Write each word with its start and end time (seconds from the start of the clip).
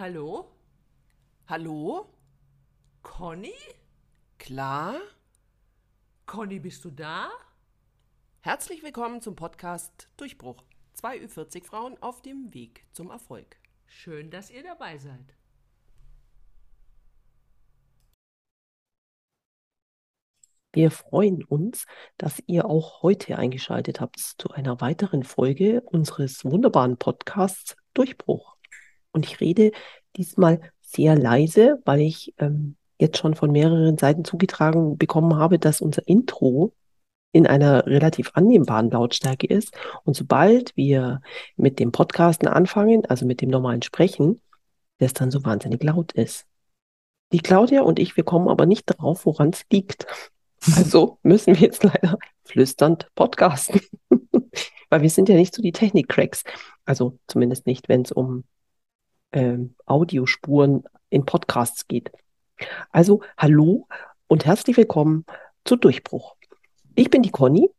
Hallo? 0.00 0.46
Hallo? 1.46 2.06
Conny? 3.02 3.52
Klar? 4.38 4.98
Conny, 6.24 6.58
bist 6.58 6.86
du 6.86 6.90
da? 6.90 7.28
Herzlich 8.40 8.82
willkommen 8.82 9.20
zum 9.20 9.36
Podcast 9.36 10.08
Durchbruch. 10.16 10.64
Zwei 10.94 11.18
Ü40 11.18 11.64
Frauen 11.64 12.02
auf 12.02 12.22
dem 12.22 12.54
Weg 12.54 12.86
zum 12.92 13.10
Erfolg. 13.10 13.56
Schön, 13.86 14.30
dass 14.30 14.50
ihr 14.50 14.62
dabei 14.62 14.96
seid. 14.96 15.34
Wir 20.72 20.90
freuen 20.90 21.44
uns, 21.44 21.84
dass 22.16 22.42
ihr 22.46 22.64
auch 22.64 23.02
heute 23.02 23.36
eingeschaltet 23.36 24.00
habt 24.00 24.18
zu 24.18 24.48
einer 24.48 24.80
weiteren 24.80 25.24
Folge 25.24 25.82
unseres 25.82 26.42
wunderbaren 26.46 26.96
Podcasts 26.96 27.76
Durchbruch. 27.92 28.59
Und 29.12 29.26
ich 29.26 29.40
rede 29.40 29.72
diesmal 30.16 30.60
sehr 30.80 31.16
leise, 31.16 31.80
weil 31.84 32.00
ich 32.00 32.34
ähm, 32.38 32.76
jetzt 32.98 33.18
schon 33.18 33.34
von 33.34 33.50
mehreren 33.50 33.98
Seiten 33.98 34.24
zugetragen 34.24 34.98
bekommen 34.98 35.36
habe, 35.36 35.58
dass 35.58 35.80
unser 35.80 36.06
Intro 36.06 36.72
in 37.32 37.46
einer 37.46 37.86
relativ 37.86 38.32
annehmbaren 38.34 38.90
Lautstärke 38.90 39.46
ist. 39.46 39.72
Und 40.04 40.14
sobald 40.14 40.76
wir 40.76 41.22
mit 41.56 41.78
dem 41.78 41.92
Podcasten 41.92 42.48
anfangen, 42.48 43.06
also 43.06 43.24
mit 43.24 43.40
dem 43.40 43.50
normalen 43.50 43.82
Sprechen, 43.82 44.40
das 44.98 45.12
dann 45.12 45.30
so 45.30 45.44
wahnsinnig 45.44 45.82
laut 45.82 46.12
ist. 46.12 46.46
Die 47.32 47.38
Claudia 47.38 47.82
und 47.82 47.98
ich, 47.98 48.16
wir 48.16 48.24
kommen 48.24 48.48
aber 48.48 48.66
nicht 48.66 48.86
drauf, 48.86 49.26
woran 49.26 49.50
es 49.50 49.64
liegt. 49.70 50.06
Also 50.76 51.16
müssen 51.22 51.54
wir 51.54 51.62
jetzt 51.62 51.84
leider 51.84 52.18
flüsternd 52.44 53.08
podcasten. 53.14 53.80
Weil 54.90 55.00
wir 55.00 55.08
sind 55.08 55.30
ja 55.30 55.34
nicht 55.34 55.54
so 55.54 55.62
die 55.62 55.72
Technik-Cracks. 55.72 56.44
Also 56.84 57.18
zumindest 57.28 57.64
nicht, 57.64 57.88
wenn 57.88 58.02
es 58.02 58.12
um 58.12 58.44
ähm, 59.32 59.74
Audiospuren 59.86 60.84
in 61.08 61.24
Podcasts 61.24 61.86
geht. 61.88 62.10
Also 62.90 63.22
hallo 63.36 63.86
und 64.26 64.44
herzlich 64.46 64.76
willkommen 64.76 65.24
zu 65.64 65.76
Durchbruch. 65.76 66.36
Ich 66.94 67.10
bin 67.10 67.22
die 67.22 67.30
Conny. 67.30 67.70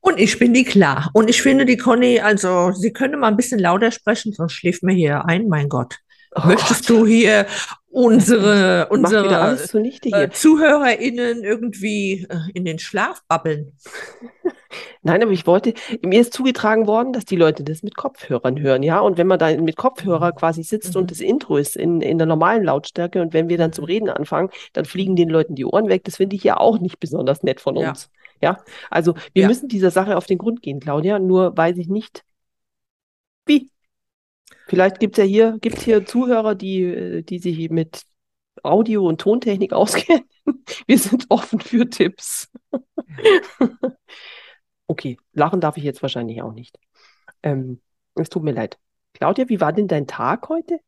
Und 0.00 0.18
ich 0.18 0.38
bin 0.38 0.54
die 0.54 0.64
Klar. 0.64 1.10
Und 1.12 1.28
ich 1.28 1.42
finde, 1.42 1.66
die 1.66 1.76
Conny, 1.76 2.20
also, 2.20 2.72
sie 2.72 2.92
könnte 2.92 3.16
mal 3.16 3.28
ein 3.28 3.36
bisschen 3.36 3.58
lauter 3.58 3.90
sprechen, 3.90 4.32
sonst 4.32 4.52
schläft 4.52 4.82
mir 4.82 4.94
hier 4.94 5.24
ein, 5.26 5.48
mein 5.48 5.68
Gott. 5.68 5.98
Oh 6.36 6.46
Möchtest 6.46 6.86
Gott. 6.88 6.98
du 6.98 7.06
hier 7.06 7.46
unsere, 7.90 8.88
unsere 8.90 9.26
äh. 10.12 10.30
ZuhörerInnen 10.30 11.42
irgendwie 11.44 12.26
äh, 12.28 12.50
in 12.54 12.64
den 12.64 12.78
Schlaf 12.78 13.22
babbeln? 13.28 13.72
Nein, 15.02 15.22
aber 15.22 15.32
ich 15.32 15.46
wollte, 15.46 15.72
mir 16.04 16.20
ist 16.20 16.32
zugetragen 16.34 16.86
worden, 16.86 17.12
dass 17.12 17.24
die 17.24 17.36
Leute 17.36 17.64
das 17.64 17.82
mit 17.82 17.96
Kopfhörern 17.96 18.60
hören, 18.60 18.82
ja. 18.82 19.00
Und 19.00 19.16
wenn 19.16 19.26
man 19.26 19.38
da 19.38 19.56
mit 19.56 19.76
Kopfhörer 19.76 20.32
quasi 20.32 20.62
sitzt 20.62 20.94
Mhm. 20.94 21.00
und 21.02 21.10
das 21.10 21.20
Intro 21.20 21.56
ist 21.56 21.76
in, 21.76 22.00
in 22.02 22.18
der 22.18 22.26
normalen 22.26 22.64
Lautstärke 22.64 23.22
und 23.22 23.32
wenn 23.32 23.48
wir 23.48 23.56
dann 23.56 23.72
zum 23.72 23.84
Reden 23.84 24.10
anfangen, 24.10 24.50
dann 24.74 24.84
fliegen 24.84 25.16
den 25.16 25.30
Leuten 25.30 25.54
die 25.54 25.64
Ohren 25.64 25.88
weg. 25.88 26.04
Das 26.04 26.16
finde 26.16 26.36
ich 26.36 26.44
ja 26.44 26.58
auch 26.58 26.78
nicht 26.80 27.00
besonders 27.00 27.42
nett 27.42 27.60
von 27.60 27.76
Ja. 27.76 27.90
uns. 27.90 28.10
Ja, 28.42 28.58
also 28.90 29.14
wir 29.32 29.42
Ja. 29.42 29.48
müssen 29.48 29.68
dieser 29.68 29.90
Sache 29.90 30.16
auf 30.16 30.26
den 30.26 30.38
Grund 30.38 30.62
gehen, 30.62 30.78
Claudia, 30.80 31.18
nur 31.18 31.56
weiß 31.56 31.76
ich 31.78 31.88
nicht, 31.88 32.22
wie. 33.46 33.70
Vielleicht 34.68 35.00
gibt 35.00 35.18
es 35.18 35.24
ja 35.24 35.28
hier, 35.28 35.58
gibt's 35.60 35.82
hier 35.82 36.04
Zuhörer, 36.04 36.54
die, 36.54 36.82
äh, 36.82 37.22
die 37.22 37.38
sich 37.38 37.70
mit 37.70 38.02
Audio- 38.62 39.06
und 39.06 39.20
Tontechnik 39.20 39.72
auskennen. 39.74 40.24
Wir 40.86 40.98
sind 40.98 41.26
offen 41.28 41.60
für 41.60 41.88
Tipps. 41.88 42.50
Okay, 44.90 45.18
lachen 45.34 45.60
darf 45.60 45.76
ich 45.76 45.84
jetzt 45.84 46.00
wahrscheinlich 46.00 46.40
auch 46.40 46.52
nicht. 46.52 46.78
Ähm, 47.42 47.82
es 48.14 48.30
tut 48.30 48.42
mir 48.42 48.52
leid. 48.52 48.78
Claudia, 49.12 49.46
wie 49.50 49.60
war 49.60 49.74
denn 49.74 49.86
dein 49.86 50.06
Tag 50.06 50.48
heute? 50.48 50.80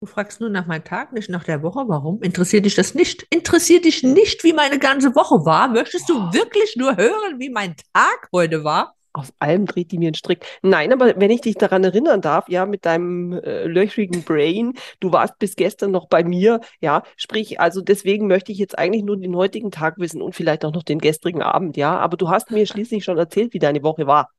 Du 0.00 0.06
fragst 0.06 0.40
nur 0.40 0.50
nach 0.50 0.66
meinem 0.66 0.82
Tag, 0.82 1.12
nicht 1.12 1.30
nach 1.30 1.44
der 1.44 1.62
Woche. 1.62 1.84
Warum? 1.86 2.20
Interessiert 2.20 2.64
dich 2.64 2.74
das 2.74 2.94
nicht? 2.96 3.28
Interessiert 3.30 3.84
dich 3.84 4.02
nicht, 4.02 4.42
wie 4.42 4.52
meine 4.52 4.80
ganze 4.80 5.14
Woche 5.14 5.44
war? 5.44 5.68
Möchtest 5.68 6.08
du 6.08 6.14
wirklich 6.32 6.74
nur 6.76 6.96
hören, 6.96 7.38
wie 7.38 7.50
mein 7.50 7.76
Tag 7.94 8.28
heute 8.32 8.64
war? 8.64 8.97
Aus 9.18 9.32
allem 9.40 9.66
dreht 9.66 9.90
die 9.90 9.98
mir 9.98 10.08
einen 10.08 10.14
Strick. 10.14 10.46
Nein, 10.62 10.92
aber 10.92 11.18
wenn 11.20 11.30
ich 11.30 11.40
dich 11.40 11.56
daran 11.56 11.82
erinnern 11.82 12.20
darf, 12.20 12.48
ja, 12.48 12.66
mit 12.66 12.86
deinem 12.86 13.32
äh, 13.32 13.64
löchrigen 13.64 14.22
Brain, 14.22 14.74
du 15.00 15.12
warst 15.12 15.38
bis 15.40 15.56
gestern 15.56 15.90
noch 15.90 16.06
bei 16.08 16.22
mir, 16.22 16.60
ja, 16.80 17.02
sprich, 17.16 17.58
also 17.58 17.80
deswegen 17.80 18.28
möchte 18.28 18.52
ich 18.52 18.58
jetzt 18.58 18.78
eigentlich 18.78 19.02
nur 19.02 19.16
den 19.16 19.34
heutigen 19.34 19.72
Tag 19.72 19.98
wissen 19.98 20.22
und 20.22 20.36
vielleicht 20.36 20.64
auch 20.64 20.72
noch 20.72 20.84
den 20.84 21.00
gestrigen 21.00 21.42
Abend, 21.42 21.76
ja, 21.76 21.98
aber 21.98 22.16
du 22.16 22.28
hast 22.28 22.52
mir 22.52 22.64
schließlich 22.64 23.02
schon 23.02 23.18
erzählt, 23.18 23.54
wie 23.54 23.58
deine 23.58 23.82
Woche 23.82 24.06
war. 24.06 24.30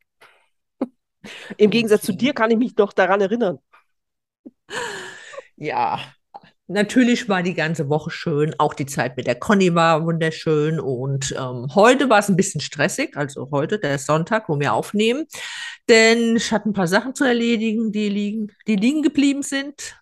Im 1.58 1.70
Gegensatz 1.70 2.04
zu 2.04 2.14
dir 2.14 2.34
kann 2.34 2.52
ich 2.52 2.58
mich 2.58 2.76
noch 2.78 2.94
daran 2.94 3.22
erinnern. 3.22 3.60
Ja, 5.58 6.00
natürlich 6.70 7.28
war 7.28 7.44
die 7.44 7.54
ganze 7.54 7.90
Woche 7.90 8.12
schön. 8.12 8.56
Auch 8.58 8.74
die 8.74 8.86
Zeit 8.86 9.18
mit 9.18 9.28
der 9.28 9.36
Conny 9.36 9.76
war 9.76 10.06
wunderschön. 10.06 10.80
Und 10.80 11.36
ähm, 11.38 11.68
heute 11.76 12.10
war 12.10 12.20
es 12.20 12.30
ein 12.30 12.38
bisschen 12.38 12.62
stressig. 12.62 13.18
Also 13.18 13.50
heute, 13.52 13.80
der 13.80 14.00
Sonntag, 14.00 14.48
wo 14.48 14.60
wir 14.60 14.74
aufnehmen. 14.74 15.26
Denn 15.90 16.38
ich 16.38 16.52
hatte 16.52 16.70
ein 16.70 16.74
paar 16.74 16.88
Sachen 16.88 17.16
zu 17.16 17.26
erledigen, 17.26 17.92
die 17.92 18.10
liegen, 18.10 18.52
die 18.68 18.76
liegen 18.76 19.02
geblieben 19.02 19.42
sind, 19.42 19.98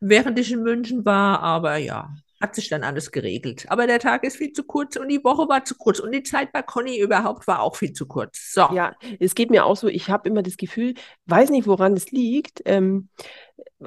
während 0.00 0.38
ich 0.38 0.52
in 0.52 0.62
München 0.62 1.04
war. 1.04 1.40
Aber 1.40 1.76
ja, 1.76 2.10
hat 2.40 2.54
sich 2.54 2.68
dann 2.68 2.84
alles 2.84 3.10
geregelt. 3.10 3.66
Aber 3.68 3.86
der 3.86 3.98
Tag 3.98 4.24
ist 4.24 4.36
viel 4.36 4.52
zu 4.52 4.62
kurz 4.64 4.96
und 4.96 5.08
die 5.08 5.22
Woche 5.24 5.48
war 5.48 5.64
zu 5.64 5.74
kurz. 5.76 5.98
Und 6.00 6.12
die 6.12 6.22
Zeit 6.22 6.52
bei 6.52 6.62
Conny 6.62 6.98
überhaupt 6.98 7.46
war 7.46 7.60
auch 7.62 7.76
viel 7.76 7.92
zu 7.92 8.06
kurz. 8.06 8.52
So. 8.54 8.68
Ja, 8.72 8.94
es 9.18 9.34
geht 9.34 9.50
mir 9.50 9.64
auch 9.64 9.76
so, 9.76 9.88
ich 9.88 10.08
habe 10.08 10.28
immer 10.28 10.42
das 10.42 10.56
Gefühl, 10.56 10.94
weiß 11.26 11.50
nicht, 11.50 11.66
woran 11.66 11.94
es 11.94 12.10
liegt. 12.10 12.62
Ähm, 12.64 13.08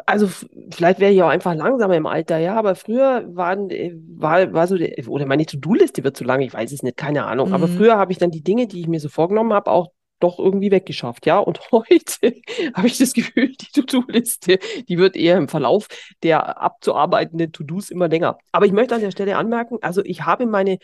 also 0.05 0.27
vielleicht 0.73 0.99
wäre 0.99 1.11
ich 1.11 1.21
auch 1.23 1.29
einfach 1.29 1.53
langsamer 1.53 1.95
im 1.95 2.05
Alter, 2.05 2.37
ja, 2.37 2.55
aber 2.55 2.75
früher 2.75 3.25
waren, 3.35 3.69
äh, 3.69 3.93
war, 4.17 4.51
war 4.53 4.67
so, 4.67 4.77
der, 4.77 5.07
oder 5.07 5.25
meine 5.25 5.45
To-Do-Liste 5.45 6.03
wird 6.03 6.17
zu 6.17 6.23
lang, 6.23 6.41
ich 6.41 6.53
weiß 6.53 6.71
es 6.71 6.83
nicht, 6.83 6.97
keine 6.97 7.25
Ahnung. 7.25 7.53
Aber 7.53 7.67
Mhm. 7.67 7.71
früher 7.77 7.97
habe 7.97 8.11
ich 8.11 8.17
dann 8.17 8.31
die 8.31 8.43
Dinge, 8.43 8.67
die 8.67 8.81
ich 8.81 8.87
mir 8.87 8.99
so 8.99 9.09
vorgenommen 9.09 9.53
habe, 9.53 9.69
auch 9.71 9.91
doch 10.23 10.39
irgendwie 10.39 10.71
weggeschafft, 10.71 11.25
ja. 11.25 11.39
Und 11.39 11.59
heute 11.71 12.41
habe 12.73 12.87
ich 12.87 12.97
das 12.97 13.13
Gefühl, 13.13 13.49
die 13.49 13.81
To-Do-Liste, 13.81 14.59
die 14.87 14.97
wird 14.97 15.15
eher 15.15 15.37
im 15.37 15.47
Verlauf 15.47 15.87
der 16.23 16.61
abzuarbeitenden 16.61 17.51
To-Dos 17.51 17.89
immer 17.89 18.07
länger. 18.07 18.37
Aber 18.51 18.65
ich 18.65 18.71
möchte 18.71 18.95
an 18.95 19.01
der 19.01 19.11
Stelle 19.11 19.37
anmerken, 19.37 19.77
also 19.81 20.01
ich 20.03 20.25
habe 20.25 20.45
meine 20.45 20.77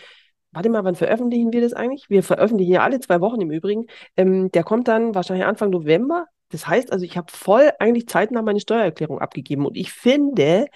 Warte 0.52 0.70
mal, 0.70 0.84
wann 0.84 0.96
veröffentlichen 0.96 1.52
wir 1.52 1.62
das 1.62 1.74
eigentlich? 1.74 2.10
Wir 2.10 2.24
veröffentlichen 2.24 2.72
ja 2.72 2.82
alle 2.82 3.00
zwei 3.00 3.22
Wochen 3.22 3.42
im 3.42 3.52
Übrigen. 3.52 3.86
Ähm, 4.16 4.50
der 4.52 4.64
kommt 4.64 4.88
dann 4.88 5.14
wahrscheinlich 5.14 5.46
Anfang 5.46 5.70
November. 5.70 6.26
Das 6.50 6.68
heißt 6.68 6.92
also, 6.92 7.06
ich 7.06 7.18
habe 7.18 7.32
voll 7.32 7.70
eigentlich 7.80 8.08
zeitnah 8.08 8.42
meine 8.42 8.60
Steuererklärung 8.60 9.20
abgegeben 9.20 9.66
und 9.66 9.76
ich 9.76 9.92
finde, 9.92 10.68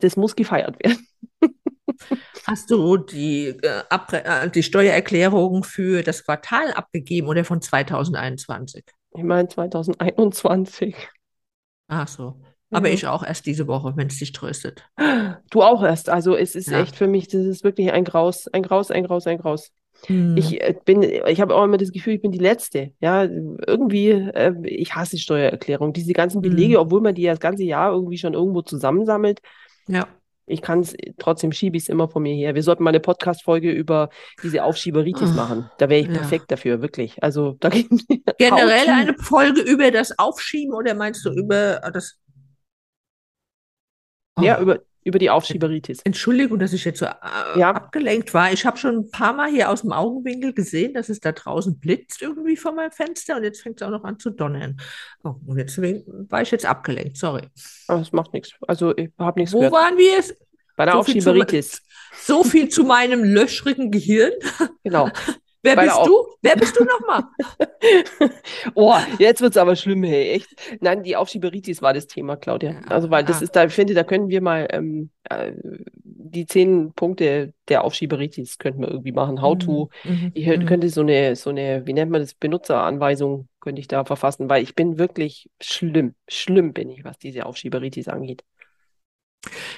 das 0.00 0.16
muss 0.16 0.36
gefeiert 0.36 0.82
werden. 0.84 1.06
Hast 2.46 2.70
du 2.70 2.96
die, 2.96 3.48
äh, 3.48 3.82
äh, 4.12 4.50
die 4.50 4.62
Steuererklärung 4.62 5.62
für 5.64 6.02
das 6.02 6.24
Quartal 6.24 6.72
abgegeben 6.72 7.28
oder 7.28 7.44
von 7.44 7.60
2021? 7.60 8.84
Ich 9.16 9.22
meine 9.22 9.48
2021. 9.48 10.94
Ach 11.88 12.08
so. 12.08 12.40
Aber 12.72 12.88
Ja. 12.88 12.94
ich 12.94 13.06
auch 13.06 13.24
erst 13.24 13.46
diese 13.46 13.66
Woche, 13.66 13.94
wenn 13.96 14.06
es 14.06 14.18
dich 14.18 14.32
tröstet. 14.32 14.84
Du 15.50 15.62
auch 15.62 15.82
erst. 15.82 16.08
Also 16.08 16.36
es 16.36 16.54
ist 16.54 16.68
Ja. 16.70 16.80
echt 16.80 16.94
für 16.94 17.08
mich, 17.08 17.26
das 17.28 17.44
ist 17.44 17.64
wirklich 17.64 17.90
ein 17.92 18.04
Graus, 18.04 18.46
ein 18.48 18.62
Graus, 18.62 18.90
ein 18.92 19.04
Graus, 19.04 19.26
ein 19.26 19.38
Graus. 19.38 19.72
Hm. 20.06 20.36
Ich 20.36 20.60
äh, 20.62 20.74
bin, 20.84 21.02
ich 21.02 21.40
habe 21.40 21.54
auch 21.54 21.64
immer 21.64 21.76
das 21.78 21.90
Gefühl, 21.92 22.14
ich 22.14 22.22
bin 22.22 22.30
die 22.32 22.38
Letzte. 22.38 22.92
Ja, 23.00 23.24
irgendwie, 23.24 24.10
äh, 24.10 24.54
ich 24.64 24.94
hasse 24.94 25.18
Steuererklärung. 25.18 25.92
Diese 25.92 26.12
ganzen 26.12 26.40
Belege, 26.42 26.74
Hm. 26.74 26.80
obwohl 26.82 27.00
man 27.00 27.14
die 27.14 27.22
ja 27.22 27.32
das 27.32 27.40
ganze 27.40 27.64
Jahr 27.64 27.92
irgendwie 27.92 28.18
schon 28.18 28.34
irgendwo 28.34 28.62
zusammensammelt. 28.62 29.40
Ja. 29.88 30.06
Ich 30.50 30.62
kann 30.62 30.80
es, 30.80 30.94
trotzdem 31.18 31.52
schiebe 31.52 31.76
ich 31.76 31.84
es 31.84 31.88
immer 31.88 32.08
von 32.08 32.22
mir 32.22 32.34
her. 32.34 32.54
Wir 32.54 32.62
sollten 32.62 32.82
mal 32.82 32.90
eine 32.90 33.00
Podcast-Folge 33.00 33.70
über 33.72 34.10
diese 34.42 34.64
Aufschieberitis 34.64 35.30
Ach, 35.32 35.36
machen. 35.36 35.70
Da 35.78 35.88
wäre 35.88 36.00
ich 36.00 36.08
ja. 36.08 36.14
perfekt 36.14 36.50
dafür, 36.50 36.82
wirklich. 36.82 37.22
Also 37.22 37.56
da 37.60 37.68
Generell 38.38 38.88
eine 38.88 39.14
Folge 39.18 39.60
über 39.62 39.90
das 39.90 40.18
Aufschieben 40.18 40.74
oder 40.74 40.94
meinst 40.94 41.24
du 41.24 41.30
über 41.32 41.80
das? 41.92 42.18
Ja, 44.40 44.58
Oh. 44.58 44.62
über, 44.62 44.80
über 45.04 45.18
die 45.18 45.30
Aufschieberitis. 45.30 46.00
Entschuldigung, 46.04 46.58
dass 46.58 46.72
ich 46.72 46.84
jetzt 46.84 46.98
so 47.00 47.06
äh, 47.06 47.58
Ja. 47.58 47.70
abgelenkt 47.72 48.32
war. 48.34 48.52
Ich 48.52 48.64
habe 48.64 48.76
schon 48.78 48.96
ein 48.96 49.10
paar 49.10 49.32
Mal 49.32 49.50
hier 49.50 49.70
aus 49.70 49.82
dem 49.82 49.92
Augenwinkel 49.92 50.52
gesehen, 50.54 50.94
dass 50.94 51.08
es 51.08 51.20
da 51.20 51.32
draußen 51.32 51.78
blitzt 51.78 52.22
irgendwie 52.22 52.56
vor 52.56 52.72
meinem 52.72 52.92
Fenster 52.92 53.36
und 53.36 53.44
jetzt 53.44 53.62
fängt 53.62 53.80
es 53.80 53.86
auch 53.86 53.90
noch 53.90 54.04
an 54.04 54.18
zu 54.18 54.30
donnern. 54.30 54.80
Oh, 55.24 55.34
und 55.46 55.56
deswegen 55.56 56.04
war 56.30 56.42
ich 56.42 56.50
jetzt 56.50 56.66
abgelenkt, 56.66 57.16
sorry. 57.16 57.48
Aber 57.88 57.98
das 57.98 58.12
macht 58.12 58.32
nichts. 58.32 58.52
Also 58.66 58.96
ich 58.96 59.10
habe 59.18 59.40
nichts 59.40 59.52
Wo 59.54 59.58
gehört. 59.58 59.74
waren 59.74 59.96
wir? 59.98 60.22
Bei 60.76 60.84
der 60.84 60.94
So 60.94 61.02
viel 61.04 61.20
zu- 61.20 61.30
Aufschieberitis. 61.30 61.82
So 62.22 62.44
viel 62.44 62.68
zu 62.68 62.84
meinem 62.84 63.24
löchrigen 63.24 63.90
Gehirn. 63.90 64.32
Genau. 64.84 65.08
Wer 65.62 65.76
Bei 65.76 65.84
bist 65.84 65.98
du? 66.06 66.26
Wer 66.40 66.56
bist 66.56 66.78
du 66.80 66.84
nochmal? 66.84 67.24
Oh, 68.74 68.94
jetzt 69.18 69.40
wird 69.40 69.52
es 69.52 69.56
aber 69.56 69.76
schlimm, 69.76 70.02
hey, 70.04 70.30
echt. 70.32 70.48
Nein, 70.80 71.02
die 71.02 71.16
Aufschieberitis 71.16 71.82
war 71.82 71.92
das 71.92 72.06
Thema, 72.06 72.36
Claudia. 72.36 72.80
Also, 72.88 73.10
weil 73.10 73.24
das 73.24 73.40
ah. 73.40 73.44
ist, 73.44 73.56
da 73.56 73.64
ich 73.64 73.72
finde, 73.72 73.94
da 73.94 74.02
können 74.04 74.28
wir 74.28 74.40
mal 74.40 74.66
ähm, 74.70 75.10
äh, 75.28 75.52
die 76.02 76.46
zehn 76.46 76.92
Punkte 76.94 77.52
der 77.68 77.84
Aufschieberitis 77.84 78.58
könnten 78.58 78.80
wir 78.82 78.88
irgendwie 78.88 79.12
machen. 79.12 79.42
How 79.42 79.58
to. 79.58 79.90
Mhm, 80.04 80.30
Ich 80.34 80.46
hör- 80.46 80.58
mhm. 80.58 80.66
könnte 80.66 80.88
so 80.88 81.00
eine, 81.02 81.36
so 81.36 81.50
eine, 81.50 81.86
wie 81.86 81.92
nennt 81.92 82.10
man 82.10 82.20
das, 82.22 82.34
Benutzeranweisung 82.34 83.48
könnte 83.60 83.80
ich 83.80 83.88
da 83.88 84.04
verfassen, 84.04 84.48
weil 84.48 84.62
ich 84.62 84.74
bin 84.74 84.98
wirklich 84.98 85.50
schlimm, 85.60 86.14
schlimm 86.28 86.72
bin 86.72 86.88
ich, 86.90 87.04
was 87.04 87.18
diese 87.18 87.44
Aufschieberitis 87.46 88.08
angeht. 88.08 88.44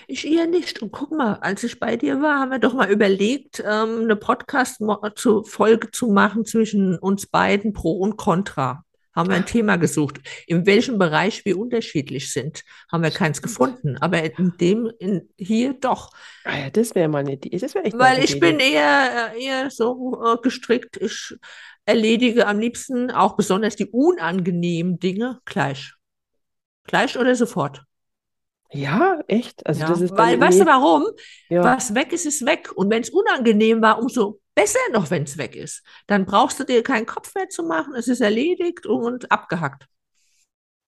Ich 0.09 0.27
eher 0.27 0.47
nicht. 0.47 0.83
Und 0.83 0.91
guck 0.91 1.13
mal, 1.13 1.35
als 1.35 1.63
ich 1.65 1.79
bei 1.79 1.97
dir 1.97 2.21
war, 2.21 2.41
haben 2.41 2.51
wir 2.51 2.59
doch 2.59 2.75
mal 2.75 2.91
überlegt, 2.91 3.61
ähm, 3.61 4.01
eine 4.03 4.17
Podcast-Folge 4.17 5.91
zu 5.91 6.09
machen 6.09 6.45
zwischen 6.45 6.99
uns 6.99 7.27
beiden, 7.27 7.73
Pro 7.73 7.93
und 7.93 8.17
Contra. 8.17 8.85
Haben 9.15 9.29
wir 9.29 9.37
ein 9.37 9.47
Thema 9.47 9.77
gesucht. 9.77 10.21
In 10.47 10.65
welchem 10.65 10.99
Bereich 10.99 11.45
wir 11.45 11.59
unterschiedlich 11.59 12.33
sind, 12.33 12.65
haben 12.91 13.03
wir 13.03 13.11
keins 13.11 13.43
gefunden. 13.43 13.99
Aber 13.99 14.23
in 14.23 14.55
dem, 14.59 14.91
in, 14.99 15.29
hier 15.37 15.75
doch. 15.75 16.11
Ah 16.45 16.57
ja, 16.57 16.71
das 16.71 16.95
wäre 16.95 17.09
mal 17.09 17.19
eine 17.19 17.35
Idee. 17.35 17.59
Das 17.59 17.75
wär 17.75 17.85
echt 17.85 17.99
Weil 17.99 18.25
ich 18.25 18.37
Idee. 18.37 18.41
bin 18.41 18.59
eher, 18.59 19.35
äh, 19.35 19.45
eher 19.45 19.71
so 19.71 20.23
äh, 20.25 20.39
gestrickt. 20.43 20.97
Ich 20.97 21.37
erledige 21.85 22.47
am 22.47 22.59
liebsten 22.59 23.11
auch 23.11 23.37
besonders 23.37 23.77
die 23.77 23.87
unangenehmen 23.87 24.99
Dinge 24.99 25.41
gleich. 25.45 25.93
Gleich 26.85 27.19
oder 27.19 27.35
sofort. 27.35 27.83
Ja, 28.73 29.21
echt? 29.29 29.67
Also 29.67 29.81
Ja, 29.83 29.87
das 29.87 30.01
ist 30.01 30.17
weil, 30.17 30.41
weißt 30.41 30.61
du 30.61 30.67
warum? 30.67 31.05
ja. 31.49 31.63
Was 31.65 31.95
weg 31.95 32.13
ist, 32.13 32.27
ist 32.27 32.45
weg. 32.47 32.71
Und 32.75 32.91
wenn 32.91 33.03
es 33.03 33.11
unangenehm 33.11 33.83
war, 33.83 33.99
umso 33.99 34.41
besser 34.55 34.79
noch, 34.93 35.11
wenn 35.11 35.25
es 35.25 35.37
weg 35.39 35.57
ist. 35.57 35.83
Dann 36.07 36.25
brauchst 36.27 36.59
du 36.61 36.65
dir 36.65 36.83
keinen 36.83 37.07
Kopf 37.07 37.35
mehr 37.35 37.49
zu 37.49 37.63
machen. 37.65 37.95
Es 37.95 38.09
ist 38.09 38.21
erledigt 38.21 38.87
und 38.87 39.31
abgehackt. 39.31 39.87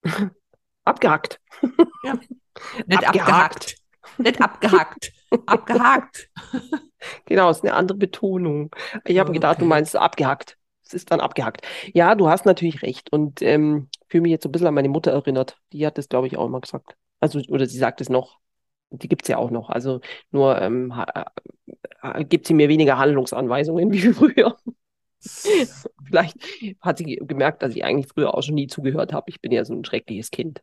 abgehackt. 0.84 1.40
Nicht 2.86 3.06
Abgehakt. 3.08 3.08
abgehackt. 3.08 3.76
Nicht 4.18 4.40
abgehackt. 4.40 5.12
abgehakt. 5.46 6.30
Genau, 7.26 7.50
ist 7.50 7.62
eine 7.62 7.74
andere 7.74 7.98
Betonung. 7.98 8.70
Ich 9.04 9.18
habe 9.18 9.32
gedacht, 9.32 9.60
du 9.60 9.64
Okay. 9.64 9.68
meinst 9.68 9.96
abgehackt. 9.96 10.58
Es 10.84 10.94
ist 10.94 11.10
dann 11.10 11.20
abgehackt. 11.20 11.62
Ja, 11.94 12.14
du 12.14 12.28
hast 12.28 12.44
natürlich 12.46 12.82
recht. 12.82 13.10
Und 13.12 13.42
ähm, 13.42 13.88
fühle 14.08 14.22
mich 14.22 14.30
jetzt 14.32 14.42
so 14.44 14.48
ein 14.48 14.52
bisschen 14.52 14.66
an 14.68 14.74
meine 14.74 14.88
Mutter 14.88 15.12
erinnert. 15.12 15.58
Die 15.72 15.86
hat 15.86 15.98
das, 15.98 16.08
glaube 16.08 16.26
ich, 16.26 16.36
auch 16.36 16.46
immer 16.46 16.60
gesagt. 16.60 16.96
Also, 17.24 17.40
oder 17.48 17.66
sie 17.66 17.78
sagt 17.78 18.00
es 18.02 18.10
noch. 18.10 18.38
Die 18.90 19.08
gibt 19.08 19.22
es 19.22 19.28
ja 19.28 19.38
auch 19.38 19.50
noch. 19.50 19.70
Also 19.70 20.00
nur 20.30 20.60
ähm, 20.60 20.94
ha- 20.94 21.32
äh, 22.02 22.24
gibt 22.24 22.46
sie 22.46 22.54
mir 22.54 22.68
weniger 22.68 22.98
Handlungsanweisungen 22.98 23.90
wie 23.92 24.00
früher. 24.12 24.56
Vielleicht 26.06 26.36
hat 26.82 26.98
sie 26.98 27.16
gemerkt, 27.16 27.62
dass 27.62 27.74
ich 27.74 27.82
eigentlich 27.82 28.08
früher 28.12 28.34
auch 28.34 28.42
schon 28.42 28.54
nie 28.56 28.66
zugehört 28.66 29.12
habe. 29.14 29.30
Ich 29.30 29.40
bin 29.40 29.52
ja 29.52 29.64
so 29.64 29.72
ein 29.74 29.84
schreckliches 29.84 30.30
Kind. 30.30 30.60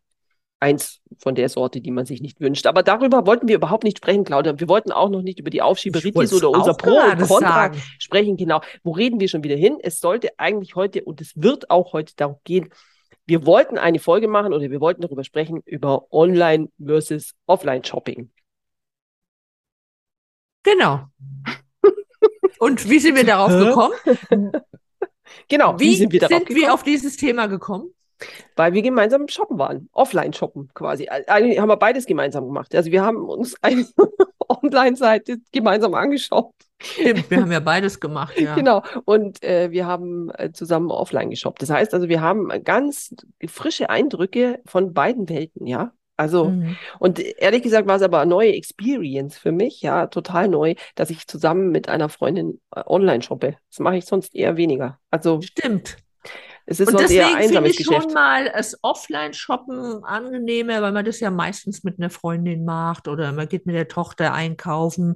Eins 0.59 1.01
von 1.17 1.33
der 1.33 1.49
Sorte, 1.49 1.81
die 1.81 1.89
man 1.89 2.05
sich 2.05 2.21
nicht 2.21 2.39
wünscht. 2.39 2.67
Aber 2.67 2.83
darüber 2.83 3.25
wollten 3.25 3.47
wir 3.47 3.55
überhaupt 3.55 3.83
nicht 3.83 3.97
sprechen, 3.97 4.23
Claudia. 4.23 4.59
Wir 4.59 4.69
wollten 4.69 4.91
auch 4.91 5.09
noch 5.09 5.23
nicht 5.23 5.39
über 5.39 5.49
die 5.49 5.63
Aufschieberitis 5.63 6.31
oder 6.33 6.51
unser 6.51 6.75
Pro 6.75 6.91
und 6.91 7.17
Contra 7.17 7.39
sagen. 7.39 7.81
sprechen. 7.97 8.37
Genau. 8.37 8.61
Wo 8.83 8.91
reden 8.91 9.19
wir 9.19 9.27
schon 9.27 9.43
wieder 9.43 9.55
hin? 9.55 9.77
Es 9.81 9.99
sollte 9.99 10.29
eigentlich 10.37 10.75
heute 10.75 11.03
und 11.03 11.19
es 11.19 11.33
wird 11.35 11.71
auch 11.71 11.93
heute 11.93 12.13
darum 12.15 12.35
gehen, 12.43 12.69
wir 13.25 13.45
wollten 13.45 13.77
eine 13.77 13.99
Folge 13.99 14.27
machen 14.27 14.53
oder 14.53 14.69
wir 14.69 14.81
wollten 14.81 15.01
darüber 15.01 15.23
sprechen, 15.23 15.61
über 15.65 16.11
Online 16.11 16.69
versus 16.83 17.33
Offline 17.45 17.83
Shopping. 17.83 18.31
Genau. 20.63 21.07
Und 22.59 22.89
wie 22.89 22.99
sind 22.99 23.15
wir 23.15 23.25
darauf 23.25 23.51
gekommen? 23.51 24.51
Genau, 25.47 25.79
wie, 25.79 25.95
sind 25.95 26.11
wir 26.11 26.19
darauf 26.19 26.37
sind 26.37 26.47
gekommen? 26.47 26.65
wir 26.65 26.73
auf 26.73 26.83
dieses 26.83 27.17
Thema 27.17 27.47
gekommen? 27.47 27.93
Weil 28.55 28.73
wir 28.73 28.81
gemeinsam 28.81 29.27
shoppen 29.27 29.57
waren. 29.57 29.89
Offline 29.93 30.33
shoppen 30.33 30.69
quasi. 30.73 31.07
Eigentlich 31.09 31.59
haben 31.59 31.69
wir 31.69 31.77
beides 31.77 32.05
gemeinsam 32.05 32.45
gemacht. 32.45 32.73
Also 32.75 32.91
wir 32.91 33.03
haben 33.03 33.27
uns 33.29 33.55
eine 33.61 33.85
Online-Seite 34.47 35.37
gemeinsam 35.51 35.93
angeschaut. 35.93 36.53
Stimmt, 36.81 37.29
wir 37.29 37.41
haben 37.41 37.51
ja 37.51 37.59
beides 37.59 37.99
gemacht, 37.99 38.39
ja. 38.39 38.55
Genau. 38.55 38.81
Und 39.05 39.43
äh, 39.43 39.69
wir 39.71 39.85
haben 39.85 40.31
äh, 40.31 40.51
zusammen 40.51 40.89
offline 40.89 41.29
geshoppt. 41.29 41.61
Das 41.61 41.69
heißt 41.69 41.93
also, 41.93 42.09
wir 42.09 42.21
haben 42.21 42.49
ganz 42.63 43.13
frische 43.47 43.89
Eindrücke 43.91 44.59
von 44.65 44.93
beiden 44.93 45.29
Welten, 45.29 45.67
ja. 45.67 45.91
Also, 46.17 46.45
Mhm. 46.49 46.77
und 46.99 47.19
ehrlich 47.19 47.63
gesagt 47.63 47.87
war 47.87 47.95
es 47.95 48.01
aber 48.03 48.19
eine 48.19 48.29
neue 48.29 48.53
Experience 48.53 49.37
für 49.37 49.51
mich, 49.51 49.81
ja, 49.81 50.05
total 50.07 50.49
neu, 50.49 50.75
dass 50.93 51.09
ich 51.09 51.27
zusammen 51.27 51.69
mit 51.71 51.89
einer 51.89 52.09
Freundin 52.09 52.59
äh, 52.75 52.81
online 52.85 53.23
shoppe. 53.23 53.57
Das 53.69 53.79
mache 53.79 53.97
ich 53.97 54.05
sonst 54.05 54.35
eher 54.35 54.57
weniger. 54.57 54.99
Also, 55.09 55.41
Stimmt. 55.41 55.97
Es 56.65 56.79
ist 56.79 56.89
Und 56.89 56.99
deswegen 56.99 57.37
finde 57.37 57.69
ich 57.69 57.77
Geschäft. 57.77 58.03
schon 58.03 58.13
mal 58.13 58.51
das 58.51 58.77
Offline-Shoppen 58.81 60.03
angenehmer, 60.03 60.81
weil 60.81 60.91
man 60.91 61.05
das 61.05 61.19
ja 61.19 61.31
meistens 61.31 61.83
mit 61.83 61.99
einer 61.99 62.09
Freundin 62.09 62.65
macht 62.65 63.07
oder 63.07 63.31
man 63.31 63.47
geht 63.47 63.65
mit 63.65 63.75
der 63.75 63.87
Tochter 63.87 64.33
einkaufen. 64.33 65.15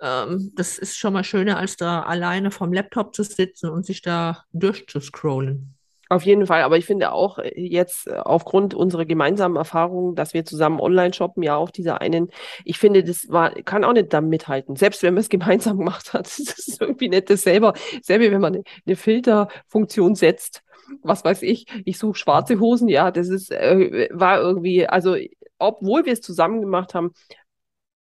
Ähm, 0.00 0.52
das 0.54 0.78
ist 0.78 0.98
schon 0.98 1.12
mal 1.12 1.24
schöner, 1.24 1.58
als 1.58 1.76
da 1.76 2.02
alleine 2.02 2.50
vom 2.50 2.72
Laptop 2.72 3.14
zu 3.14 3.22
sitzen 3.22 3.70
und 3.70 3.86
sich 3.86 4.02
da 4.02 4.44
durchzuscrollen. 4.52 5.73
Auf 6.14 6.22
jeden 6.22 6.46
Fall, 6.46 6.62
aber 6.62 6.76
ich 6.78 6.86
finde 6.86 7.10
auch 7.10 7.38
äh, 7.38 7.50
jetzt 7.56 8.06
äh, 8.06 8.12
aufgrund 8.14 8.72
unserer 8.72 9.04
gemeinsamen 9.04 9.56
Erfahrungen, 9.56 10.14
dass 10.14 10.32
wir 10.32 10.44
zusammen 10.44 10.78
online 10.78 11.12
shoppen, 11.12 11.42
ja 11.42 11.56
auf 11.56 11.72
dieser 11.72 12.00
einen, 12.00 12.30
ich 12.64 12.78
finde, 12.78 13.02
das 13.02 13.28
war, 13.30 13.50
kann 13.50 13.82
auch 13.82 13.92
nicht 13.92 14.12
da 14.12 14.20
mithalten. 14.20 14.76
Selbst 14.76 15.02
wenn 15.02 15.14
man 15.14 15.22
es 15.22 15.28
gemeinsam 15.28 15.78
gemacht 15.78 16.12
hat, 16.12 16.26
das 16.26 16.38
ist 16.38 16.80
irgendwie 16.80 17.08
nicht 17.08 17.30
das 17.30 17.42
selber, 17.42 17.74
wenn 18.06 18.40
man 18.40 18.54
eine, 18.54 18.62
eine 18.86 18.94
Filterfunktion 18.94 20.14
setzt, 20.14 20.62
was 21.02 21.24
weiß 21.24 21.42
ich, 21.42 21.66
ich 21.84 21.98
suche 21.98 22.16
schwarze 22.16 22.60
Hosen, 22.60 22.86
ja, 22.86 23.10
das 23.10 23.28
ist, 23.28 23.50
äh, 23.50 24.08
war 24.12 24.38
irgendwie, 24.38 24.86
also 24.86 25.16
obwohl 25.58 26.06
wir 26.06 26.12
es 26.12 26.20
zusammen 26.20 26.60
gemacht 26.60 26.94
haben, 26.94 27.12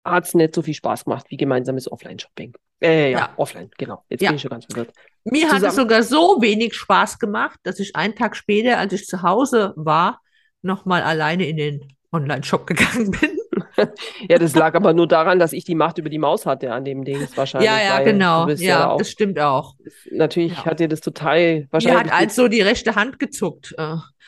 hat 0.04 0.24
es 0.24 0.34
nicht 0.34 0.54
so 0.54 0.62
viel 0.62 0.74
Spaß 0.74 1.04
gemacht 1.04 1.26
wie 1.28 1.36
gemeinsames 1.36 1.90
Offline-Shopping. 1.90 2.54
Äh, 2.80 3.12
ja, 3.12 3.18
Ja. 3.18 3.34
offline, 3.36 3.70
genau. 3.78 4.02
Jetzt 4.08 4.22
Ja. 4.22 4.30
bin 4.30 4.36
ich 4.36 4.42
schon 4.42 4.50
ganz 4.50 4.64
verwirrt. 4.64 4.92
Mir 5.25 5.50
hat 5.50 5.62
es 5.62 5.75
sogar 5.75 6.02
so 6.02 6.38
wenig 6.40 6.75
Spaß 6.75 7.19
gemacht, 7.19 7.58
dass 7.62 7.78
ich 7.78 7.94
einen 7.96 8.14
Tag 8.14 8.37
später, 8.37 8.78
als 8.78 8.93
ich 8.93 9.06
zu 9.06 9.22
Hause 9.22 9.75
war, 9.76 10.20
nochmal 10.62 11.02
alleine 11.02 11.46
in 11.46 11.56
den 11.56 11.88
Online-Shop 12.12 12.67
gegangen 12.67 13.11
bin. 13.20 13.37
Ja, 14.28 14.38
das 14.38 14.55
lag 14.55 14.75
aber 14.75 14.93
nur 14.93 15.06
daran, 15.06 15.38
dass 15.38 15.52
ich 15.52 15.64
die 15.64 15.75
Macht 15.75 15.99
über 15.99 16.11
die 16.11 16.19
Maus 16.19 16.44
hatte 16.44 16.72
an 16.72 16.84
dem 16.84 17.05
Ding 17.05 17.26
wahrscheinlich. 17.34 17.70
Ja, 17.70 17.81
ja, 17.81 18.02
genau. 18.02 18.49
Ja, 18.49 18.55
ja 18.55 18.90
auch, 18.90 18.99
das 18.99 19.11
stimmt 19.11 19.38
auch. 19.38 19.75
natürlich 20.11 20.52
ja. 20.52 20.64
hat 20.67 20.81
dir 20.81 20.88
das 20.88 21.00
total 21.00 21.61
Mir 21.61 21.69
wahrscheinlich. 21.70 22.12
hat 22.12 22.20
also 22.20 22.49
die 22.49 22.61
rechte 22.61 22.94
Hand 22.94 23.19
gezuckt. 23.19 23.75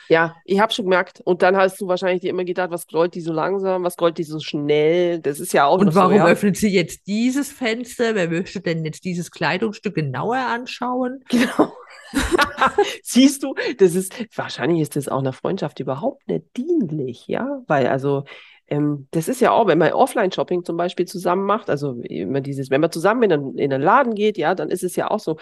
Ja, 0.09 0.35
ich 0.45 0.59
habe 0.59 0.73
schon 0.73 0.85
gemerkt. 0.85 1.21
Und 1.23 1.41
dann 1.41 1.55
hast 1.55 1.79
du 1.79 1.87
wahrscheinlich 1.87 2.21
dir 2.21 2.29
immer 2.29 2.43
gedacht, 2.43 2.71
was 2.71 2.83
scrollt 2.83 3.15
die 3.15 3.21
so 3.21 3.33
langsam, 3.33 3.83
was 3.83 3.93
scrollt 3.93 4.17
die 4.17 4.23
so 4.23 4.39
schnell? 4.39 5.19
Das 5.19 5.39
ist 5.39 5.53
ja 5.53 5.65
auch 5.65 5.79
Und 5.79 5.95
warum 5.95 6.11
so, 6.11 6.17
ja. 6.17 6.27
öffnet 6.27 6.57
sie 6.57 6.69
jetzt 6.69 7.07
dieses 7.07 7.51
Fenster? 7.51 8.15
Wer 8.15 8.29
möchte 8.29 8.61
denn 8.61 8.85
jetzt 8.85 9.05
dieses 9.05 9.31
Kleidungsstück 9.31 9.95
genauer 9.95 10.37
anschauen? 10.37 11.23
Genau. 11.29 11.73
Siehst 13.03 13.43
du, 13.43 13.55
das 13.77 13.95
ist, 13.95 14.13
wahrscheinlich 14.35 14.81
ist 14.81 14.95
das 14.95 15.07
auch 15.07 15.19
einer 15.19 15.33
Freundschaft 15.33 15.79
überhaupt 15.79 16.27
nicht 16.27 16.45
dienlich, 16.55 17.27
ja, 17.27 17.61
weil 17.67 17.87
also, 17.87 18.23
ähm, 18.67 19.07
das 19.11 19.27
ist 19.27 19.41
ja 19.41 19.51
auch, 19.51 19.67
wenn 19.67 19.77
man 19.77 19.91
Offline-Shopping 19.91 20.63
zum 20.63 20.77
Beispiel 20.77 21.07
zusammen 21.07 21.45
macht, 21.45 21.69
also 21.69 21.93
immer 22.01 22.41
dieses, 22.41 22.69
wenn 22.69 22.81
man 22.81 22.91
zusammen 22.91 23.23
in 23.23 23.33
einen, 23.33 23.57
in 23.57 23.73
einen 23.73 23.83
Laden 23.83 24.15
geht, 24.15 24.37
ja, 24.37 24.55
dann 24.55 24.69
ist 24.69 24.83
es 24.83 24.95
ja 24.95 25.09
auch 25.09 25.19
so, 25.19 25.37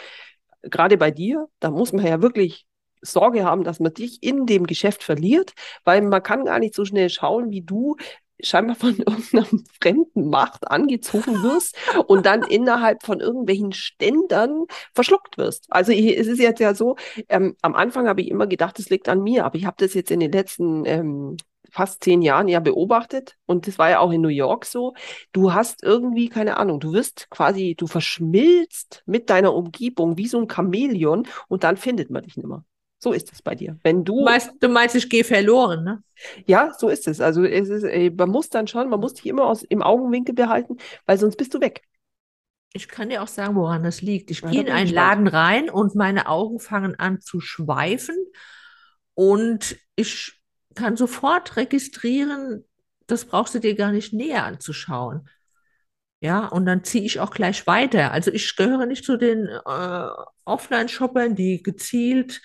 gerade 0.64 0.98
bei 0.98 1.12
dir, 1.12 1.48
da 1.60 1.72
muss 1.72 1.94
man 1.94 2.06
ja 2.06 2.22
wirklich 2.22 2.66
Sorge 3.02 3.44
haben, 3.44 3.64
dass 3.64 3.80
man 3.80 3.94
dich 3.94 4.22
in 4.22 4.46
dem 4.46 4.68
Geschäft 4.68 5.04
verliert, 5.04 5.54
weil 5.84 6.02
man 6.02 6.24
kann 6.24 6.46
gar 6.46 6.60
nicht 6.60 6.76
so 6.76 6.86
schnell 6.86 7.10
schauen, 7.10 7.52
wie 7.52 7.62
du 7.62 7.96
scheinbar 8.44 8.76
von 8.76 8.96
irgendeiner 8.98 9.46
fremden 9.82 10.30
Macht 10.30 10.70
angezogen 10.70 11.44
wirst 11.44 11.76
und 12.08 12.26
dann 12.26 12.44
innerhalb 12.44 13.04
von 13.04 13.20
irgendwelchen 13.20 13.74
Ständern 13.74 14.66
verschluckt 14.94 15.38
wirst. 15.38 15.68
Also 15.70 15.92
es 15.92 16.28
ist 16.28 16.40
jetzt 16.40 16.60
ja 16.60 16.74
so, 16.74 16.96
ähm, 17.30 17.56
am 17.62 17.76
Anfang 17.76 18.08
habe 18.08 18.22
ich 18.22 18.30
immer 18.30 18.48
gedacht, 18.48 18.80
es 18.80 18.90
liegt 18.90 19.10
an 19.10 19.24
mir, 19.24 19.46
aber 19.46 19.56
ich 19.56 19.66
habe 19.66 19.78
das 19.80 19.94
jetzt 19.94 20.12
in 20.12 20.20
den 20.20 20.32
letzten 20.32 20.86
ähm, 20.86 21.38
fast 21.70 22.04
zehn 22.04 22.22
Jahren 22.22 22.48
ja 22.50 22.60
beobachtet 22.60 23.38
und 23.46 23.66
das 23.68 23.80
war 23.80 23.90
ja 23.90 24.00
auch 24.00 24.12
in 24.12 24.22
New 24.22 24.28
York 24.28 24.66
so. 24.66 24.94
Du 25.32 25.54
hast 25.54 25.84
irgendwie, 25.84 26.28
keine 26.30 26.58
Ahnung, 26.58 26.80
du 26.80 26.94
wirst 26.94 27.30
quasi, 27.30 27.76
du 27.78 27.88
verschmilzt 27.88 29.04
mit 29.06 29.30
deiner 29.30 29.54
Umgebung 29.54 30.18
wie 30.18 30.28
so 30.28 30.40
ein 30.40 30.50
Chamäleon 30.50 31.28
und 31.48 31.64
dann 31.64 31.78
findet 31.78 32.10
man 32.10 32.24
dich 32.24 32.36
nicht 32.36 32.48
mehr. 32.48 32.66
So 33.02 33.14
ist 33.14 33.32
es 33.34 33.42
bei 33.42 33.56
dir. 33.56 33.78
Wenn 33.84 34.06
Du 34.16 34.24
du, 34.24 34.24
meinst, 34.24 34.52
du 34.62 34.70
meinst, 34.70 34.96
ich 34.96 35.10
gehe 35.10 35.24
verloren, 35.24 35.84
ne? 35.84 36.04
ja, 36.48 36.74
so 36.78 36.90
ist 36.90 37.08
es. 37.08 37.22
Also 37.22 37.44
es 37.44 37.70
ist, 37.70 37.84
äh, 37.84 38.10
man 38.12 38.30
muss 38.30 38.50
dann 38.50 38.68
schon, 38.68 38.90
man 38.90 39.00
muss 39.00 39.14
dich 39.16 39.26
immer 39.26 39.46
aus, 39.46 39.64
im 39.64 39.82
Augenwinkel 39.82 40.36
behalten, 40.36 40.78
weil 41.06 41.18
sonst 41.18 41.38
bist 41.38 41.54
du 41.54 41.62
weg. 41.62 41.82
Ich 42.74 42.88
kann 42.88 43.10
dir 43.10 43.22
auch 43.22 43.28
sagen, 43.28 43.56
woran 43.56 43.84
das 43.84 44.02
liegt. 44.02 44.32
Ich 44.32 44.46
Ja, 44.46 44.52
gehe 44.52 44.62
in 44.62 44.70
einen. 44.70 44.92
Laden 44.94 45.28
rein 45.28 45.70
und 45.70 45.96
meine 45.96 46.28
Augen 46.28 46.60
fangen 46.60 46.98
an 47.00 47.20
zu 47.22 47.42
schweifen 47.42 48.16
und 49.14 49.78
ich 49.96 50.42
kann 50.76 50.98
sofort 50.98 51.58
registrieren, 51.58 52.66
das 53.08 53.26
brauchst 53.26 53.56
du 53.56 53.60
dir 53.60 53.76
gar 53.76 53.92
nicht 53.92 54.14
näher 54.14 54.46
anzuschauen. 54.46 55.30
Ja, 56.22 56.48
und 56.48 56.66
dann 56.66 56.84
ziehe 56.84 57.04
ich 57.06 57.20
auch 57.20 57.32
gleich 57.32 57.68
weiter. 57.68 58.12
Also 58.12 58.32
ich 58.32 58.56
gehöre 58.56 58.86
nicht 58.86 59.06
zu 59.06 59.18
den 59.18 59.48
äh, 59.48 60.08
Offline-Shoppern, 60.46 61.36
die 61.36 61.64
gezielt 61.64 62.42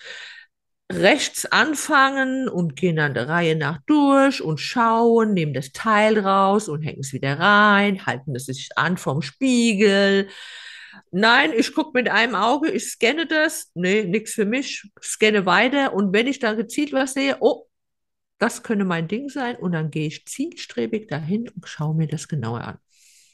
rechts 0.91 1.45
anfangen 1.45 2.47
und 2.47 2.75
gehen 2.75 2.95
dann 2.95 3.13
der 3.13 3.27
Reihe 3.27 3.55
nach 3.55 3.79
durch 3.85 4.41
und 4.41 4.59
schauen, 4.59 5.33
nehmen 5.33 5.53
das 5.53 5.71
Teil 5.71 6.17
raus 6.19 6.69
und 6.69 6.81
hängen 6.81 7.01
es 7.01 7.13
wieder 7.13 7.39
rein, 7.39 8.05
halten 8.05 8.35
es 8.35 8.45
sich 8.45 8.69
an 8.75 8.97
vom 8.97 9.21
Spiegel. 9.21 10.29
Nein, 11.11 11.51
ich 11.55 11.73
gucke 11.73 11.91
mit 11.93 12.09
einem 12.09 12.35
Auge, 12.35 12.71
ich 12.71 12.89
scanne 12.89 13.25
das. 13.27 13.71
Nee, 13.75 14.03
nichts 14.03 14.33
für 14.33 14.45
mich. 14.45 14.89
Scanne 15.01 15.45
weiter. 15.45 15.93
Und 15.93 16.13
wenn 16.13 16.27
ich 16.27 16.39
dann 16.39 16.57
gezielt 16.57 16.93
was 16.93 17.13
sehe, 17.13 17.37
oh, 17.39 17.67
das 18.39 18.63
könnte 18.63 18.85
mein 18.85 19.07
Ding 19.07 19.29
sein. 19.29 19.55
Und 19.57 19.73
dann 19.73 19.89
gehe 19.89 20.07
ich 20.07 20.25
zielstrebig 20.25 21.07
dahin 21.07 21.49
und 21.49 21.67
schaue 21.67 21.95
mir 21.95 22.07
das 22.07 22.27
genauer 22.27 22.61
an. 22.61 22.77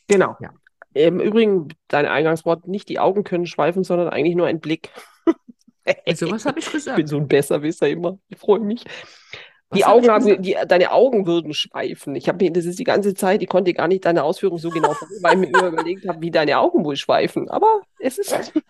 Genau. 0.08 0.36
Ja. 0.42 0.52
Im 0.94 1.20
Übrigen, 1.20 1.70
dein 1.88 2.06
Eingangswort, 2.06 2.68
nicht 2.68 2.90
die 2.90 3.00
Augen 3.00 3.24
können 3.24 3.48
schweifen, 3.48 3.84
sondern 3.84 4.10
eigentlich 4.10 4.36
nur 4.36 4.48
ein 4.48 4.60
Blick. 4.60 4.92
Also, 6.06 6.30
was 6.32 6.46
habe 6.46 6.60
ich 6.60 6.66
Ich 6.66 6.94
bin 6.96 7.06
gesagt? 7.06 7.10
so 7.10 7.18
ein 7.18 7.28
Besserwisser 7.28 7.90
immer. 7.90 8.20
Ich 8.30 8.38
freue 8.38 8.60
mich. 8.60 8.84
Was 9.70 9.80
Die 9.80 9.86
hab 9.86 9.92
Augen 9.94 10.10
haben, 10.10 10.26
gesagt? 10.26 10.46
die, 10.46 10.56
deine 10.68 10.92
Augen 10.92 11.26
würden 11.26 11.54
schweifen. 11.54 12.16
Ich 12.16 12.28
habe 12.30 12.44
mir, 12.44 12.52
das 12.52 12.66
ist 12.66 12.80
die 12.80 12.84
ganze 12.84 13.14
Zeit, 13.16 13.42
ich 13.42 13.50
konnte 13.50 13.74
gar 13.74 13.88
nicht 13.88 14.06
deine 14.06 14.24
Ausführung 14.24 14.58
so 14.60 14.70
genau 14.70 14.94
folgen, 14.94 15.16
weil 15.22 15.34
ich 15.34 15.40
mir 15.40 15.48
immer 15.50 15.68
überlegt 15.70 16.08
habe, 16.08 16.22
wie 16.22 16.32
deine 16.32 16.60
Augen 16.60 16.86
wohl 16.86 16.96
schweifen. 16.96 17.50
Aber 17.50 17.82
es 18.00 18.18
ist, 18.20 18.54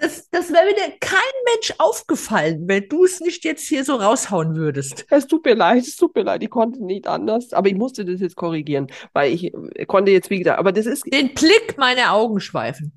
Das, 0.00 0.30
das 0.30 0.50
wäre 0.52 0.64
mir 0.66 0.96
kein 1.00 1.18
Mensch 1.54 1.74
aufgefallen, 1.78 2.68
wenn 2.68 2.88
du 2.88 3.04
es 3.04 3.18
nicht 3.18 3.44
jetzt 3.44 3.66
hier 3.66 3.84
so 3.84 3.96
raushauen 3.96 4.54
würdest. 4.54 5.04
es 5.10 5.26
tut 5.26 5.44
mir 5.44 5.54
leid, 5.54 5.82
es 5.82 5.96
tut 5.96 6.14
mir 6.14 6.22
leid, 6.22 6.40
ich 6.44 6.50
konnte 6.50 6.84
nicht 6.84 7.08
anders. 7.08 7.52
Aber 7.52 7.68
ich 7.68 7.74
musste 7.74 8.04
das 8.04 8.20
jetzt 8.20 8.36
korrigieren, 8.36 8.86
weil 9.12 9.32
ich 9.32 9.52
äh, 9.52 9.86
konnte 9.86 10.12
jetzt, 10.12 10.30
wie 10.30 10.38
gesagt, 10.38 10.60
aber 10.60 10.70
das 10.70 10.86
ist, 10.86 11.04
Den 11.12 11.34
Blick 11.34 11.76
meiner 11.78 12.12
Augen 12.12 12.38
schweifen. 12.38 12.92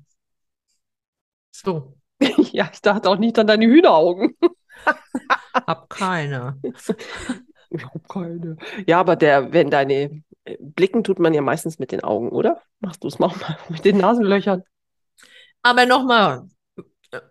So, 1.50 1.94
ja, 2.52 2.68
ich 2.72 2.80
dachte 2.80 3.08
auch 3.08 3.18
nicht 3.18 3.38
an 3.38 3.46
deine 3.46 3.66
Hühneraugen. 3.66 4.36
hab 5.54 5.88
keine. 5.90 6.58
Ich 7.74 7.82
habe 7.86 8.00
keine. 8.06 8.56
Ja, 8.86 9.00
aber 9.00 9.16
der, 9.16 9.54
wenn 9.54 9.70
deine 9.70 10.22
äh, 10.44 10.58
Blicken 10.60 11.04
tut 11.04 11.18
man 11.18 11.32
ja 11.32 11.40
meistens 11.40 11.78
mit 11.78 11.90
den 11.90 12.04
Augen, 12.04 12.28
oder? 12.28 12.60
Machst 12.80 13.02
du 13.02 13.08
es 13.08 13.18
mal 13.18 13.32
mit 13.70 13.82
den 13.86 13.96
Nasenlöchern? 13.96 14.62
Aber 15.62 15.86
nochmal 15.86 16.48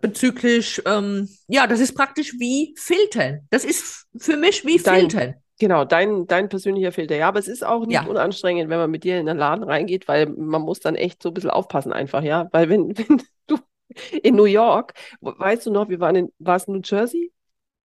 bezüglich, 0.00 0.82
ähm, 0.84 1.28
ja, 1.46 1.68
das 1.68 1.78
ist 1.78 1.94
praktisch 1.94 2.32
wie 2.40 2.74
Filtern. 2.76 3.46
Das 3.50 3.64
ist 3.64 4.08
für 4.16 4.36
mich 4.36 4.64
wie 4.66 4.78
Dein- 4.78 5.08
Filtern. 5.10 5.34
Genau, 5.60 5.84
dein, 5.84 6.26
dein 6.26 6.48
persönlicher 6.48 6.90
Filter. 6.90 7.14
Ja, 7.14 7.28
aber 7.28 7.38
es 7.38 7.46
ist 7.46 7.64
auch 7.64 7.86
nicht 7.86 7.94
Ja. 7.94 8.06
unanstrengend, 8.06 8.68
wenn 8.68 8.78
man 8.78 8.90
mit 8.90 9.04
dir 9.04 9.20
in 9.20 9.26
den 9.26 9.36
Laden 9.36 9.62
reingeht, 9.62 10.08
weil 10.08 10.26
man 10.26 10.62
muss 10.62 10.80
dann 10.80 10.96
echt 10.96 11.22
so 11.22 11.28
ein 11.30 11.34
bisschen 11.34 11.50
aufpassen 11.50 11.92
einfach, 11.92 12.24
ja. 12.24 12.48
Weil 12.50 12.68
wenn, 12.68 12.98
wenn 12.98 13.22
du 13.46 13.58
in 14.22 14.36
New 14.36 14.44
York, 14.44 14.94
weißt 15.20 15.66
du 15.66 15.70
noch, 15.70 15.88
wir 15.88 16.00
waren 16.00 16.16
in, 16.16 16.32
war 16.38 16.56
es 16.56 16.68
New 16.68 16.80
Jersey? 16.82 17.32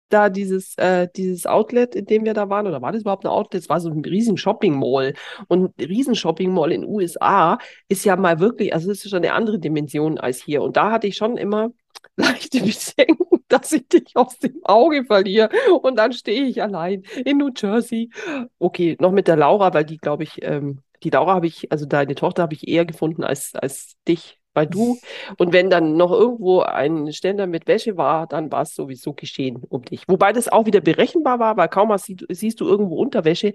Da 0.09 0.29
dieses, 0.29 0.77
äh, 0.77 1.07
dieses 1.15 1.47
Outlet, 1.47 1.95
in 1.95 2.05
dem 2.05 2.25
wir 2.25 2.35
da 2.35 2.49
waren, 2.49 2.67
oder 2.67 2.83
war 2.83 2.91
das 2.91 3.03
überhaupt 3.03 3.25
ein 3.25 3.31
Outlet? 3.31 3.63
Es 3.63 3.69
war 3.69 3.79
so 3.81 3.91
ein 3.91 4.05
riesen 4.05 4.37
Shopping 4.37 4.77
Mall. 4.77 5.15
Und 5.47 5.79
ein 5.79 5.85
riesen 5.85 6.17
Shopping 6.17 6.53
Mall 6.53 6.73
in 6.73 6.85
USA 6.85 7.59
ist 7.89 8.05
ja 8.05 8.17
mal 8.17 8.41
wirklich, 8.41 8.75
also 8.75 8.91
es 8.91 9.05
ist 9.05 9.11
schon 9.11 9.19
eine 9.19 9.35
andere 9.35 9.61
Dimension 9.61 10.19
als 10.19 10.43
hier. 10.43 10.63
Und 10.63 10.77
da 10.77 10.91
hatte 10.91 11.07
ich 11.07 11.17
schon 11.17 11.37
immer 11.37 11.71
leichte 12.17 12.59
Bedenken, 12.59 13.45
dass 13.49 13.71
ich 13.73 13.87
dich 13.87 14.17
aus 14.17 14.37
dem 14.41 14.61
Auge 14.65 15.05
verliere. 15.05 15.49
Und 15.81 15.97
dann 15.97 16.13
stehe 16.13 16.45
ich 16.45 16.61
allein 16.61 17.03
in 17.25 17.39
New 17.39 17.51
Jersey. 17.57 18.11
Okay, 18.59 18.97
noch 19.01 19.13
mit 19.13 19.29
der 19.29 19.37
Laura, 19.37 19.73
weil 19.75 19.85
die, 19.85 19.99
glaube 19.99 20.25
ich, 20.25 20.43
ähm, 20.43 20.81
die 21.03 21.11
Laura 21.11 21.35
habe 21.35 21.47
ich, 21.47 21.71
also 21.73 21.87
deine 21.87 22.15
Tochter 22.15 22.43
habe 22.43 22.55
ich 22.55 22.69
eher 22.69 22.85
gefunden 22.85 23.25
als, 23.25 23.55
als 23.55 23.97
dich, 24.07 24.40
weil 24.55 24.67
du. 24.67 24.99
Und 25.39 25.53
wenn 25.53 25.71
dann 25.71 25.97
noch 25.97 26.11
irgendwo 26.13 26.61
ein 26.61 27.13
Ständer 27.13 27.47
mit 27.47 27.67
Wäsche 27.67 27.97
war, 27.97 28.27
dann 28.27 28.51
war 28.51 28.63
es 28.63 28.75
sowieso 28.75 29.13
geschehen 29.13 29.63
um 29.69 29.83
dich. 29.83 30.05
Wobei 30.09 30.33
das 30.33 30.49
auch 30.49 30.67
wieder 30.67 30.81
berechenbar 30.81 31.39
war, 31.39 31.57
weil 31.57 31.69
kaum 31.69 31.93
hast, 31.93 32.13
siehst 32.29 32.61
du 32.61 32.67
irgendwo 32.69 32.97
Unterwäsche. 32.97 33.55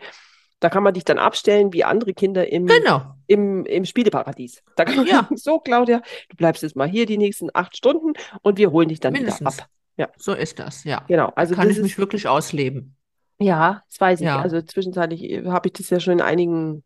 Da 0.61 0.69
kann 0.69 0.83
man 0.83 0.93
dich 0.93 1.03
dann 1.03 1.17
abstellen 1.19 1.73
wie 1.73 1.83
andere 1.83 2.13
Kinder 2.13 2.49
im, 2.49 2.65
Genau. 2.65 3.01
im, 3.27 3.65
im 3.65 3.83
Spieleparadies. 3.83 4.63
Da 4.77 4.85
kann 4.85 4.95
man 4.95 5.05
Ja. 5.07 5.15
sagen, 5.23 5.35
so, 5.37 5.59
Claudia, 5.59 6.01
du 6.29 6.37
bleibst 6.37 6.63
jetzt 6.63 6.77
mal 6.77 6.87
hier 6.87 7.05
die 7.05 7.17
nächsten 7.17 7.49
acht 7.53 7.75
Stunden 7.75 8.13
und 8.41 8.57
wir 8.57 8.71
holen 8.71 8.87
dich 8.87 9.01
dann 9.01 9.13
wieder 9.13 9.23
Mindestens. 9.23 9.59
ab. 9.59 9.67
Ja. 9.97 10.07
So 10.17 10.33
ist 10.33 10.59
das, 10.59 10.83
ja. 10.85 11.03
Genau. 11.07 11.31
Also 11.35 11.55
Kann 11.55 11.69
ich 11.69 11.77
mich 11.81 11.97
wirklich 11.97 12.27
ausleben. 12.29 12.95
ja, 13.37 13.81
das 13.89 13.99
weiß 13.99 14.21
ich. 14.21 14.25
Ja. 14.27 14.39
Also 14.41 14.61
zwischenzeitlich 14.61 15.23
äh, 15.23 15.45
habe 15.47 15.67
ich 15.67 15.73
das 15.73 15.89
ja 15.89 15.99
schon 15.99 16.13
in 16.13 16.21
einigen, 16.21 16.83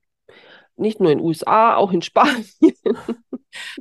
nicht 0.79 0.99
nur 0.99 1.11
in 1.11 1.19
den 1.19 1.25
USA, 1.25 1.75
auch 1.75 1.91
in 1.91 2.01
Spanien. 2.01 2.45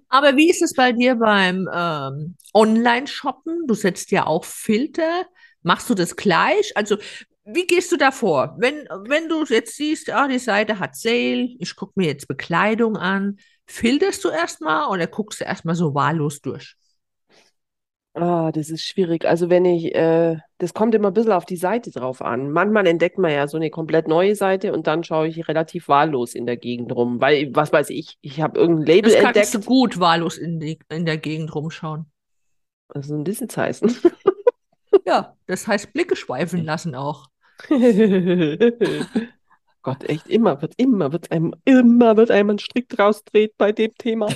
Aber 0.09 0.37
wie 0.37 0.50
ist 0.50 0.62
es 0.62 0.75
bei 0.75 0.93
dir 0.93 1.17
beim 1.17 1.69
ähm, 1.73 2.37
Online-Shoppen? 2.55 3.67
Du 3.67 3.75
setzt 3.75 4.11
ja 4.11 4.26
auch 4.26 4.45
Filter. 4.45 5.26
Machst 5.62 5.90
du 5.90 5.95
das 5.95 6.17
gleich? 6.17 6.76
Also, 6.76 6.97
wie 7.45 7.67
gehst 7.67 7.90
du 7.93 7.97
da 7.97 8.11
vor? 8.11 8.57
Wenn, 8.59 8.87
wenn 9.07 9.28
du 9.28 9.45
jetzt 9.45 9.76
siehst, 9.76 10.11
ah, 10.11 10.28
die 10.28 10.38
Seite 10.38 10.78
hat 10.78 10.97
Sale, 10.97 11.49
ich 11.59 11.76
gucke 11.76 11.95
mir 11.97 12.07
jetzt 12.07 12.28
Bekleidung 12.28 12.97
an, 12.97 13.38
filterst 13.67 14.25
du 14.25 14.28
erstmal 14.28 14.88
oder 14.88 15.07
guckst 15.07 15.40
du 15.40 15.45
erstmal 15.45 15.75
so 15.75 15.95
wahllos 15.95 16.40
durch? 16.40 16.76
Ah, 18.15 18.50
das 18.53 18.71
ist 18.71 18.85
schwierig. 18.85 19.27
Also 19.27 19.49
wenn 19.49 19.65
ich, 19.65 19.95
äh, 19.95 20.38
das 20.59 20.75
kommt 20.75 20.95
immer 20.95 21.09
ein 21.09 21.15
bisschen 21.15 21.33
auf 21.33 21.45
die 21.45 21.57
Seite 21.57 21.91
drauf 21.91 22.21
an. 22.21 22.50
Manchmal 22.50 22.87
entdeckt 22.87 23.19
man 23.19 23.31
ja 23.31 23.47
so 23.47 23.57
eine 23.57 23.71
komplett 23.71 24.09
neue 24.09 24.35
Seite 24.35 24.73
und 24.73 24.87
dann 24.87 25.05
schaue 25.05 25.29
ich 25.29 25.47
relativ 25.47 25.88
wahllos 25.88 26.35
in 26.35 26.47
der 26.47 26.57
Gegend 26.57 26.91
rum, 26.93 27.21
weil, 27.21 27.55
was 27.55 27.73
weiß 27.73 27.91
ich, 27.91 28.19
ich 28.21 28.41
habe 28.41 28.59
irgendein 28.59 28.87
Label 28.87 29.12
Das 29.12 29.21
kannst 29.21 29.55
du 29.55 29.59
entdeckt. 29.59 29.67
gut 29.67 30.00
wahllos 30.00 30.37
in, 30.37 30.59
die, 30.59 30.79
in 30.88 31.07
der 31.07 31.19
Gegend 31.19 31.55
rumschauen. 31.55 32.07
Was 32.88 33.07
soll 33.07 33.23
das 33.25 33.41
jetzt 33.41 33.57
heißen? 33.57 33.95
Ja, 35.07 35.37
das 35.47 35.67
heißt 35.67 35.93
Blicke 35.93 36.17
schweifen 36.17 36.65
lassen 36.65 36.95
auch. 36.95 37.29
Gott, 39.83 40.05
echt, 40.05 40.29
immer 40.29 40.61
wird, 40.61 40.75
immer 40.77 41.12
wird 41.12 41.31
einem, 41.31 41.55
immer 41.65 42.17
wird 42.17 42.31
einem 42.31 42.50
ein 42.50 42.59
Strick 42.59 42.88
draus 42.88 43.25
dreht 43.25 43.57
bei 43.57 43.73
dem 43.73 43.95
Thema. 43.97 44.29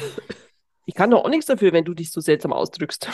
Ich 0.87 0.95
kann 0.95 1.11
doch 1.11 1.25
auch 1.25 1.29
nichts 1.29 1.47
dafür, 1.47 1.73
wenn 1.73 1.85
du 1.85 1.95
dich 1.95 2.11
so 2.11 2.21
seltsam 2.21 2.53
ausdrückst. 2.53 3.09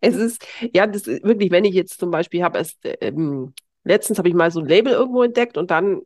Es 0.00 0.14
ist, 0.16 0.46
ja, 0.74 0.86
das 0.86 1.06
ist 1.06 1.24
wirklich, 1.24 1.50
wenn 1.50 1.64
ich 1.64 1.74
jetzt 1.74 1.98
zum 1.98 2.10
Beispiel 2.10 2.42
habe, 2.42 2.58
erst, 2.58 2.78
ähm, 3.00 3.54
letztens 3.84 4.18
habe 4.18 4.28
ich 4.28 4.34
mal 4.34 4.50
so 4.50 4.60
ein 4.60 4.66
Label 4.66 4.92
irgendwo 4.92 5.22
entdeckt 5.22 5.56
und 5.56 5.70
dann, 5.70 6.02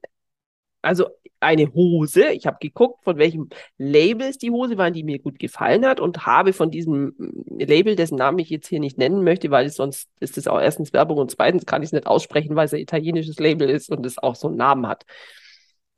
also 0.82 1.08
eine 1.40 1.72
Hose, 1.74 2.30
ich 2.32 2.46
habe 2.46 2.58
geguckt, 2.60 3.04
von 3.04 3.16
welchem 3.18 3.48
Label 3.76 4.28
es 4.28 4.38
die 4.38 4.50
Hose 4.50 4.76
war, 4.76 4.90
die 4.90 5.04
mir 5.04 5.18
gut 5.18 5.38
gefallen 5.38 5.86
hat 5.86 6.00
und 6.00 6.26
habe 6.26 6.52
von 6.52 6.70
diesem 6.70 7.14
Label, 7.46 7.96
dessen 7.96 8.16
Namen 8.16 8.38
ich 8.40 8.50
jetzt 8.50 8.68
hier 8.68 8.80
nicht 8.80 8.98
nennen 8.98 9.22
möchte, 9.22 9.50
weil 9.50 9.66
es 9.66 9.76
sonst 9.76 10.08
ist 10.20 10.38
es 10.38 10.48
auch 10.48 10.60
erstens 10.60 10.92
Werbung 10.92 11.18
und 11.18 11.30
zweitens 11.30 11.66
kann 11.66 11.82
ich 11.82 11.88
es 11.88 11.92
nicht 11.92 12.06
aussprechen, 12.06 12.56
weil 12.56 12.66
es 12.66 12.74
ein 12.74 12.80
italienisches 12.80 13.38
Label 13.38 13.70
ist 13.70 13.90
und 13.90 14.04
es 14.04 14.18
auch 14.18 14.34
so 14.34 14.48
einen 14.48 14.56
Namen 14.56 14.86
hat. 14.88 15.04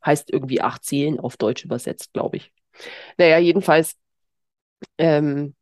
Heißt 0.05 0.31
irgendwie 0.31 0.61
acht 0.61 0.85
Seelen 0.85 1.19
auf 1.19 1.37
Deutsch 1.37 1.63
übersetzt, 1.65 2.13
glaube 2.13 2.37
ich. 2.37 2.51
Naja, 3.17 3.37
jedenfalls, 3.39 3.95
ähm, 4.97 5.55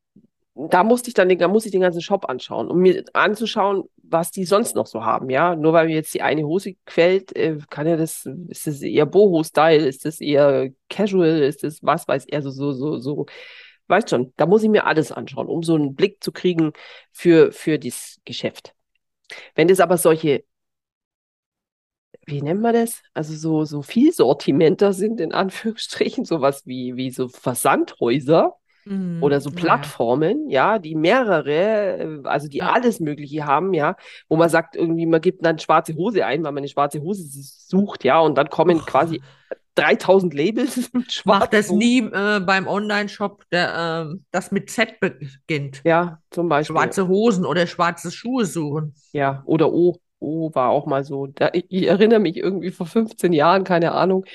da 0.68 0.84
musste 0.84 1.10
ich 1.10 1.14
dann 1.14 1.30
den, 1.30 1.38
da 1.38 1.48
muss 1.48 1.66
ich 1.66 1.72
den 1.72 1.82
ganzen 1.82 2.02
Shop 2.02 2.28
anschauen, 2.30 2.70
um 2.70 2.80
mir 2.80 3.04
anzuschauen, 3.14 3.84
was 3.98 4.32
die 4.32 4.46
sonst 4.46 4.76
noch 4.76 4.88
so 4.88 5.06
haben, 5.06 5.30
ja. 5.30 5.56
Nur 5.56 5.74
weil 5.74 5.88
mir 5.88 5.96
jetzt 5.96 6.14
die 6.14 6.22
eine 6.22 6.44
Hose 6.44 6.74
gefällt, 6.86 7.36
äh, 7.36 7.58
kann 7.70 7.88
ja 7.88 7.96
das, 7.96 8.28
ist 8.50 8.68
das 8.68 8.82
eher 8.82 9.06
Boho-Style, 9.06 9.86
ist 9.86 10.06
das 10.06 10.20
eher 10.20 10.70
Casual, 10.90 11.42
ist 11.44 11.64
das 11.64 11.80
was 11.84 12.08
weiß 12.08 12.26
er, 12.26 12.42
so, 12.42 12.50
so, 12.52 12.74
so, 12.74 12.98
so, 12.98 13.26
weißt 13.88 14.10
schon, 14.10 14.34
da 14.38 14.46
muss 14.46 14.64
ich 14.64 14.70
mir 14.70 14.86
alles 14.86 15.12
anschauen, 15.12 15.48
um 15.48 15.64
so 15.64 15.76
einen 15.76 15.96
Blick 15.96 16.24
zu 16.24 16.32
kriegen 16.32 16.74
für, 17.12 17.52
für 17.52 17.80
das 17.80 18.20
Geschäft. 18.26 18.74
Wenn 19.56 19.68
das 19.68 19.80
aber 19.80 19.98
solche, 19.98 20.44
wie 22.26 22.42
nennen 22.42 22.62
wir 22.62 22.74
das? 22.74 23.02
Also 23.14 23.36
so, 23.36 23.66
so 23.66 23.82
Vielsortimenter 23.82 24.94
sind, 24.94 25.22
in 25.22 25.32
Anführungsstrichen, 25.34 26.26
sowas 26.26 26.66
wie, 26.66 26.96
wie 26.96 27.12
so 27.12 27.28
Versandhäuser, 27.30 28.59
Mhm, 28.90 29.24
oder 29.24 29.42
so. 29.42 29.52
Plattformen, 29.52 30.50
ja, 30.50 30.80
die 30.80 30.96
mehrere, 30.96 31.98
äh, 31.98 32.20
also 32.24 32.48
die 32.48 32.58
Ja. 32.60 32.72
alles 32.74 33.00
Mögliche 33.00 33.46
haben, 33.46 33.74
ja, 33.74 33.96
wo 34.30 34.36
man 34.38 34.50
sagt, 34.50 34.76
irgendwie, 34.76 35.06
man 35.06 35.22
gibt 35.22 35.46
dann 35.46 35.60
schwarze 35.60 35.96
Hose 35.96 36.26
ein, 36.26 36.44
weil 36.44 36.52
man 36.52 36.60
eine 36.62 36.68
schwarze 36.70 37.02
Hose 37.02 37.24
sucht, 37.28 38.04
ja, 38.04 38.20
und 38.20 38.38
dann 38.38 38.50
kommen 38.50 38.78
Och. 38.78 38.86
quasi 38.86 39.22
3000 39.76 40.34
Labels 40.34 40.78
mit 40.94 41.12
Mach 41.26 41.48
schwarzen 41.48 41.52
das 41.52 41.72
nie 41.72 42.00
äh, 42.00 42.40
beim 42.40 42.68
Online-Shop, 42.68 43.44
der, 43.52 44.06
ähm, 44.08 44.26
das 44.32 44.52
mit 44.52 44.70
Z 44.70 45.00
beginnt. 45.00 45.82
Ja, 45.86 46.20
zum 46.32 46.50
Beispiel. 46.50 46.76
Schwarze 46.76 47.08
Hosen 47.08 47.46
oder 47.46 47.68
schwarze 47.68 48.12
Schuhe 48.12 48.46
suchen. 48.46 48.96
Ja, 49.14 49.44
oder 49.46 49.72
O. 49.72 49.98
O 50.22 50.54
war 50.54 50.70
auch 50.70 50.86
mal 50.86 51.04
so. 51.06 51.28
Da, 51.28 51.50
ich, 51.54 51.66
ich 51.70 51.88
erinnere 51.88 52.20
mich 52.20 52.36
irgendwie 52.36 52.72
vor 52.72 52.88
15 52.88 53.32
Jahren, 53.32 53.64
keine 53.64 53.94
Ahnung, 53.94 54.26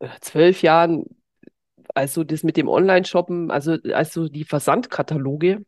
oder 0.00 0.12
12 0.20 0.62
Jahren, 0.62 1.04
als 1.94 2.14
so 2.14 2.24
das 2.24 2.42
mit 2.42 2.56
dem 2.56 2.68
Online-Shoppen, 2.68 3.50
also 3.50 3.76
als 3.92 4.12
so 4.12 4.28
die 4.28 4.44
Versandkataloge 4.44 5.64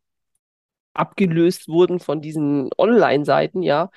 abgelöst 0.94 1.68
wurden 1.68 2.00
von 2.00 2.20
diesen 2.20 2.70
Online-Seiten, 2.78 3.62
ja. 3.62 3.90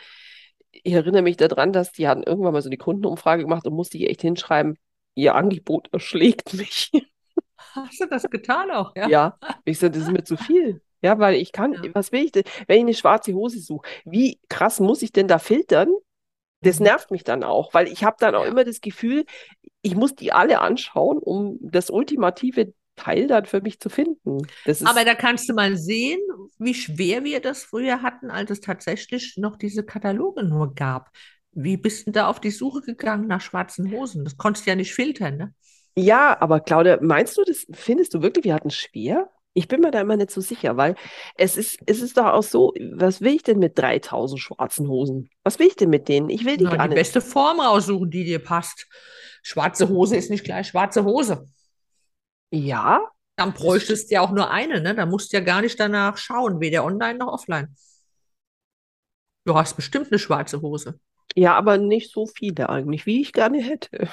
Ich 0.72 0.94
erinnere 0.94 1.22
mich 1.24 1.38
daran, 1.38 1.74
dass 1.74 1.92
die 1.92 2.08
hatten 2.08 2.24
irgendwann 2.24 2.54
mal 2.54 2.62
so 2.62 2.70
eine 2.70 2.78
Kundenumfrage 2.78 3.44
gemacht 3.44 3.66
und 3.66 3.74
musste 3.74 3.98
ich 3.98 4.10
echt 4.10 4.22
hinschreiben, 4.22 4.78
ihr 5.16 5.36
Angebot 5.36 5.90
erschlägt 5.92 6.54
mich. 6.54 6.92
Hast 7.58 8.00
du 8.02 8.06
das 8.08 8.24
getan 8.30 8.72
auch, 8.72 8.96
ja? 8.96 9.08
Ja, 9.10 9.38
ich 9.66 9.80
sage, 9.80 9.92
das 9.94 10.04
ist 10.04 10.12
mir 10.12 10.24
zu 10.24 10.38
viel. 10.38 10.82
Ja, 11.02 11.18
weil 11.20 11.36
ich 11.36 11.52
kann, 11.52 11.74
Ja. 11.74 11.82
was 11.94 12.12
will 12.12 12.26
ich 12.26 12.32
denn, 12.32 12.44
wenn 12.68 12.78
ich 12.78 12.84
eine 12.84 12.94
schwarze 12.94 13.34
Hose 13.34 13.60
suche, 13.60 13.88
wie 14.06 14.40
krass 14.50 14.80
muss 14.80 15.02
ich 15.02 15.12
denn 15.14 15.28
da 15.28 15.40
filtern? 15.40 15.90
Das 16.62 16.80
nervt 16.80 17.12
mich 17.12 17.24
dann 17.24 17.44
auch, 17.44 17.74
weil 17.74 17.88
ich 17.88 18.04
habe 18.04 18.18
dann 18.20 18.36
auch 18.36 18.44
Ja. 18.44 18.50
immer 18.50 18.63
das 18.66 18.82
Gefühl, 18.82 19.25
ich 19.82 19.96
muss 19.96 20.16
die 20.16 20.34
alle 20.34 20.60
anschauen, 20.60 21.18
um 21.20 21.58
das 21.62 21.89
ultimative 21.89 22.74
Teil 22.96 23.28
dann 23.28 23.46
für 23.46 23.62
mich 23.62 23.80
zu 23.80 23.89
finden. 23.89 24.48
Aber 24.84 25.06
da 25.06 25.16
kannst 25.16 25.48
du 25.50 25.54
mal 25.54 25.78
sehen, 25.78 26.20
wie 26.58 26.74
schwer 26.74 27.24
wir 27.24 27.39
das 27.42 27.63
früher 27.63 28.01
hatten, 28.01 28.30
als 28.32 28.51
es 28.51 28.60
tatsächlich 28.62 29.36
noch 29.38 29.56
diese 29.58 29.84
Kataloge 29.86 30.44
nur 30.44 30.74
gab. 30.75 31.10
Wie 31.51 31.78
bist 31.78 32.08
du 32.08 32.12
da 32.12 32.28
auf 32.28 32.39
die 32.42 32.51
Suche 32.51 32.82
gegangen 32.82 33.28
nach 33.28 33.42
schwarzen 33.42 33.92
Hosen? 33.92 34.24
Das 34.24 34.38
konntest 34.38 34.66
du 34.66 34.72
ja 34.72 34.75
nicht 34.75 34.94
filtern, 34.94 35.38
ne? 35.38 35.54
ja, 35.96 36.39
aber 36.39 36.60
Claudia, 36.62 37.00
meinst 37.01 37.38
du, 37.38 37.44
das 37.44 37.66
findest 37.72 38.13
du 38.13 38.22
wirklich, 38.22 38.46
wir 38.46 38.54
hatten 38.54 38.70
schwer? 38.72 39.30
Ich 39.53 39.68
bin 39.68 39.82
mir 39.82 39.91
da 39.91 40.01
immer 40.01 40.15
nicht 40.15 40.32
so 40.32 40.41
sicher, 40.41 40.77
weil 40.77 40.96
es 41.36 41.58
ist, 41.58 41.79
es 41.86 42.01
ist 42.01 42.18
doch 42.18 42.25
auch 42.27 42.44
so, 42.44 42.74
was 42.94 43.22
will 43.22 43.34
ich 43.36 43.44
denn 43.44 43.60
mit 43.60 43.77
3000 43.77 44.39
schwarzen 44.39 44.88
Hosen? 44.88 45.29
Was 45.44 45.60
will 45.60 45.68
ich 45.68 45.75
denn 45.75 45.89
mit 45.89 46.08
denen? 46.08 46.29
Ich 46.29 46.46
will 46.46 46.58
die 46.58 46.68
Na, 46.68 46.70
gar 46.70 46.88
die 46.88 46.89
nicht. 46.89 47.00
beste 47.00 47.22
Form 47.22 47.60
raussuchen, 47.60 48.10
die 48.12 48.24
dir 48.25 48.39
passt. 48.39 48.88
Schwarze 49.41 49.89
Hose 49.89 50.15
ist 50.18 50.29
nicht 50.29 50.44
gleich 50.44 50.68
schwarze 50.68 51.03
Hose. 51.06 51.46
Ja, 52.51 53.00
Dann 53.38 53.53
bräuchtest 53.53 54.12
du 54.12 54.15
ja 54.15 54.22
auch 54.22 54.29
nur 54.32 54.51
eine, 54.51 54.82
ne? 54.82 54.94
Da 54.96 55.06
musst 55.08 55.32
du 55.34 55.38
ja 55.38 55.44
gar 55.44 55.62
nicht 55.62 55.79
danach 55.79 56.18
schauen, 56.18 56.60
weder 56.60 56.84
online 56.86 57.18
noch 57.18 57.34
offline. 57.34 57.75
Du 59.44 59.53
hast 59.56 59.75
bestimmt 59.75 60.08
eine 60.12 60.20
schwarze 60.20 60.62
Hose. 60.62 60.98
ja, 61.36 61.56
aber 61.56 61.77
nicht 61.77 62.12
so 62.12 62.25
viele 62.27 62.70
eigentlich, 62.70 63.06
wie 63.06 63.22
ich 63.22 63.34
gerne 63.34 63.62
hätte. 63.62 64.10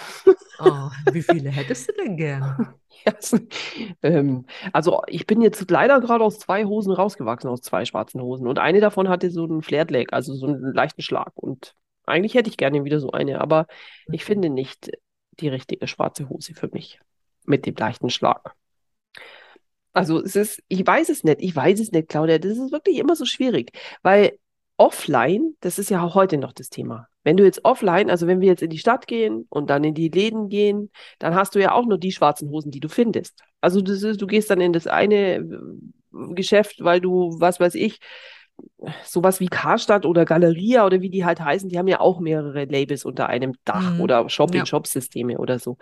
Oh, 0.58 0.90
wie 1.12 1.22
viele 1.22 1.50
hättest 1.50 1.88
du 1.88 1.92
denn 1.94 2.16
gern? 2.16 2.60
Ähm, 4.02 4.46
also 4.72 5.02
ich 5.06 5.26
bin 5.26 5.40
jetzt 5.40 5.70
leider 5.70 6.00
gerade 6.00 6.24
aus 6.24 6.38
zwei 6.38 6.64
Hosen 6.64 6.92
rausgewachsen, 6.92 7.48
aus 7.48 7.62
zwei 7.62 7.84
schwarzen 7.84 8.20
Hosen. 8.20 8.46
Und 8.46 8.58
eine 8.58 8.80
davon 8.80 9.08
hatte 9.08 9.30
so 9.30 9.44
einen 9.44 9.62
Flared 9.62 9.90
Leg, 9.90 10.12
also 10.12 10.34
so 10.34 10.46
einen 10.46 10.72
leichten 10.74 11.02
Schlag. 11.02 11.32
Und 11.34 11.74
eigentlich 12.04 12.34
hätte 12.34 12.48
ich 12.50 12.56
gerne 12.56 12.84
wieder 12.84 13.00
so 13.00 13.10
eine, 13.12 13.40
aber 13.40 13.66
ich 14.10 14.24
finde 14.24 14.50
nicht 14.50 14.90
die 15.40 15.48
richtige 15.48 15.86
schwarze 15.86 16.28
Hose 16.28 16.54
für 16.54 16.68
mich 16.68 17.00
mit 17.44 17.66
dem 17.66 17.74
leichten 17.74 18.10
Schlag. 18.10 18.54
Also 19.92 20.22
es 20.22 20.36
ist, 20.36 20.62
ich 20.68 20.86
weiß 20.86 21.08
es 21.08 21.24
nicht, 21.24 21.40
ich 21.40 21.56
weiß 21.56 21.80
es 21.80 21.90
nicht, 21.90 22.08
Claudia. 22.08 22.38
Das 22.38 22.52
ist 22.52 22.72
wirklich 22.72 22.98
immer 22.98 23.16
so 23.16 23.24
schwierig, 23.24 23.72
weil 24.02 24.38
offline, 24.76 25.56
das 25.60 25.78
ist 25.78 25.90
ja 25.90 26.02
auch 26.02 26.14
heute 26.14 26.36
noch 26.36 26.52
das 26.52 26.68
Thema. 26.68 27.08
Wenn 27.26 27.36
du 27.36 27.42
jetzt 27.42 27.64
offline, 27.64 28.08
also 28.08 28.28
wenn 28.28 28.40
wir 28.40 28.46
jetzt 28.46 28.62
in 28.62 28.70
die 28.70 28.78
Stadt 28.78 29.08
gehen 29.08 29.46
und 29.48 29.68
dann 29.68 29.82
in 29.82 29.94
die 29.94 30.10
Läden 30.10 30.48
gehen, 30.48 30.92
dann 31.18 31.34
hast 31.34 31.56
du 31.56 31.58
ja 31.60 31.72
auch 31.72 31.84
nur 31.84 31.98
die 31.98 32.12
schwarzen 32.12 32.50
Hosen, 32.50 32.70
die 32.70 32.78
du 32.78 32.88
findest. 32.88 33.40
Also 33.60 33.80
ist, 33.80 34.22
du 34.22 34.26
gehst 34.28 34.48
dann 34.48 34.60
in 34.60 34.72
das 34.72 34.86
eine 34.86 35.38
äh, 35.38 35.48
Geschäft, 36.34 36.76
weil 36.84 37.00
du, 37.00 37.34
was 37.40 37.58
weiß 37.58 37.74
ich, 37.74 37.98
sowas 39.02 39.40
wie 39.40 39.48
Karstadt 39.48 40.06
oder 40.06 40.24
Galeria 40.24 40.86
oder 40.86 41.00
wie 41.00 41.10
die 41.10 41.24
halt 41.24 41.40
heißen, 41.40 41.68
die 41.68 41.78
haben 41.78 41.88
ja 41.88 41.98
auch 41.98 42.20
mehrere 42.20 42.64
Labels 42.64 43.04
unter 43.04 43.26
einem 43.26 43.54
Dach 43.64 43.94
Mhm. 43.94 44.00
oder 44.02 44.28
Shop-in-Shop-Systeme 44.28 45.36
oder 45.38 45.58
so. 45.58 45.78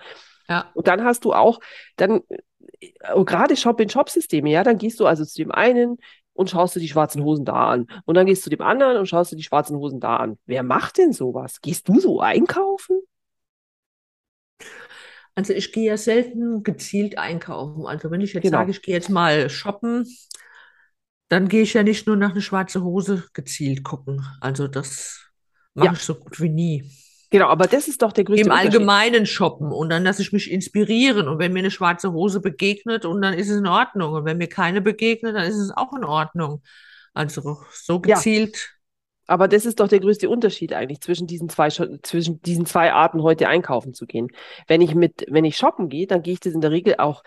Ja. 0.48 0.70
Und 0.72 0.86
dann 0.86 1.04
hast 1.04 1.26
du 1.26 1.34
auch, 1.34 1.60
dann 1.96 2.22
äh, 2.80 2.88
gerade 3.22 3.54
Shop-in-Shop-Systeme, 3.54 4.50
ja, 4.50 4.64
dann 4.64 4.78
gehst 4.78 4.98
du 4.98 5.04
also 5.04 5.26
zu 5.26 5.36
dem 5.42 5.52
einen 5.52 5.98
und 6.34 6.50
schaust 6.50 6.76
du 6.76 6.80
die 6.80 6.88
schwarzen 6.88 7.22
Hosen 7.24 7.44
da 7.46 7.70
an. 7.70 7.86
Und 8.06 8.16
dann 8.16 8.26
gehst 8.26 8.42
du 8.42 8.44
zu 8.44 8.50
dem 8.50 8.62
anderen 8.62 8.98
und 8.98 9.06
schaust 9.08 9.32
du 9.32 9.36
die 9.36 9.42
schwarzen 9.44 9.76
Hosen 9.78 10.00
da 10.00 10.16
an. 10.18 10.38
Wer 10.46 10.62
macht 10.62 10.98
denn 10.98 11.12
sowas? 11.12 11.60
Gehst 11.62 11.88
du 11.88 12.00
so 12.00 12.20
einkaufen? 12.20 13.00
Also 15.34 15.52
ich 15.52 15.72
gehe 15.72 15.86
ja 15.86 15.96
selten 15.96 16.62
gezielt 16.62 17.18
einkaufen. 17.18 17.86
Also 17.86 18.10
wenn 18.10 18.20
ich 18.20 18.32
jetzt 18.34 18.48
Genau. 18.48 18.50
sage, 18.50 18.70
ich 18.70 18.82
gehe 18.82 18.94
jetzt 18.94 19.10
mal 19.10 19.48
shoppen, 19.50 20.06
dann 21.28 21.48
gehe 21.48 21.62
ich 21.62 21.74
ja 21.74 21.82
nicht 21.82 22.06
nur 22.06 22.16
nach 22.16 22.32
einer 22.32 22.40
schwarzen 22.40 22.82
Hose 22.84 23.24
gezielt 23.32 23.82
gucken. 23.84 24.24
Also 24.40 24.68
das 24.68 25.30
mache 25.74 25.94
Ja. 25.94 25.94
ich 25.94 26.00
so 26.02 26.14
gut 26.14 26.40
wie 26.40 26.48
nie. 26.50 26.90
Genau, 27.34 27.48
aber 27.48 27.66
das 27.66 27.88
ist 27.88 28.00
doch 28.02 28.12
der 28.12 28.22
größte 28.22 28.46
Im. 28.46 28.52
Allgemeinen 28.52 29.26
shoppen 29.26 29.72
und 29.72 29.88
dann 29.88 30.04
lasse 30.04 30.22
ich 30.22 30.30
mich 30.30 30.52
inspirieren. 30.52 31.26
Und 31.26 31.40
wenn 31.40 31.52
mir 31.52 31.58
eine 31.58 31.72
schwarze 31.72 32.12
Hose 32.12 32.40
begegnet, 32.40 33.04
und 33.04 33.20
dann 33.22 33.34
ist 33.34 33.50
es 33.50 33.56
in 33.58 33.66
Ordnung. 33.66 34.12
Und 34.12 34.24
wenn 34.24 34.38
mir 34.38 34.46
keine 34.46 34.80
begegnet, 34.80 35.34
dann 35.34 35.42
ist 35.42 35.56
es 35.56 35.72
auch 35.72 35.92
in 35.94 36.04
Ordnung. 36.04 36.62
Also 37.12 37.58
so 37.72 38.00
Ja. 38.06 38.14
gezielt. 38.14 38.76
Aber 39.26 39.48
das 39.48 39.66
ist 39.66 39.80
doch 39.80 39.88
der 39.88 39.98
größte 39.98 40.30
Unterschied 40.30 40.74
eigentlich 40.74 41.00
zwischen 41.00 41.26
diesen 41.26 41.48
zwei, 41.48 41.70
zwischen 41.70 42.40
diesen 42.42 42.66
zwei 42.66 42.92
Arten, 42.92 43.20
heute 43.20 43.48
einkaufen 43.48 43.94
zu 43.94 44.06
gehen. 44.06 44.28
Wenn 44.68 44.80
ich 44.80 44.94
mit, 44.94 45.26
wenn 45.28 45.44
ich 45.44 45.56
shoppen 45.56 45.88
gehe, 45.88 46.06
dann 46.06 46.22
gehe 46.22 46.34
ich 46.34 46.40
das 46.40 46.52
in 46.52 46.60
der 46.60 46.70
Regel 46.70 46.94
auch 46.98 47.24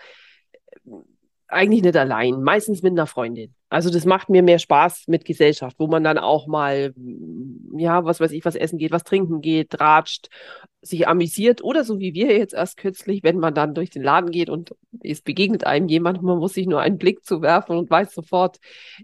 eigentlich 1.48 1.82
nicht 1.82 1.96
allein, 1.96 2.42
meistens 2.42 2.82
mit 2.82 2.92
einer 2.92 3.06
Freundin. 3.06 3.54
Also 3.70 3.90
das 3.90 4.04
macht 4.04 4.28
mir 4.30 4.42
mehr 4.42 4.58
Spaß 4.58 5.04
mit 5.08 5.24
Gesellschaft, 5.24 5.76
wo 5.78 5.86
man 5.86 6.04
dann 6.04 6.18
auch 6.18 6.46
mal, 6.46 6.92
mm, 6.94 7.78
ja, 7.78 8.04
was 8.04 8.20
weiß 8.20 8.32
ich, 8.32 8.44
was 8.44 8.54
essen 8.54 8.78
geht, 8.78 8.92
was 8.92 9.04
trinken 9.04 9.40
geht, 9.40 9.80
ratscht, 9.80 10.28
sich 10.80 11.08
amüsiert 11.08 11.62
oder 11.62 11.84
so 11.84 11.98
wie 11.98 12.14
wir 12.14 12.38
jetzt 12.38 12.54
erst 12.54 12.76
kürzlich, 12.76 13.22
wenn 13.24 13.38
man 13.38 13.52
dann 13.52 13.74
durch 13.74 13.90
den 13.90 14.02
Laden 14.02 14.30
geht 14.30 14.48
und 14.48 14.74
es 15.02 15.22
begegnet 15.22 15.64
einem 15.64 15.88
jemand, 15.88 16.22
man 16.22 16.38
muss 16.38 16.54
sich 16.54 16.66
nur 16.66 16.80
einen 16.80 16.98
Blick 16.98 17.24
zuwerfen 17.24 17.76
und 17.76 17.90
weiß 17.90 18.14
sofort, 18.14 18.58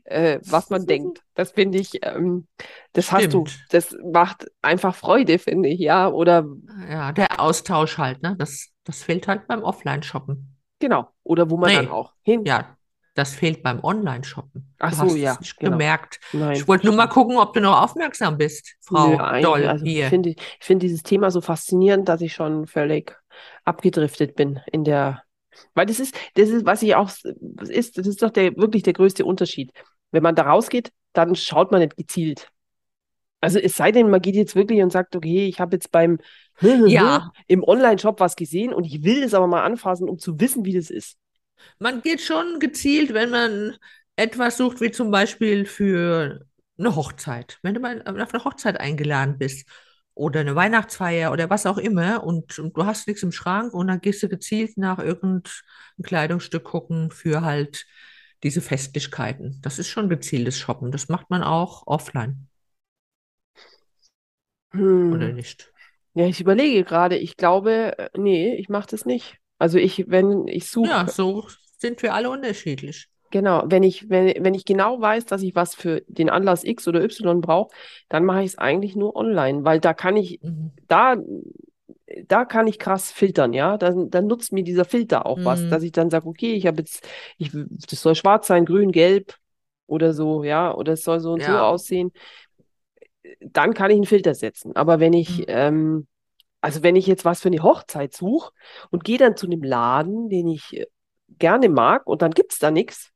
äh, 0.05 0.39
was 0.45 0.71
man 0.71 0.87
denkt. 0.87 1.23
Das 1.35 1.53
finde 1.53 1.79
ich, 1.79 1.99
ähm, 2.03 2.47
das 2.93 3.11
hast 3.11 3.33
du, 3.33 3.47
Stimmt. 3.47 3.67
das 3.71 3.97
macht 4.13 4.47
einfach 4.63 4.95
Freude, 4.95 5.39
finde 5.39 5.69
ich, 5.69 5.81
ja, 5.81 6.09
oder 6.09 6.47
Ja, 6.89 7.13
der 7.13 7.41
Austausch 7.41 7.99
halt, 7.99 8.23
ne? 8.23 8.37
Das, 8.39 8.71
das 8.85 9.03
fehlt 9.03 9.29
halt 9.29 9.47
beim 9.47 9.63
Offline-Shoppen. 9.63 10.54
Genau, 10.85 11.09
oder 11.23 11.51
wo 11.51 11.57
man 11.57 11.71
Nee. 11.71 11.77
dann 11.77 11.89
auch 11.89 12.13
hin. 12.23 12.45
Ja, 12.45 12.77
das 13.15 13.35
fehlt 13.35 13.63
beim 13.63 13.83
Online-Shoppen. 13.83 14.75
Ach 14.81 14.91
Du 14.91 15.09
so, 15.09 15.15
ja, 15.17 15.33
es 15.33 15.41
nicht 15.41 15.59
genau. 15.59 15.73
gemerkt. 15.73 16.21
Nein, 16.33 16.53
Ich 16.57 16.67
wollte 16.69 16.87
nur 16.87 16.97
mal 16.97 17.07
gucken, 17.07 17.37
ob 17.39 17.53
du 17.55 17.61
noch 17.61 17.81
aufmerksam 17.83 18.37
bist, 18.37 18.75
Frau 18.81 19.11
Nö, 19.11 19.41
Doll, 19.43 19.67
also 19.67 19.85
ich 19.85 19.93
hier. 19.93 20.09
finde, 20.09 20.31
ich 20.31 20.37
finde 20.61 20.87
dieses 20.87 21.03
Thema 21.03 21.31
so 21.31 21.41
faszinierend, 21.41 22.09
dass 22.09 22.21
ich 22.21 22.33
schon 22.35 22.67
völlig 22.67 23.17
abgedriftet 23.65 24.35
bin 24.37 24.61
in 24.71 24.85
der, 24.85 25.23
weil 25.75 25.87
das 25.87 26.01
ist, 26.01 26.15
das 26.35 26.49
ist, 26.49 26.67
was 26.67 26.83
ich 26.83 26.95
auch, 26.97 27.11
das 27.35 27.69
ist, 27.69 27.99
das 27.99 28.07
ist 28.07 28.23
doch 28.23 28.31
der, 28.31 28.57
wirklich 28.57 28.83
der 28.83 28.93
größte 28.93 29.25
Unterschied. 29.25 29.73
Wenn 30.11 30.23
man 30.23 30.35
da 30.35 30.43
rausgeht, 30.45 30.93
dann 31.13 31.35
schaut 31.37 31.71
man 31.73 31.81
nicht 31.81 31.97
gezielt. 31.97 32.51
Also 33.45 33.59
es 33.59 33.77
sei 33.77 33.93
denn, 33.93 34.11
man 34.11 34.23
geht 34.23 34.35
jetzt 34.35 34.57
wirklich 34.57 34.83
und 34.83 34.91
sagt, 34.91 35.15
okay, 35.17 35.47
ich 35.47 35.61
habe 35.61 35.77
jetzt 35.77 35.91
beim 35.93 36.19
Ja. 36.61 37.33
im 37.47 37.63
Online-Shop 37.65 38.21
was 38.21 38.37
gesehen 38.37 38.73
und 38.73 38.85
ich 38.85 39.03
will 39.05 39.23
das 39.23 39.35
aber 39.35 39.47
mal 39.47 39.63
anfassen, 39.65 40.09
um 40.09 40.19
zu 40.19 40.39
wissen, 40.41 40.65
wie 40.65 40.75
das 40.75 40.91
ist. 40.91 41.17
Man 41.79 42.03
geht 42.03 42.21
schon 42.21 42.59
gezielt, 42.61 43.15
wenn 43.15 43.31
man 43.31 43.77
etwas 44.17 44.57
sucht, 44.57 44.81
wie 44.81 44.91
zum 44.91 45.11
Beispiel 45.11 45.65
für 45.65 46.47
eine 46.79 46.97
Hochzeit. 46.97 47.59
Wenn 47.63 47.75
du 47.75 47.81
mal 47.81 48.01
auf 48.03 48.35
eine 48.35 48.45
Hochzeit 48.45 48.79
eingeladen 48.81 49.39
bist 49.39 49.69
oder 50.15 50.41
eine 50.41 50.55
Weihnachtsfeier 50.55 51.33
oder 51.33 51.51
was 51.51 51.67
auch 51.67 51.79
immer 51.79 52.23
und, 52.25 52.59
und 52.59 52.77
du 52.77 52.87
hast 52.87 53.09
nichts 53.09 53.23
im 53.23 53.33
Schrank 53.33 53.75
und 53.75 53.89
dann 53.89 54.01
gehst 54.01 54.23
du 54.23 54.29
gezielt 54.29 54.77
nach 54.77 54.99
irgendeinem 54.99 55.43
Kleidungsstück 56.03 56.65
gucken 56.65 57.11
für 57.11 57.43
halt 57.43 57.87
diese 58.43 58.61
Festlichkeiten. 58.61 59.59
Das 59.63 59.79
ist 59.79 59.89
schon 59.89 60.09
gezieltes 60.09 60.59
Shoppen. 60.59 60.93
Das 60.93 61.09
macht 61.09 61.31
man 61.31 61.43
auch 61.43 61.87
offline, 61.87 62.49
oder 65.11 65.31
Hm. 65.31 65.33
nicht? 65.33 65.73
Ja, 66.15 66.27
ich 66.27 66.41
überlege 66.41 66.85
gerade, 66.85 67.17
ich 67.19 67.37
glaube, 67.37 67.99
äh, 67.99 68.11
nee, 68.19 68.55
ich 68.57 68.69
mache 68.69 68.89
das 68.91 69.07
nicht. 69.07 69.39
Also 69.59 69.79
ich, 69.79 70.07
wenn 70.11 70.49
ich 70.49 70.69
suche, 70.71 71.01
Ja, 71.01 71.09
so 71.09 71.49
sind 71.79 72.01
wir 72.05 72.15
alle 72.15 72.31
unterschiedlich. 72.31 73.09
Genau, 73.31 73.65
wenn 73.67 73.83
ich, 73.83 74.09
wenn, 74.11 74.45
wenn 74.45 74.55
ich 74.55 74.65
genau 74.65 75.01
weiß, 75.01 75.25
dass 75.27 75.43
ich 75.43 75.57
was 75.57 75.75
für 75.75 76.03
den 76.07 76.31
Anlass 76.31 76.63
X 76.63 76.87
oder 76.87 77.03
Y 77.03 77.41
brauche, 77.41 77.75
dann 78.09 78.25
mache 78.25 78.41
ich 78.41 78.47
es 78.53 78.59
eigentlich 78.59 78.95
nur 78.95 79.17
online, 79.17 79.65
weil 79.65 79.81
da 79.81 79.93
kann 79.93 80.17
ich, 80.17 80.41
Mhm. 80.43 80.71
da, 80.87 81.17
da 82.29 82.45
kann 82.45 82.67
ich 82.67 82.79
krass 82.79 83.11
filtern, 83.13 83.53
ja. 83.53 83.77
Dann, 83.79 84.11
dann 84.11 84.27
nutzt 84.27 84.53
mir 84.53 84.63
dieser 84.65 84.85
Filter 84.85 85.27
auch 85.27 85.45
was, 85.45 85.67
Mhm. 85.67 85.69
dass 85.69 85.83
ich 85.83 85.93
dann 85.93 86.11
sage, 86.11 86.27
okay, 86.27 86.55
ich 86.55 86.67
habe 86.67 86.79
jetzt, 86.79 87.07
ich, 87.39 87.51
das 87.53 88.01
soll 88.01 88.15
schwarz 88.15 88.47
sein, 88.47 88.65
grün, 88.67 88.93
gelb 88.93 89.37
oder 89.87 90.13
so, 90.15 90.45
ja, 90.45 90.75
oder 90.75 90.95
es 90.95 91.03
soll 91.05 91.21
so 91.21 91.33
und 91.33 91.43
so 91.43 91.53
Ja. 91.53 91.61
aussehen. 91.61 92.13
Dann 93.41 93.75
kann 93.75 93.91
ich 93.91 93.97
einen 93.97 94.07
Filter 94.07 94.35
setzen. 94.35 94.77
Aber 94.77 95.01
wenn 95.01 95.13
ich, 95.13 95.41
Mhm. 95.41 95.45
ähm, 95.49 96.07
also 96.61 96.83
wenn 96.83 96.97
ich 96.97 97.07
jetzt 97.07 97.25
was 97.25 97.43
für 97.43 97.49
eine 97.49 97.63
Hochzeit 97.63 98.15
suche 98.15 98.53
und 98.91 99.05
gehe 99.05 99.19
dann 99.19 99.37
zu 99.37 99.47
einem 99.47 99.63
Laden, 99.63 100.29
den 100.31 100.49
ich 100.49 100.77
äh, 100.77 100.87
gerne 101.39 101.69
mag 101.69 102.07
und 102.07 102.23
dann 102.23 102.33
gibt 102.33 102.53
es 102.53 102.59
da 102.59 102.71
nichts, 102.71 103.11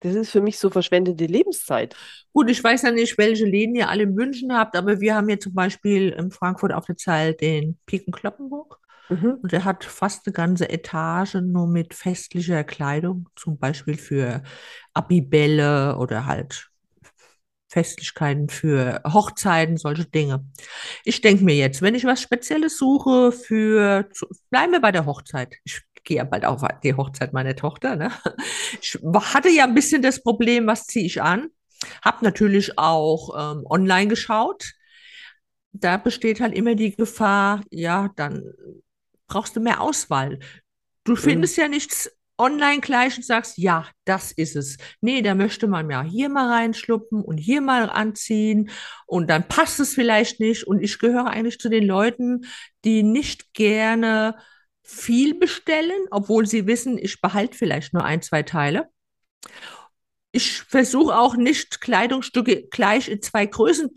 das 0.00 0.14
ist 0.16 0.30
für 0.30 0.40
mich 0.40 0.58
so 0.58 0.70
verschwendete 0.70 1.26
Lebenszeit. 1.26 1.96
Gut, 2.32 2.50
ich 2.50 2.62
weiß 2.62 2.82
ja 2.82 2.90
nicht, 2.90 3.18
welche 3.18 3.44
Läden 3.46 3.76
ihr 3.76 3.88
alle 3.88 4.04
in 4.04 4.14
München 4.14 4.52
habt, 4.56 4.76
aber 4.76 5.00
wir 5.00 5.14
haben 5.14 5.28
hier 5.28 5.40
zum 5.40 5.54
Beispiel 5.54 6.10
in 6.10 6.32
Frankfurt 6.32 6.72
auf 6.72 6.86
der 6.86 6.96
Zeil 6.96 7.34
den 7.34 7.78
Piken 7.86 8.12
Kloppenburg 8.12 8.78
Mhm. 9.10 9.38
und 9.42 9.52
der 9.52 9.64
hat 9.64 9.84
fast 9.84 10.26
eine 10.26 10.32
ganze 10.34 10.68
Etage 10.70 11.34
nur 11.36 11.68
mit 11.68 11.94
festlicher 11.94 12.64
Kleidung, 12.64 13.28
zum 13.36 13.58
Beispiel 13.58 13.96
für 13.96 14.42
Abibälle 14.94 15.96
oder 15.98 16.26
halt 16.26 16.71
Festlichkeiten 17.72 18.50
für 18.50 19.00
Hochzeiten, 19.10 19.78
solche 19.78 20.04
Dinge. 20.04 20.44
Ich 21.04 21.22
denke 21.22 21.42
mir 21.42 21.54
jetzt, 21.54 21.80
wenn 21.80 21.94
ich 21.94 22.04
was 22.04 22.20
Spezielles 22.20 22.76
suche 22.76 23.32
für, 23.32 24.08
bleiben 24.50 24.72
wir 24.72 24.80
bei 24.80 24.92
der 24.92 25.06
Hochzeit. 25.06 25.54
Ich 25.64 25.80
gehe 26.04 26.18
ja 26.18 26.24
bald 26.24 26.44
auf 26.44 26.60
die 26.84 26.94
Hochzeit 26.94 27.32
meiner 27.32 27.56
Tochter, 27.56 27.96
ne? 27.96 28.12
Ich 28.80 28.98
hatte 29.02 29.48
ja 29.48 29.64
ein 29.64 29.74
bisschen 29.74 30.02
das 30.02 30.22
Problem, 30.22 30.66
was 30.66 30.86
ziehe 30.86 31.06
ich 31.06 31.22
an? 31.22 31.48
Hab 32.02 32.20
natürlich 32.20 32.78
auch 32.78 33.54
ähm, 33.56 33.64
online 33.64 34.08
geschaut. 34.08 34.72
Da 35.72 35.96
besteht 35.96 36.40
halt 36.40 36.54
immer 36.54 36.74
die 36.74 36.94
Gefahr, 36.94 37.62
ja, 37.70 38.10
dann 38.16 38.42
brauchst 39.28 39.56
du 39.56 39.60
mehr 39.60 39.80
Auswahl. 39.80 40.38
Du 41.04 41.16
findest 41.16 41.56
ja 41.56 41.68
nichts 41.68 42.10
online 42.42 42.80
gleich 42.80 43.16
und 43.16 43.24
sagst, 43.24 43.56
ja, 43.56 43.86
das 44.04 44.32
ist 44.32 44.56
es. 44.56 44.76
Nee, 45.00 45.22
da 45.22 45.34
möchte 45.34 45.68
man 45.68 45.88
ja 45.90 46.02
hier 46.02 46.28
mal 46.28 46.48
reinschluppen 46.48 47.22
und 47.22 47.38
hier 47.38 47.60
mal 47.60 47.88
anziehen 47.88 48.70
und 49.06 49.30
dann 49.30 49.46
passt 49.46 49.78
es 49.80 49.94
vielleicht 49.94 50.40
nicht. 50.40 50.66
Und 50.66 50.82
ich 50.82 50.98
gehöre 50.98 51.28
eigentlich 51.28 51.58
zu 51.58 51.68
den 51.68 51.84
Leuten, 51.84 52.46
die 52.84 53.02
nicht 53.02 53.54
gerne 53.54 54.36
viel 54.82 55.34
bestellen, 55.34 56.06
obwohl 56.10 56.46
sie 56.46 56.66
wissen, 56.66 56.98
ich 56.98 57.20
behalte 57.20 57.56
vielleicht 57.56 57.94
nur 57.94 58.04
ein, 58.04 58.20
zwei 58.22 58.42
Teile. 58.42 58.88
Ich 60.32 60.62
versuche 60.62 61.16
auch 61.16 61.36
nicht 61.36 61.80
Kleidungsstücke 61.80 62.68
gleich 62.68 63.08
in 63.08 63.22
zwei 63.22 63.46
Größen 63.46 63.90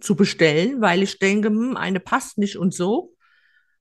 zu 0.00 0.16
bestellen, 0.16 0.80
weil 0.80 1.02
ich 1.02 1.18
denke, 1.18 1.48
hm, 1.48 1.76
eine 1.76 2.00
passt 2.00 2.38
nicht 2.38 2.56
und 2.56 2.72
so. 2.72 3.14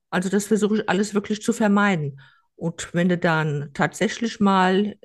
Also 0.09 0.29
das 0.29 0.47
versuche 0.47 0.77
ich 0.77 0.89
alles 0.89 1.13
wirklich 1.13 1.41
zu 1.41 1.53
vermeiden. 1.53 2.19
Und 2.59 2.93
wenn 2.93 3.09
du 3.09 3.17
dann 3.17 3.71
tatsächlich 3.73 4.39
mal 4.39 4.95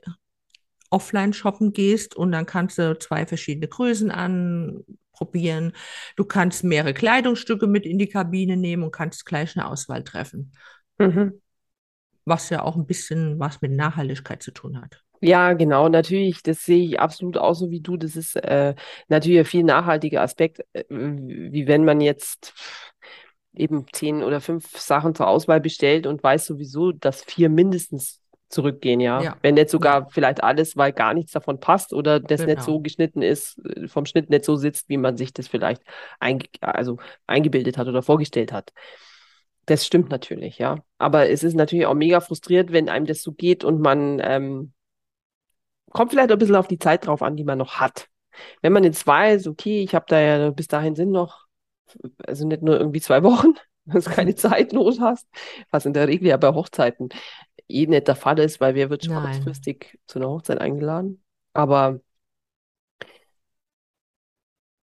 offline 0.91 1.33
shoppen 1.33 1.73
gehst 1.73 2.15
und 2.15 2.33
dann 2.33 2.47
kannst 2.47 2.79
du 2.79 2.97
zwei 2.99 3.27
verschiedene 3.27 3.67
Größen 3.67 4.11
anprobieren. 4.13 5.73
Du 6.17 6.25
kannst 6.25 6.63
mehrere 6.63 6.95
Kleidungsstücke 6.95 7.67
mit 7.67 7.85
in 7.85 7.99
die 7.99 8.09
Kabine 8.09 8.57
nehmen 8.57 8.85
und 8.85 8.93
kannst 8.93 9.27
gleich 9.27 9.57
eine 9.57 9.67
Auswahl 9.67 10.05
treffen. 10.05 10.53
Mhm. 10.99 11.41
Was 12.25 12.49
ja 12.51 12.63
auch 12.63 12.77
ein 12.77 12.87
bisschen 12.87 13.41
was 13.41 13.61
mit 13.61 13.73
Nachhaltigkeit 13.73 14.43
zu 14.43 14.53
tun 14.53 14.81
hat. 14.81 15.03
Ja, 15.21 15.55
genau, 15.55 15.89
natürlich, 15.89 16.43
das 16.43 16.65
sehe 16.65 16.85
ich 16.85 17.01
absolut 17.01 17.39
auch 17.39 17.55
so 17.55 17.71
wie 17.71 17.81
du. 17.81 17.97
Das 17.97 18.15
ist 18.15 18.37
äh, 18.37 18.75
natürlich 19.09 19.39
ein 19.41 19.45
viel 19.47 19.65
nachhaltiger 19.65 20.23
Aspekt, 20.23 20.61
äh, 20.75 20.85
wie 20.89 21.67
wenn 21.67 21.85
man 21.85 22.01
jetzt 22.01 22.53
eben 23.57 23.87
zehn 23.93 24.23
oder 24.23 24.41
fünf 24.41 24.79
Sachen 24.79 25.15
zur 25.15 25.29
Auswahl 25.29 25.61
bestellt 25.61 26.07
und 26.07 26.23
weiß 26.23 26.47
sowieso, 26.47 26.93
dass 26.93 27.23
vier 27.23 27.49
mindestens 27.49 28.21
zurückgehen, 28.49 29.01
ja. 29.01 29.21
ja. 29.21 29.37
Wenn 29.43 29.55
nicht 29.55 29.69
sogar 29.69 30.03
ja. 30.03 30.09
vielleicht 30.11 30.43
alles, 30.43 30.77
weil 30.77 30.93
gar 30.93 31.13
nichts 31.13 31.33
davon 31.33 31.61
passt 31.61 31.93
oder 31.93 32.21
das 32.21 32.41
genau. 32.41 32.53
nicht 32.53 32.63
so 32.63 32.81
geschnitten 32.81 33.23
ist, 33.23 33.59
äh, 33.65 33.89
vom 33.89 34.07
Schnitt 34.07 34.31
nicht 34.31 34.45
so 34.45 34.57
sitzt, 34.57 34.89
wie 34.89 34.97
man 34.97 35.17
sich 35.17 35.33
das 35.33 35.49
vielleicht 35.49 35.83
einge 36.21 36.47
also 36.61 36.99
eingebildet 37.27 37.77
hat 37.77 37.89
oder 37.89 38.03
vorgestellt 38.03 38.53
hat. 38.53 38.73
Das 39.67 39.87
stimmt 39.87 40.11
natürlich, 40.11 40.59
ja. 40.59 40.79
Aber 40.99 41.29
es 41.29 41.43
ist 41.43 41.55
natürlich 41.55 41.87
auch 41.87 41.95
mega 41.95 42.21
frustriert, 42.21 42.71
wenn 42.73 42.89
einem 42.89 43.07
das 43.07 43.23
so 43.23 43.33
geht 43.33 43.65
und 43.65 43.81
man 43.81 44.21
ähm, 44.23 44.73
kommt 45.91 46.11
vielleicht 46.11 46.31
ein 46.31 46.39
bisschen 46.39 46.57
auf 46.57 46.69
die 46.69 46.79
Zeit 46.79 47.07
drauf 47.07 47.23
an, 47.23 47.37
die 47.37 47.45
man 47.45 47.59
noch 47.59 47.77
hat. 47.77 48.09
Wenn 48.63 48.73
man 48.73 48.85
jetzt 48.85 49.07
weiß, 49.07 49.47
okay, 49.47 49.83
ich 49.83 49.95
habe 49.95 50.07
da 50.09 50.21
ja 50.21 50.51
bis 50.51 50.69
dahin 50.69 50.97
sind 50.97 51.13
noch, 51.13 51.44
also 52.27 52.47
nicht 52.47 52.63
nur 52.63 52.79
irgendwie 52.79 53.01
zwei 53.01 53.23
Wochen, 53.23 53.55
dass 53.85 54.05
du 54.05 54.11
keine 54.11 54.35
Zeitnot 54.35 55.01
hast, 55.01 55.29
was 55.71 55.87
in 55.87 55.93
der 55.93 56.09
Regel 56.09 56.29
ja 56.29 56.37
bei 56.37 56.53
Hochzeiten 56.53 57.11
eh 57.69 57.87
nicht 57.87 58.09
der 58.09 58.17
Fall 58.17 58.39
ist, 58.39 58.61
weil 58.61 58.75
wer 58.75 58.91
wird 58.91 59.05
schon 59.05 59.15
kurzfristig 59.23 59.99
zu 60.07 60.19
einer 60.19 60.29
Hochzeit 60.29 60.61
eingeladen. 60.61 61.23
Aber 61.53 62.01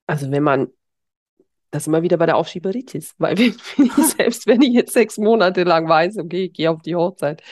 also 0.06 0.30
wenn 0.30 0.42
man 0.42 0.68
das 1.70 1.86
immer 1.86 2.02
wieder 2.02 2.16
bei 2.16 2.26
der 2.26 2.36
Aufschieberitis, 2.36 3.14
weil 3.18 3.36
wenn, 3.38 3.54
selbst 4.16 4.46
wenn 4.46 4.62
ich 4.62 4.72
jetzt 4.72 4.92
sechs 4.92 5.18
Monate 5.18 5.64
lang 5.64 5.88
weiß, 5.88 6.18
okay, 6.18 6.44
ich 6.44 6.52
gehe 6.52 6.70
auf 6.70 6.82
die 6.82 6.96
Hochzeit, 6.96 7.42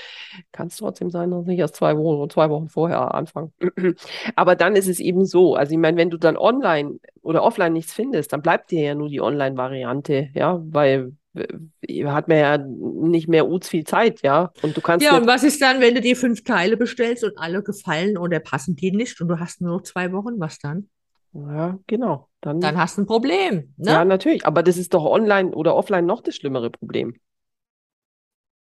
kann 0.52 0.68
es 0.68 0.76
trotzdem 0.76 1.10
sein, 1.10 1.30
dass 1.30 1.48
ich 1.48 1.58
erst 1.58 1.76
zwei 1.76 1.96
Wochen, 1.96 2.30
zwei 2.30 2.48
Wochen 2.50 2.68
vorher 2.68 3.14
anfange. 3.14 3.50
Aber 4.36 4.56
dann 4.56 4.76
ist 4.76 4.88
es 4.88 5.00
eben 5.00 5.24
so, 5.26 5.54
also 5.54 5.72
ich 5.72 5.78
meine, 5.78 5.96
wenn 5.96 6.10
du 6.10 6.16
dann 6.16 6.36
online 6.36 6.98
oder 7.22 7.42
offline 7.42 7.72
nichts 7.72 7.92
findest, 7.92 8.32
dann 8.32 8.42
bleibt 8.42 8.70
dir 8.70 8.82
ja 8.82 8.94
nur 8.94 9.08
die 9.08 9.20
Online-Variante, 9.20 10.30
ja, 10.34 10.60
weil 10.64 11.12
äh, 11.34 12.04
hat 12.06 12.28
man 12.28 12.38
ja 12.38 12.58
nicht 12.58 13.28
mehr 13.28 13.48
uts 13.48 13.68
viel 13.68 13.84
Zeit, 13.84 14.22
ja. 14.22 14.52
Und 14.62 14.76
du 14.76 14.80
kannst. 14.80 15.04
Ja, 15.04 15.16
und 15.16 15.26
was 15.26 15.42
ist 15.42 15.60
dann, 15.60 15.80
wenn 15.80 15.94
du 15.94 16.00
dir 16.00 16.16
fünf 16.16 16.44
Teile 16.44 16.76
bestellst 16.76 17.24
und 17.24 17.36
alle 17.36 17.62
gefallen 17.62 18.16
oder 18.16 18.40
passen 18.40 18.76
die 18.76 18.92
nicht 18.92 19.20
und 19.20 19.28
du 19.28 19.38
hast 19.38 19.60
nur 19.60 19.76
noch 19.76 19.82
zwei 19.82 20.12
Wochen, 20.12 20.38
was 20.38 20.58
dann? 20.58 20.88
Ja, 21.32 21.78
genau. 21.86 22.28
Dann, 22.44 22.60
dann 22.60 22.76
hast 22.76 22.98
du 22.98 23.02
ein 23.02 23.06
Problem. 23.06 23.72
Ne? 23.78 23.90
Ja, 23.90 24.04
natürlich. 24.04 24.44
Aber 24.44 24.62
das 24.62 24.76
ist 24.76 24.92
doch 24.92 25.06
online 25.06 25.52
oder 25.52 25.74
offline 25.74 26.04
noch 26.04 26.20
das 26.20 26.36
schlimmere 26.36 26.68
Problem. 26.68 27.18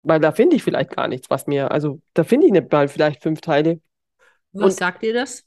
Weil 0.02 0.18
da 0.18 0.32
finde 0.32 0.56
ich 0.56 0.62
vielleicht 0.62 0.96
gar 0.96 1.08
nichts, 1.08 1.28
was 1.28 1.46
mir, 1.46 1.70
also 1.70 2.00
da 2.14 2.24
finde 2.24 2.46
ich 2.46 2.52
nicht 2.52 2.72
mal 2.72 2.88
vielleicht 2.88 3.22
fünf 3.22 3.42
Teile. 3.42 3.82
Was 4.52 4.64
Und 4.64 4.72
sagt 4.72 5.02
ihr 5.02 5.12
das? 5.12 5.44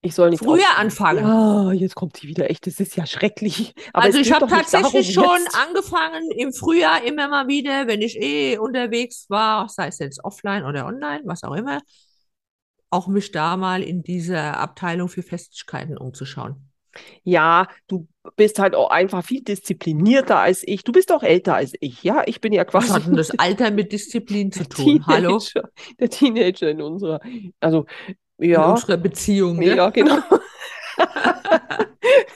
Ich 0.00 0.14
soll 0.14 0.30
nicht 0.30 0.42
früher 0.42 0.78
anfangen. 0.78 1.26
Ja, 1.26 1.72
jetzt 1.72 1.96
kommt 1.96 2.16
sie 2.16 2.28
wieder. 2.28 2.48
Echt, 2.48 2.66
das 2.66 2.80
ist 2.80 2.96
ja 2.96 3.04
schrecklich. 3.04 3.74
Aber 3.92 4.04
also 4.04 4.18
ich 4.20 4.32
habe 4.32 4.46
tatsächlich 4.46 5.12
darum, 5.12 5.28
schon 5.28 5.42
jetzt... 5.42 5.54
angefangen 5.54 6.30
im 6.30 6.54
Frühjahr 6.54 7.04
immer 7.04 7.28
mal 7.28 7.46
wieder, 7.46 7.86
wenn 7.88 8.00
ich 8.00 8.16
eh 8.16 8.56
unterwegs 8.56 9.26
war, 9.28 9.68
sei 9.68 9.88
es 9.88 9.98
jetzt 9.98 10.24
offline 10.24 10.64
oder 10.64 10.86
online, 10.86 11.20
was 11.26 11.44
auch 11.44 11.54
immer, 11.54 11.82
auch 12.88 13.06
mich 13.06 13.32
da 13.32 13.58
mal 13.58 13.82
in 13.82 14.02
dieser 14.02 14.56
Abteilung 14.56 15.10
für 15.10 15.22
Festigkeiten 15.22 15.98
umzuschauen. 15.98 16.69
Ja, 17.22 17.68
du 17.86 18.06
bist 18.36 18.58
halt 18.58 18.74
auch 18.74 18.90
einfach 18.90 19.24
viel 19.24 19.42
disziplinierter 19.42 20.38
als 20.38 20.62
ich. 20.66 20.84
Du 20.84 20.92
bist 20.92 21.12
auch 21.12 21.22
älter 21.22 21.54
als 21.54 21.72
ich, 21.80 22.02
ja? 22.02 22.22
Ich 22.26 22.40
bin 22.40 22.52
ja 22.52 22.64
quasi. 22.64 22.88
Was 22.88 22.94
hat 22.94 23.06
denn 23.06 23.16
das 23.16 23.30
Alter 23.38 23.70
mit 23.70 23.92
Disziplin 23.92 24.52
zu 24.52 24.68
tun? 24.68 25.02
Teenager, 25.04 25.06
Hallo? 25.06 25.40
Der 25.98 26.10
Teenager 26.10 26.70
in 26.70 26.82
unserer, 26.82 27.20
also 27.60 27.86
ja. 28.38 28.64
In 28.64 28.70
unserer 28.72 28.96
Beziehung. 28.96 29.58
Ne? 29.58 29.76
Ja, 29.76 29.90
genau. 29.90 30.18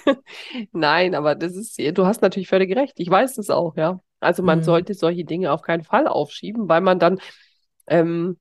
Nein, 0.72 1.14
aber 1.14 1.34
das 1.34 1.56
ist, 1.56 1.78
du 1.78 2.06
hast 2.06 2.22
natürlich 2.22 2.48
völlig 2.48 2.74
recht. 2.76 2.94
Ich 2.96 3.10
weiß 3.10 3.34
das 3.34 3.50
auch, 3.50 3.76
ja. 3.76 4.00
Also 4.20 4.42
man 4.42 4.60
mhm. 4.60 4.64
sollte 4.64 4.94
solche 4.94 5.24
Dinge 5.24 5.52
auf 5.52 5.62
keinen 5.62 5.84
Fall 5.84 6.06
aufschieben, 6.06 6.68
weil 6.68 6.80
man 6.80 6.98
dann 6.98 7.20
ähm, 7.86 8.38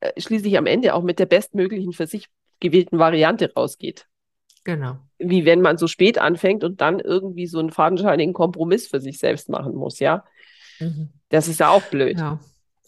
äh, 0.00 0.20
schließlich 0.20 0.58
am 0.58 0.66
Ende 0.66 0.94
auch 0.94 1.02
mit 1.02 1.18
der 1.18 1.26
bestmöglichen 1.26 1.92
für 1.92 2.06
sich 2.06 2.26
gewählten 2.60 2.98
Variante 2.98 3.52
rausgeht. 3.54 4.07
Genau. 4.68 4.98
Wie 5.18 5.46
wenn 5.46 5.62
man 5.62 5.78
so 5.78 5.86
spät 5.86 6.18
anfängt 6.18 6.62
und 6.62 6.82
dann 6.82 7.00
irgendwie 7.00 7.46
so 7.46 7.58
einen 7.58 7.70
fadenscheinigen 7.70 8.34
Kompromiss 8.34 8.86
für 8.86 9.00
sich 9.00 9.16
selbst 9.16 9.48
machen 9.48 9.74
muss, 9.74 9.98
ja. 9.98 10.24
Mhm. 10.78 11.08
Das 11.30 11.48
ist 11.48 11.60
ja 11.60 11.70
auch 11.70 11.80
blöd. 11.84 12.18
Ja. 12.18 12.38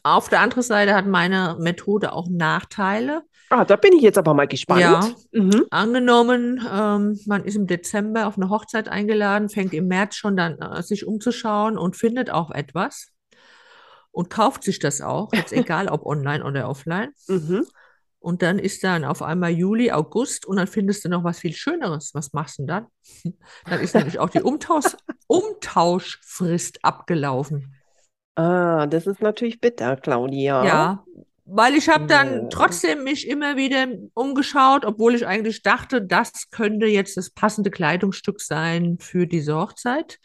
Auf 0.03 0.29
der 0.29 0.41
anderen 0.41 0.63
Seite 0.63 0.95
hat 0.95 1.07
meine 1.07 1.57
Methode 1.59 2.13
auch 2.13 2.29
Nachteile. 2.29 3.23
Ah, 3.49 3.65
da 3.65 3.77
bin 3.77 3.95
ich 3.95 4.03
jetzt 4.03 4.19
aber 4.19 4.35
mal 4.35 4.47
gespannt. 4.47 4.83
Ja, 4.83 5.11
mhm. 5.33 5.65
angenommen, 5.71 6.61
ähm, 6.71 7.19
man 7.25 7.45
ist 7.45 7.57
im 7.57 7.67
Dezember 7.67 8.27
auf 8.27 8.37
eine 8.37 8.51
Hochzeit 8.51 8.91
eingeladen, 8.91 9.49
fängt 9.49 9.73
im 9.73 9.89
März 9.89 10.17
schon 10.17 10.37
dann 10.37 10.59
äh, 10.59 10.83
sich 10.83 11.07
umzuschauen 11.07 11.79
und 11.79 11.97
findet 11.97 12.31
auch 12.31 12.51
etwas 12.51 13.09
und 14.11 14.29
kauft 14.29 14.65
sich 14.65 14.81
das 14.81 15.01
auch, 15.01 15.33
jetzt 15.33 15.53
egal 15.55 15.89
ob 15.89 16.05
online 16.05 16.45
oder 16.45 16.69
offline. 16.69 17.15
Mhm. 17.27 17.65
Und 18.21 18.43
dann 18.43 18.59
ist 18.59 18.85
dann 18.85 19.05
auf 19.05 19.23
einmal 19.23 19.51
Juli, 19.51 19.91
August 19.91 20.47
und 20.47 20.59
dann 20.59 20.67
findest 20.67 21.05
du 21.05 21.09
noch 21.09 21.25
was 21.25 21.41
viel 21.41 21.55
Schöneres. 21.55 22.11
Was 22.15 22.33
machst 22.33 22.59
du 22.59 22.63
denn 22.63 22.67
dann? 22.69 22.87
Dann 23.65 23.81
ist 23.81 23.95
nämlich 23.95 24.19
auch 24.19 24.29
die 24.29 24.43
Umtausch 24.43 24.95
Umtauschfrist 25.27 26.85
abgelaufen. 26.85 27.75
Ah, 28.37 28.87
das 28.87 29.07
ist 29.07 29.23
natürlich 29.23 29.61
bitter, 29.61 29.97
Claudia. 29.97 30.65
Ja, 30.65 31.05
weil 31.53 31.75
ich 31.75 31.89
habe 31.89 32.07
dann 32.07 32.49
trotzdem 32.49 33.03
mich 33.03 33.27
immer 33.27 33.57
wieder 33.57 33.89
umgeschaut, 34.15 34.85
obwohl 34.85 35.17
ich 35.17 35.27
eigentlich 35.27 35.63
dachte, 35.63 36.01
das 36.01 36.51
könnte 36.51 36.87
jetzt 36.87 37.17
das 37.17 37.31
passende 37.31 37.73
Kleidungsstück 37.73 38.41
sein 38.41 38.99
für 39.01 39.27
diese 39.27 39.57
Hochzeit. 39.57 40.21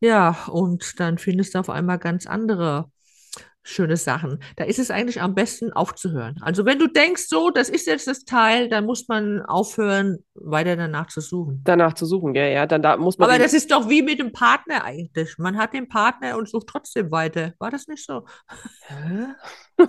Ja, 0.00 0.46
und 0.48 0.98
dann 1.00 1.18
findest 1.18 1.54
du 1.54 1.58
auf 1.58 1.68
einmal 1.68 1.98
ganz 1.98 2.26
andere 2.26 2.90
schöne 3.64 3.96
Sachen. 3.96 4.38
Da 4.56 4.64
ist 4.64 4.78
es 4.78 4.90
eigentlich 4.90 5.20
am 5.22 5.34
besten 5.34 5.72
aufzuhören. 5.72 6.36
Also 6.42 6.66
wenn 6.66 6.78
du 6.78 6.86
denkst, 6.86 7.24
so, 7.28 7.50
das 7.50 7.70
ist 7.70 7.86
jetzt 7.86 8.06
das 8.06 8.24
Teil, 8.24 8.68
dann 8.68 8.84
muss 8.84 9.08
man 9.08 9.42
aufhören, 9.42 10.18
weiter 10.34 10.76
danach 10.76 11.06
zu 11.08 11.20
suchen. 11.20 11.62
Danach 11.64 11.94
zu 11.94 12.04
suchen, 12.06 12.34
ja, 12.34 12.44
ja, 12.46 12.66
dann 12.66 12.82
da 12.82 12.96
muss 12.98 13.18
man. 13.18 13.30
Aber 13.30 13.38
das 13.38 13.54
ist 13.54 13.72
doch 13.72 13.88
wie 13.88 14.02
mit 14.02 14.18
dem 14.20 14.32
Partner 14.32 14.84
eigentlich. 14.84 15.38
Man 15.38 15.56
hat 15.56 15.72
den 15.72 15.88
Partner 15.88 16.36
und 16.36 16.48
sucht 16.48 16.66
trotzdem 16.68 17.10
weiter. 17.10 17.54
War 17.58 17.70
das 17.70 17.88
nicht 17.88 18.04
so? 18.04 18.26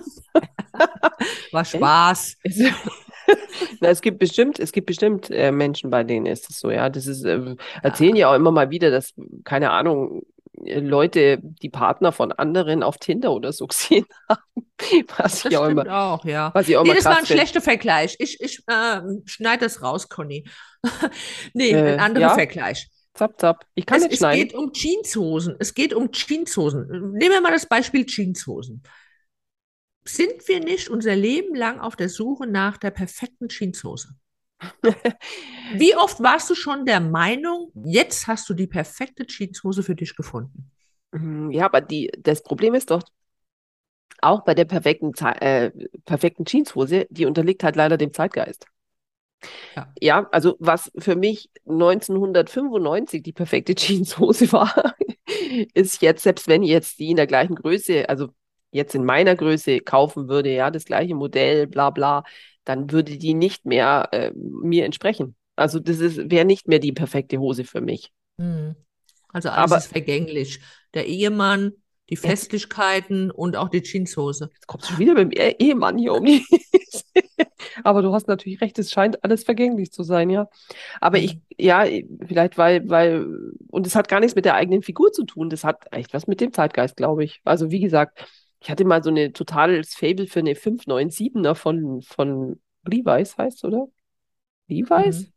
War 1.52 1.64
Spaß. 1.64 2.38
Na, 3.80 3.88
es 3.88 4.00
gibt 4.00 4.18
bestimmt, 4.18 4.58
es 4.58 4.72
gibt 4.72 4.86
bestimmt 4.86 5.30
äh, 5.30 5.52
Menschen, 5.52 5.90
bei 5.90 6.02
denen 6.02 6.26
ist 6.26 6.48
es 6.48 6.60
so, 6.60 6.70
ja. 6.70 6.88
Das 6.88 7.06
ist, 7.06 7.24
äh, 7.24 7.56
erzählen 7.82 8.16
ja. 8.16 8.20
ja 8.20 8.30
auch 8.30 8.36
immer 8.36 8.52
mal 8.52 8.70
wieder, 8.70 8.90
dass, 8.90 9.12
keine 9.44 9.70
Ahnung, 9.70 10.22
Leute 10.58 11.38
die 11.42 11.68
Partner 11.68 12.12
von 12.12 12.32
anderen 12.32 12.82
auf 12.82 12.98
Tinder 12.98 13.32
oder 13.32 13.52
so 13.52 13.66
gesehen 13.68 14.06
haben. 14.28 14.40
Was 15.16 15.42
das 15.42 15.52
ich 15.52 15.56
auch 15.56 15.68
immer, 15.68 15.86
auch, 15.88 16.24
ja. 16.24 16.50
Was 16.54 16.68
ich 16.68 16.76
auch 16.76 16.84
nee, 16.84 16.94
das 16.94 17.04
war 17.04 17.18
ein 17.18 17.26
schlechter 17.26 17.60
Vergleich. 17.60 18.16
Ich, 18.18 18.40
ich 18.40 18.60
äh, 18.66 19.00
schneide 19.24 19.64
das 19.64 19.82
raus, 19.82 20.08
Conny. 20.08 20.44
nee, 21.54 21.70
äh, 21.70 21.94
ein 21.94 22.00
anderer 22.00 22.28
ja? 22.28 22.34
Vergleich. 22.34 22.88
Zap, 23.14 23.40
zap. 23.40 23.64
Ich 23.74 23.86
kann 23.86 23.98
es, 23.98 24.08
nicht 24.08 24.18
schneiden. 24.18 24.46
Es 24.46 24.52
geht 24.52 24.54
um 24.54 24.72
Jeanshosen. 24.72 25.56
Es 25.58 25.74
geht 25.74 25.94
um 25.94 26.10
Jeanshosen. 26.12 26.86
Nehmen 27.12 27.32
wir 27.32 27.40
mal 27.40 27.52
das 27.52 27.66
Beispiel 27.66 28.04
Jeanshosen. 28.06 28.82
Sind 30.08 30.46
wir 30.46 30.60
nicht 30.60 30.88
unser 30.88 31.16
Leben 31.16 31.54
lang 31.54 31.80
auf 31.80 31.96
der 31.96 32.08
Suche 32.08 32.46
nach 32.46 32.76
der 32.76 32.92
perfekten 32.92 33.48
Jeanshose? 33.48 34.10
Wie 35.74 35.94
oft 35.96 36.20
warst 36.20 36.48
du 36.50 36.54
schon 36.54 36.86
der 36.86 37.00
Meinung, 37.00 37.70
jetzt 37.84 38.26
hast 38.26 38.48
du 38.48 38.54
die 38.54 38.66
perfekte 38.66 39.26
Jeanshose 39.26 39.82
für 39.82 39.94
dich 39.94 40.16
gefunden? 40.16 40.70
Mhm, 41.12 41.50
ja, 41.50 41.66
aber 41.66 41.80
die, 41.80 42.10
das 42.18 42.42
Problem 42.42 42.74
ist 42.74 42.90
doch, 42.90 43.02
auch 44.22 44.44
bei 44.44 44.54
der 44.54 44.64
perfekten, 44.64 45.12
äh, 45.40 45.70
perfekten 46.04 46.44
Jeanshose, 46.44 47.06
die 47.10 47.26
unterliegt 47.26 47.62
halt 47.64 47.76
leider 47.76 47.96
dem 47.96 48.12
Zeitgeist. 48.12 48.66
Ja. 49.74 49.92
Ja, 50.00 50.28
also 50.32 50.56
was 50.58 50.90
für 50.98 51.16
mich 51.16 51.50
1995 51.64 53.22
die 53.22 53.32
perfekte 53.32 53.74
Jeanshose 53.76 54.52
war, 54.52 54.94
ist 55.74 56.02
jetzt, 56.02 56.22
selbst 56.22 56.48
wenn 56.48 56.62
ich 56.62 56.70
jetzt 56.70 56.98
die 56.98 57.10
in 57.10 57.16
der 57.16 57.26
gleichen 57.26 57.54
Größe, 57.54 58.08
also 58.08 58.28
jetzt 58.70 58.94
in 58.94 59.04
meiner 59.04 59.36
Größe 59.36 59.80
kaufen 59.80 60.28
würde, 60.28 60.52
ja, 60.52 60.70
das 60.70 60.84
gleiche 60.84 61.14
Modell, 61.14 61.66
bla 61.66 61.90
bla, 61.90 62.24
dann 62.66 62.90
würde 62.92 63.16
die 63.16 63.32
nicht 63.32 63.64
mehr 63.64 64.08
äh, 64.12 64.32
mir 64.34 64.84
entsprechen. 64.84 65.34
Also 65.56 65.80
das 65.80 65.98
wäre 66.00 66.44
nicht 66.44 66.68
mehr 66.68 66.80
die 66.80 66.92
perfekte 66.92 67.38
Hose 67.38 67.64
für 67.64 67.80
mich. 67.80 68.12
Hm. 68.38 68.76
Also 69.32 69.48
alles 69.48 69.72
Aber- 69.72 69.78
ist 69.78 69.86
vergänglich. 69.86 70.60
Der 70.92 71.06
Ehemann, 71.06 71.72
die 72.10 72.16
Festlichkeiten 72.16 73.30
und 73.30 73.56
auch 73.56 73.68
die 73.70 73.82
Jeanshose. 73.82 74.50
Jetzt 74.52 74.66
kommst 74.66 74.86
du 74.86 74.90
schon 74.90 74.98
wieder 75.00 75.14
mit 75.14 75.32
dem 75.32 75.40
E- 75.42 75.56
Ehemann 75.58 75.96
hier 75.98 76.12
um 76.12 76.24
die. 76.24 76.44
Aber 77.84 78.02
du 78.02 78.12
hast 78.12 78.28
natürlich 78.28 78.60
recht, 78.60 78.78
es 78.78 78.90
scheint 78.90 79.22
alles 79.24 79.44
vergänglich 79.44 79.90
zu 79.92 80.02
sein, 80.02 80.30
ja. 80.30 80.48
Aber 81.00 81.18
ich, 81.18 81.38
ja, 81.58 81.84
vielleicht 82.26 82.56
weil, 82.58 82.88
weil, 82.88 83.26
und 83.68 83.86
es 83.86 83.94
hat 83.94 84.08
gar 84.08 84.20
nichts 84.20 84.34
mit 84.34 84.44
der 84.44 84.54
eigenen 84.54 84.82
Figur 84.82 85.12
zu 85.12 85.24
tun. 85.24 85.50
Das 85.50 85.64
hat 85.64 85.84
echt 85.90 86.14
was 86.14 86.26
mit 86.26 86.40
dem 86.40 86.52
Zeitgeist, 86.52 86.96
glaube 86.96 87.24
ich. 87.24 87.40
Also 87.44 87.70
wie 87.70 87.80
gesagt, 87.80 88.24
ich 88.66 88.70
hatte 88.70 88.84
mal 88.84 89.00
so 89.00 89.10
eine 89.10 89.32
totales 89.32 89.94
Fable 89.94 90.26
für 90.26 90.40
eine 90.40 90.56
597er 90.56 91.54
von, 91.54 92.02
von 92.02 92.60
Levi's 92.84 93.38
heißt, 93.38 93.64
oder? 93.64 93.86
Levi's? 94.66 95.30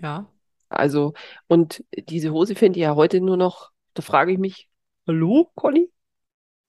Ja. 0.00 0.26
Also, 0.68 1.12
und 1.48 1.82
diese 1.98 2.30
Hose 2.30 2.54
finde 2.54 2.78
ich 2.78 2.84
ja 2.84 2.94
heute 2.94 3.20
nur 3.20 3.36
noch, 3.36 3.72
da 3.94 4.02
frage 4.02 4.30
ich 4.30 4.38
mich, 4.38 4.68
hallo, 5.08 5.50
Conny? 5.56 5.90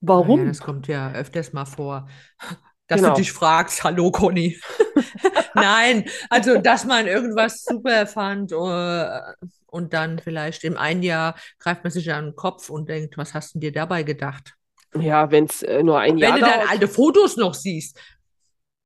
Warum? 0.02 0.40
Ja, 0.40 0.46
das 0.46 0.62
kommt 0.62 0.88
ja 0.88 1.12
öfters 1.12 1.54
mal 1.54 1.66
vor, 1.66 2.10
dass 2.88 3.02
Genau. 3.02 3.14
du 3.14 3.22
dich 3.22 3.32
fragst, 3.32 3.84
hallo 3.84 4.10
Conny. 4.10 4.60
Nein, 5.54 6.06
also 6.32 6.58
dass 6.60 6.86
man 6.86 7.06
irgendwas 7.06 7.66
super 7.66 8.08
fand 8.08 8.52
äh, 8.52 9.20
und 9.68 9.94
dann 9.94 10.18
vielleicht 10.18 10.64
im 10.64 10.76
einen 10.76 11.04
Jahr 11.04 11.36
greift 11.60 11.84
man 11.84 11.92
sich 11.92 12.12
an 12.12 12.26
den 12.30 12.36
Kopf 12.36 12.72
und 12.72 12.90
denkt, 12.90 13.16
was 13.16 13.36
hast 13.36 13.54
du 13.54 13.60
dir 13.60 13.72
dabei 13.72 14.02
gedacht? 14.02 14.56
Ja, 14.96 15.30
wenn 15.32 15.46
es 15.46 15.62
äh, 15.64 15.84
nur 15.84 16.00
ein 16.00 16.18
Jahr 16.18 16.34
Wenn 16.34 16.42
du 16.42 16.48
dann 16.50 16.68
alte 16.68 16.88
Fotos 16.88 17.38
noch 17.38 17.54
siehst, 17.54 17.98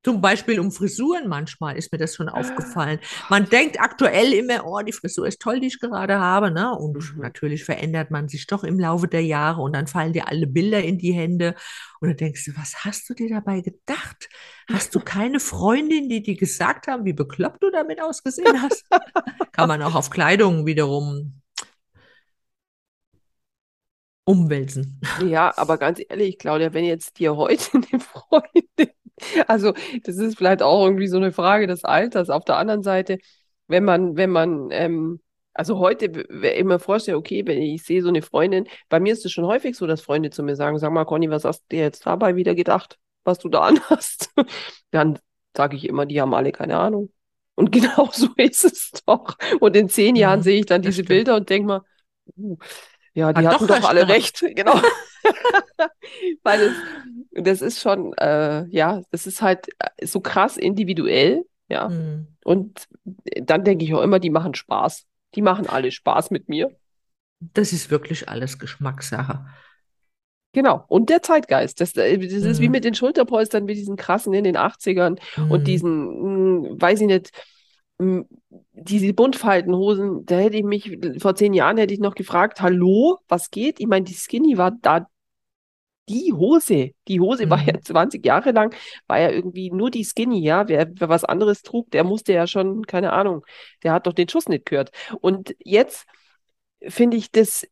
zum 0.03 0.19
Beispiel 0.19 0.59
um 0.59 0.71
Frisuren 0.71 1.29
manchmal, 1.29 1.77
ist 1.77 1.91
mir 1.93 1.97
das 1.97 2.15
schon 2.15 2.27
aufgefallen. 2.27 2.99
Man 3.29 3.45
denkt 3.49 3.79
aktuell 3.79 4.33
immer, 4.33 4.65
oh, 4.65 4.81
die 4.81 4.91
Frisur 4.91 5.25
ist 5.27 5.41
toll, 5.41 5.61
die 5.61 5.67
ich 5.67 5.79
gerade 5.79 6.19
habe, 6.19 6.51
ne? 6.51 6.77
Und 6.77 6.95
Mhm. 7.15 7.21
natürlich 7.21 7.63
verändert 7.63 8.11
man 8.11 8.27
sich 8.27 8.45
doch 8.47 8.65
im 8.65 8.79
Laufe 8.79 9.07
der 9.07 9.23
Jahre 9.23 9.61
und 9.61 9.73
dann 9.73 9.87
fallen 9.87 10.11
dir 10.11 10.27
alle 10.27 10.45
Bilder 10.45 10.83
in 10.83 10.97
die 10.97 11.13
Hände 11.13 11.55
und 12.01 12.09
dann 12.09 12.17
denkst 12.17 12.45
du, 12.45 12.51
was 12.57 12.83
hast 12.83 13.09
du 13.09 13.13
dir 13.13 13.29
dabei 13.29 13.61
gedacht? 13.61 14.27
Hast 14.69 14.93
du 14.93 14.99
keine 14.99 15.39
Freundin, 15.39 16.09
die 16.09 16.21
dir 16.21 16.35
gesagt 16.35 16.87
haben, 16.87 17.05
wie 17.05 17.13
bekloppt 17.13 17.63
du 17.63 17.71
damit 17.71 18.01
ausgesehen 18.01 18.61
hast? 18.61 18.85
Kann 19.53 19.67
man 19.67 19.81
auch 19.81 19.95
auf 19.95 20.09
Kleidung 20.09 20.65
wiederum 20.65 21.41
umwälzen. 24.25 24.99
Ja, 25.15 25.55
aber 25.57 25.77
ganz 25.77 26.01
ehrlich, 26.09 26.39
Claudia, 26.39 26.73
wenn 26.73 26.85
jetzt 26.85 27.19
dir 27.19 27.35
heute 27.35 27.65
eine 27.91 27.99
Freundin, 27.99 28.89
also 29.47 29.73
das 30.03 30.17
ist 30.17 30.37
vielleicht 30.37 30.61
auch 30.63 30.83
irgendwie 30.85 31.07
so 31.07 31.17
eine 31.17 31.31
Frage 31.31 31.67
des 31.67 31.83
Alters. 31.83 32.29
Auf 32.29 32.43
der 32.45 32.57
anderen 32.57 32.81
Seite, 32.83 33.19
wenn 33.67 33.83
man, 33.83 34.17
wenn 34.17 34.31
man, 34.31 34.69
ähm, 34.71 35.21
also 35.53 35.77
heute 35.77 36.05
immer 36.07 36.79
vorstelle, 36.79 37.17
okay, 37.17 37.45
wenn 37.45 37.61
ich 37.61 37.83
sehe 37.83 38.01
so 38.01 38.09
eine 38.09 38.23
Freundin, 38.23 38.67
bei 38.89 38.99
mir 38.99 39.13
ist 39.13 39.23
es 39.25 39.31
schon 39.31 39.45
häufig 39.45 39.77
so, 39.77 39.85
dass 39.85 40.01
Freunde 40.01 40.31
zu 40.31 40.41
mir 40.43 40.55
sagen, 40.55 40.79
sag 40.79 40.91
mal, 40.91 41.05
Conny, 41.05 41.29
was 41.29 41.45
hast 41.45 41.61
du 41.63 41.75
dir 41.75 41.81
jetzt 41.83 42.05
dabei 42.05 42.35
wieder 42.35 42.55
gedacht, 42.55 42.97
was 43.23 43.37
du 43.39 43.49
da 43.49 43.61
anhast? 43.67 44.31
Dann 44.91 45.19
sage 45.55 45.75
ich 45.77 45.87
immer, 45.87 46.05
die 46.07 46.19
haben 46.21 46.33
alle 46.33 46.51
keine 46.51 46.77
Ahnung. 46.77 47.11
Und 47.55 47.71
genau 47.71 48.09
so 48.11 48.29
ist 48.37 48.65
es 48.65 48.91
doch. 49.05 49.37
Und 49.59 49.75
in 49.75 49.89
zehn 49.89 50.15
Jahren 50.15 50.41
Mhm, 50.41 50.43
sehe 50.43 50.59
ich 50.59 50.65
dann 50.65 50.81
diese 50.81 51.03
stimmt. 51.03 51.07
Bilder 51.07 51.35
und 51.35 51.49
denke 51.49 51.67
mal, 51.67 51.81
uh, 52.37 52.57
ja, 53.13 53.31
die 53.33 53.45
Hat 53.45 53.55
hatten 53.55 53.67
doch 53.67 53.79
doch 53.79 53.89
alle 53.89 54.07
recht. 54.07 54.43
Genau. 54.55 54.75
Weil 56.43 56.61
es, 56.61 56.73
das 57.31 57.61
ist 57.61 57.79
schon, 57.79 58.13
äh, 58.13 58.65
ja, 58.67 59.01
das 59.11 59.27
ist 59.27 59.41
halt 59.41 59.67
äh, 59.79 60.05
so 60.05 60.19
krass 60.19 60.57
individuell, 60.57 61.43
ja. 61.69 61.89
Hm. 61.89 62.27
Und 62.43 62.87
dann 63.41 63.63
denke 63.63 63.85
ich 63.85 63.93
auch 63.93 64.01
immer, 64.01 64.19
die 64.19 64.29
machen 64.29 64.53
Spaß. 64.53 65.05
Die 65.35 65.41
machen 65.41 65.67
alle 65.67 65.91
Spaß 65.91 66.29
mit 66.31 66.49
mir. 66.49 66.69
Das 67.39 67.73
ist 67.73 67.89
wirklich 67.89 68.29
alles 68.29 68.59
Geschmackssache. 68.59 69.45
Genau. 70.53 70.85
Und 70.87 71.09
der 71.09 71.23
Zeitgeist. 71.23 71.81
Das, 71.81 71.95
äh, 71.95 72.17
das 72.17 72.31
ist 72.43 72.59
wie 72.59 72.67
Mhm. 72.67 72.71
mit 72.71 72.83
den 72.85 72.93
Schulterpolstern, 72.93 73.65
mit 73.65 73.75
diesen 73.77 73.95
krassen 73.95 74.33
in 74.33 74.43
den 74.43 74.55
80ern 74.57 75.19
und 75.37 75.59
Hm. 75.59 75.63
diesen, 75.63 76.69
mh, 76.73 76.81
weiß 76.81 77.01
ich 77.01 77.07
nicht, 77.07 77.31
diese 78.73 79.13
Buntfaltenhosen, 79.13 80.25
da 80.25 80.37
hätte 80.37 80.57
ich 80.57 80.63
mich, 80.63 80.97
vor 81.19 81.35
zehn 81.35 81.53
Jahren 81.53 81.77
hätte 81.77 81.93
ich 81.93 81.99
noch 81.99 82.15
gefragt, 82.15 82.61
hallo, 82.61 83.19
was 83.27 83.49
geht? 83.51 83.79
Ich 83.79 83.87
meine, 83.87 84.05
die 84.05 84.13
Skinny 84.13 84.57
war 84.57 84.71
da 84.81 85.07
die 86.09 86.33
Hose. 86.33 86.91
Die 87.07 87.19
Hose 87.19 87.49
war 87.49 87.59
ja 87.65 87.73
Mhm. 87.73 87.81
20 87.83 88.25
Jahre 88.25 88.51
lang, 88.51 88.75
war 89.07 89.19
ja 89.19 89.29
irgendwie 89.29 89.71
nur 89.71 89.89
die 89.89 90.03
Skinny, 90.03 90.41
ja. 90.43 90.67
Wer, 90.67 90.89
wer 90.95 91.09
was 91.09 91.23
anderes 91.23 91.61
trug, 91.61 91.89
der 91.91 92.03
musste 92.03 92.33
ja 92.33 92.45
schon, 92.47 92.85
keine 92.85 93.13
Ahnung, 93.13 93.45
der 93.83 93.93
hat 93.93 94.05
doch 94.07 94.13
den 94.13 94.27
Schuss 94.29 94.49
nicht 94.49 94.65
gehört. 94.65 94.91
Und 95.21 95.55
jetzt 95.59 96.05
finde 96.87 97.17
ich 97.17 97.31
das, 97.31 97.67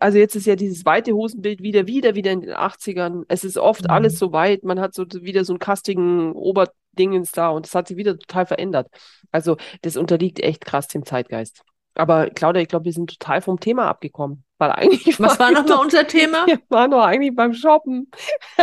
also 0.00 0.18
jetzt 0.18 0.36
ist 0.36 0.46
ja 0.46 0.56
dieses 0.56 0.84
weite 0.84 1.12
Hosenbild 1.12 1.62
wieder, 1.62 1.86
wieder, 1.86 2.14
wieder 2.14 2.32
in 2.32 2.40
den 2.40 2.52
80ern. 2.54 3.24
Es 3.28 3.44
ist 3.44 3.58
oft 3.58 3.84
Mhm. 3.84 3.90
alles 3.90 4.18
so 4.18 4.32
weit, 4.32 4.64
man 4.64 4.80
hat 4.80 4.94
so 4.94 5.04
wieder 5.22 5.44
so 5.44 5.52
einen 5.52 5.58
kastigen 5.58 6.32
Oberdingens 6.32 7.32
da 7.32 7.48
und 7.50 7.66
das 7.66 7.74
hat 7.74 7.88
sich 7.88 7.96
wieder 7.96 8.18
total 8.18 8.46
verändert. 8.46 8.88
Also 9.30 9.56
das 9.82 9.96
unterliegt 9.96 10.40
echt 10.40 10.64
krass 10.64 10.88
dem 10.88 11.04
Zeitgeist. 11.04 11.62
Aber 11.98 12.30
Claudia, 12.30 12.62
ich 12.62 12.68
glaube, 12.68 12.86
wir 12.86 12.92
sind 12.92 13.10
total 13.10 13.42
vom 13.42 13.60
Thema 13.60 13.88
abgekommen. 13.88 14.44
Weil 14.58 14.72
eigentlich 14.72 15.20
Was 15.20 15.38
war 15.38 15.52
nochmal 15.52 15.78
unser 15.78 16.06
Thema? 16.06 16.46
wir 16.46 16.58
waren 16.68 16.90
doch 16.90 17.02
eigentlich 17.04 17.34
beim 17.34 17.54
Shoppen. 17.54 18.10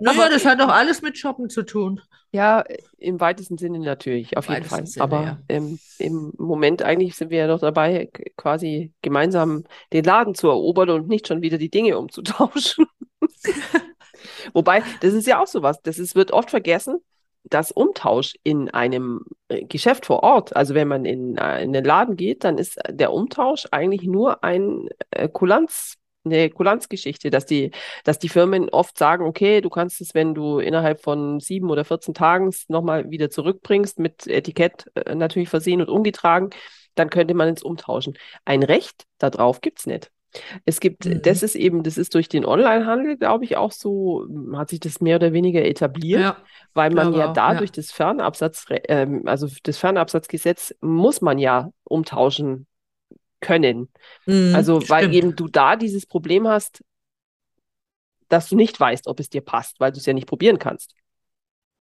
Naja, 0.00 0.22
Aber 0.22 0.30
das 0.30 0.46
hat 0.46 0.60
doch 0.60 0.68
alles 0.68 1.02
mit 1.02 1.18
Shoppen 1.18 1.50
zu 1.50 1.62
tun. 1.62 2.00
ja, 2.32 2.64
im 2.96 3.20
weitesten 3.20 3.58
Sinne 3.58 3.78
natürlich, 3.80 4.36
auf 4.36 4.48
jeden 4.48 4.60
weitesten 4.60 4.76
Fall. 4.76 4.86
Sinne, 4.86 5.02
Aber 5.02 5.22
ja. 5.22 5.38
ähm, 5.48 5.78
im 5.98 6.32
Moment 6.38 6.82
eigentlich 6.82 7.16
sind 7.16 7.30
wir 7.30 7.38
ja 7.38 7.46
noch 7.46 7.60
dabei, 7.60 8.10
quasi 8.36 8.92
gemeinsam 9.02 9.64
den 9.92 10.04
Laden 10.04 10.34
zu 10.34 10.48
erobern 10.48 10.90
und 10.90 11.08
nicht 11.08 11.28
schon 11.28 11.42
wieder 11.42 11.58
die 11.58 11.70
Dinge 11.70 11.98
umzutauschen. 11.98 12.86
Wobei, 14.52 14.82
das 15.00 15.14
ist 15.14 15.26
ja 15.26 15.42
auch 15.42 15.46
sowas. 15.46 15.80
Das 15.82 15.98
ist, 15.98 16.14
wird 16.14 16.32
oft 16.32 16.50
vergessen, 16.50 16.98
dass 17.50 17.72
Umtausch 17.72 18.34
in 18.42 18.70
einem 18.70 19.24
äh, 19.48 19.64
Geschäft 19.64 20.06
vor 20.06 20.22
Ort, 20.22 20.54
also 20.56 20.74
wenn 20.74 20.88
man 20.88 21.04
in, 21.04 21.36
äh, 21.36 21.62
in 21.62 21.72
den 21.72 21.84
Laden 21.84 22.16
geht, 22.16 22.44
dann 22.44 22.58
ist 22.58 22.78
der 22.88 23.12
Umtausch 23.12 23.66
eigentlich 23.70 24.02
nur 24.02 24.44
ein 24.44 24.88
äh, 25.10 25.28
Kulanz, 25.28 25.96
eine 26.24 26.50
Kulanzgeschichte, 26.50 27.30
dass 27.30 27.46
die, 27.46 27.70
dass 28.04 28.18
die 28.18 28.28
Firmen 28.28 28.68
oft 28.70 28.98
sagen, 28.98 29.24
okay, 29.24 29.60
du 29.60 29.70
kannst 29.70 30.00
es, 30.00 30.14
wenn 30.14 30.34
du 30.34 30.58
innerhalb 30.58 31.00
von 31.00 31.40
sieben 31.40 31.70
oder 31.70 31.84
14 31.84 32.12
Tagen 32.12 32.52
nochmal 32.68 33.10
wieder 33.10 33.30
zurückbringst, 33.30 33.98
mit 33.98 34.26
Etikett 34.26 34.90
natürlich 35.14 35.48
versehen 35.48 35.80
und 35.80 35.88
umgetragen, 35.88 36.50
dann 36.96 37.08
könnte 37.08 37.34
man 37.34 37.48
es 37.48 37.62
umtauschen. 37.62 38.18
Ein 38.44 38.62
Recht 38.62 39.04
darauf 39.18 39.60
gibt 39.60 39.78
es 39.78 39.86
nicht. 39.86 40.10
Es 40.64 40.80
gibt, 40.80 41.04
Mhm. 41.06 41.22
das 41.22 41.42
ist 41.42 41.54
eben, 41.54 41.82
das 41.82 41.96
ist 41.98 42.14
durch 42.14 42.28
den 42.28 42.44
Onlinehandel, 42.44 43.16
glaube 43.16 43.44
ich, 43.44 43.56
auch 43.56 43.72
so, 43.72 44.24
hm, 44.28 44.56
hat 44.58 44.68
sich 44.70 44.80
das 44.80 45.00
mehr 45.00 45.16
oder 45.16 45.32
weniger 45.32 45.64
etabliert, 45.64 46.20
Ja, 46.20 46.36
weil 46.74 46.90
man 46.90 47.12
ja 47.14 47.28
auch, 47.28 47.32
da 47.32 47.52
ja. 47.52 47.58
durch 47.58 47.72
das 47.72 47.90
Fernabsatz, 47.92 48.66
ähm, 48.88 49.22
also 49.26 49.48
das 49.62 49.78
Fernabsatzgesetz 49.78 50.74
muss 50.80 51.20
man 51.20 51.38
ja 51.38 51.70
umtauschen 51.84 52.66
können. 53.40 53.88
Mhm, 54.26 54.54
Also, 54.54 54.80
weil 54.88 55.04
stimmt. 55.04 55.14
eben 55.14 55.36
du 55.36 55.48
da 55.48 55.76
dieses 55.76 56.06
Problem 56.06 56.46
hast, 56.48 56.82
dass 58.28 58.48
du 58.48 58.56
nicht 58.56 58.78
weißt, 58.78 59.06
ob 59.06 59.20
es 59.20 59.30
dir 59.30 59.40
passt, 59.40 59.80
weil 59.80 59.92
du 59.92 59.98
es 59.98 60.06
ja 60.06 60.12
nicht 60.12 60.26
probieren 60.26 60.58
kannst. 60.58 60.94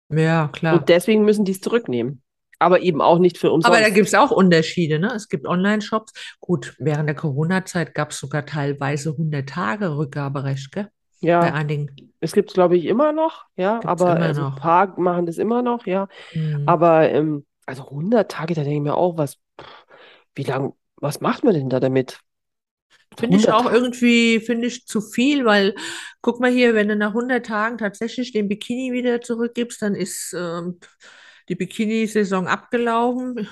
Ja, 0.09 0.47
klar. 0.53 0.75
Und 0.79 0.89
deswegen 0.89 1.25
müssen 1.25 1.45
die 1.45 1.51
es 1.51 1.61
zurücknehmen. 1.61 2.21
Aber 2.59 2.81
eben 2.81 3.01
auch 3.01 3.19
nicht 3.19 3.37
für 3.37 3.51
umsonst. 3.51 3.67
Aber 3.67 3.83
da 3.83 3.93
gibt 3.93 4.07
es 4.07 4.15
auch 4.15 4.31
Unterschiede, 4.31 4.99
ne? 4.99 5.13
Es 5.13 5.29
gibt 5.29 5.45
Online-Shops. 5.45 6.13
Gut, 6.39 6.75
während 6.79 7.07
der 7.07 7.15
Corona-Zeit 7.15 7.93
gab 7.93 8.11
es 8.11 8.19
sogar 8.19 8.45
teilweise 8.45 9.11
100 9.11 9.47
Tage 9.47 9.95
Rückgaberecht, 9.95 10.71
gell? 10.71 10.89
Bei 11.21 11.27
ja, 11.27 11.39
einigen. 11.41 12.13
es 12.19 12.31
gibt 12.31 12.49
es, 12.49 12.53
glaube 12.53 12.77
ich, 12.77 12.85
immer 12.85 13.11
noch, 13.11 13.45
ja, 13.55 13.79
Gibt's 13.79 13.87
aber 13.87 14.09
also 14.17 14.41
ein 14.45 14.49
noch. 14.51 14.59
paar 14.59 14.99
machen 14.99 15.25
das 15.25 15.37
immer 15.37 15.63
noch, 15.63 15.87
ja. 15.87 16.07
Mhm. 16.33 16.63
Aber 16.67 17.09
ähm, 17.09 17.45
also 17.65 17.85
100 17.85 18.31
Tage, 18.31 18.53
da 18.53 18.61
denke 18.61 18.77
ich 18.77 18.83
mir 18.83 18.95
auch, 18.95 19.17
was, 19.17 19.35
pff, 19.59 19.85
wie 20.35 20.43
lang, 20.43 20.73
was 20.97 21.19
macht 21.19 21.43
man 21.43 21.55
denn 21.55 21.69
da 21.69 21.79
damit? 21.79 22.19
Finde 23.17 23.37
ich 23.37 23.49
100 23.49 23.65
auch 23.65 23.71
irgendwie, 23.71 24.39
finde 24.39 24.67
ich 24.67 24.85
zu 24.85 25.01
viel, 25.01 25.43
weil 25.43 25.73
guck 26.21 26.39
mal 26.39 26.51
hier, 26.51 26.75
wenn 26.75 26.87
du 26.87 26.95
nach 26.95 27.15
100 27.15 27.43
Tagen 27.43 27.79
tatsächlich 27.79 28.31
den 28.31 28.47
Bikini 28.47 28.91
wieder 28.93 29.21
zurückgibst, 29.21 29.81
dann 29.81 29.95
ist 29.95 30.35
ähm, 30.37 30.79
die 31.49 31.55
Bikini-Saison 31.55 32.47
abgelaufen. 32.47 33.47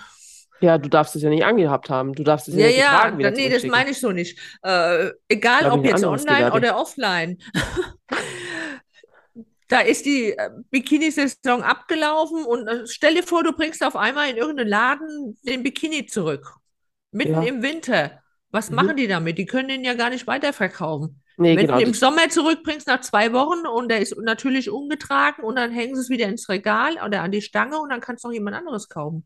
Ja, 0.62 0.78
du 0.78 0.90
darfst 0.90 1.16
es 1.16 1.22
ja 1.22 1.30
nicht 1.30 1.44
angehabt 1.44 1.90
haben. 1.90 2.14
Du 2.14 2.24
darfst 2.24 2.48
es 2.48 2.56
ja 2.56 2.62
Ja, 2.62 2.68
nicht 2.68 2.78
ja, 2.78 2.92
getragen 2.94 3.18
wieder 3.20 3.32
dann, 3.32 3.40
nee, 3.40 3.50
das 3.50 3.64
meine 3.64 3.90
ich 3.92 4.00
so 4.00 4.12
nicht. 4.12 4.40
Äh, 4.64 5.12
egal 5.28 5.70
ob 5.72 5.86
jetzt 5.86 6.04
online 6.04 6.52
oder 6.54 6.80
offline. 6.80 7.38
Da 9.68 9.80
ist 9.80 10.06
die 10.06 10.32
äh, 10.38 10.50
Bikini-Saison 10.70 11.64
abgelaufen 11.64 12.46
und 12.46 12.68
äh, 12.68 12.86
stell 12.88 13.16
dir 13.16 13.24
vor, 13.24 13.44
du 13.44 13.52
bringst 13.52 13.84
auf 13.84 13.96
einmal 13.96 14.30
in 14.30 14.38
irgendeinen 14.38 14.70
Laden 14.70 15.38
den 15.44 15.64
Bikini 15.64 16.06
zurück. 16.06 16.54
Mitten 17.12 17.42
Ja. 17.42 17.42
im 17.42 17.64
Winter. 17.64 18.22
Was 18.52 18.70
Mhm. 18.70 18.76
machen 18.76 18.96
die 18.98 19.08
damit? 19.08 19.38
Die 19.40 19.46
können 19.48 19.70
den 19.70 19.84
ja 19.84 19.96
gar 19.96 20.12
nicht 20.12 20.28
weiterverkaufen. 20.28 21.22
Nee, 21.38 21.56
Wenn 21.58 21.68
genau. 21.68 21.78
du 21.80 21.84
im 21.84 21.94
Sommer 21.94 22.30
zurückbringst 22.30 22.88
nach 22.88 23.02
zwei 23.02 23.34
Wochen 23.34 23.68
und 23.68 23.90
der 23.90 24.00
ist 24.00 24.16
natürlich 24.18 24.70
ungetragen 24.70 25.44
und 25.44 25.56
dann 25.58 25.72
hängen 25.72 25.96
sie 25.96 26.02
es 26.02 26.10
wieder 26.10 26.28
ins 26.28 26.48
Regal 26.50 26.94
oder 27.06 27.22
an 27.22 27.32
die 27.32 27.42
Stange 27.42 27.78
und 27.80 27.90
dann 27.90 28.00
kannst 28.02 28.24
du 28.24 28.30
noch 28.30 28.34
jemand 28.34 28.56
anderes 28.56 28.88
kaufen. 28.90 29.26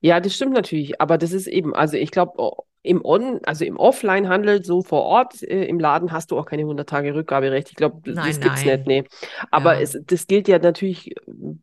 Ja, 0.00 0.20
das 0.20 0.34
stimmt 0.34 0.52
natürlich, 0.52 1.00
aber 1.00 1.18
das 1.18 1.32
ist 1.32 1.46
eben, 1.46 1.74
also 1.74 1.96
ich 1.96 2.10
glaube, 2.10 2.52
im 2.82 3.04
On, 3.04 3.40
also 3.44 3.64
im 3.64 3.76
Offline-Handel, 3.78 4.64
so 4.64 4.80
vor 4.82 5.02
Ort 5.02 5.42
äh, 5.42 5.64
im 5.64 5.80
Laden, 5.80 6.12
hast 6.12 6.30
du 6.30 6.38
auch 6.38 6.46
keine 6.46 6.62
100 6.62 6.88
Tage 6.88 7.14
Rückgaberecht. 7.16 7.70
Ich 7.70 7.74
glaube, 7.74 8.00
das, 8.04 8.24
gibt's 8.40 8.64
nein. 8.64 8.78
nicht, 8.78 8.86
nee. 8.86 9.04
Aber 9.50 9.74
Ja. 9.74 9.80
es, 9.80 9.98
das 10.06 10.28
gilt 10.28 10.46
ja 10.46 10.60
natürlich, 10.60 11.12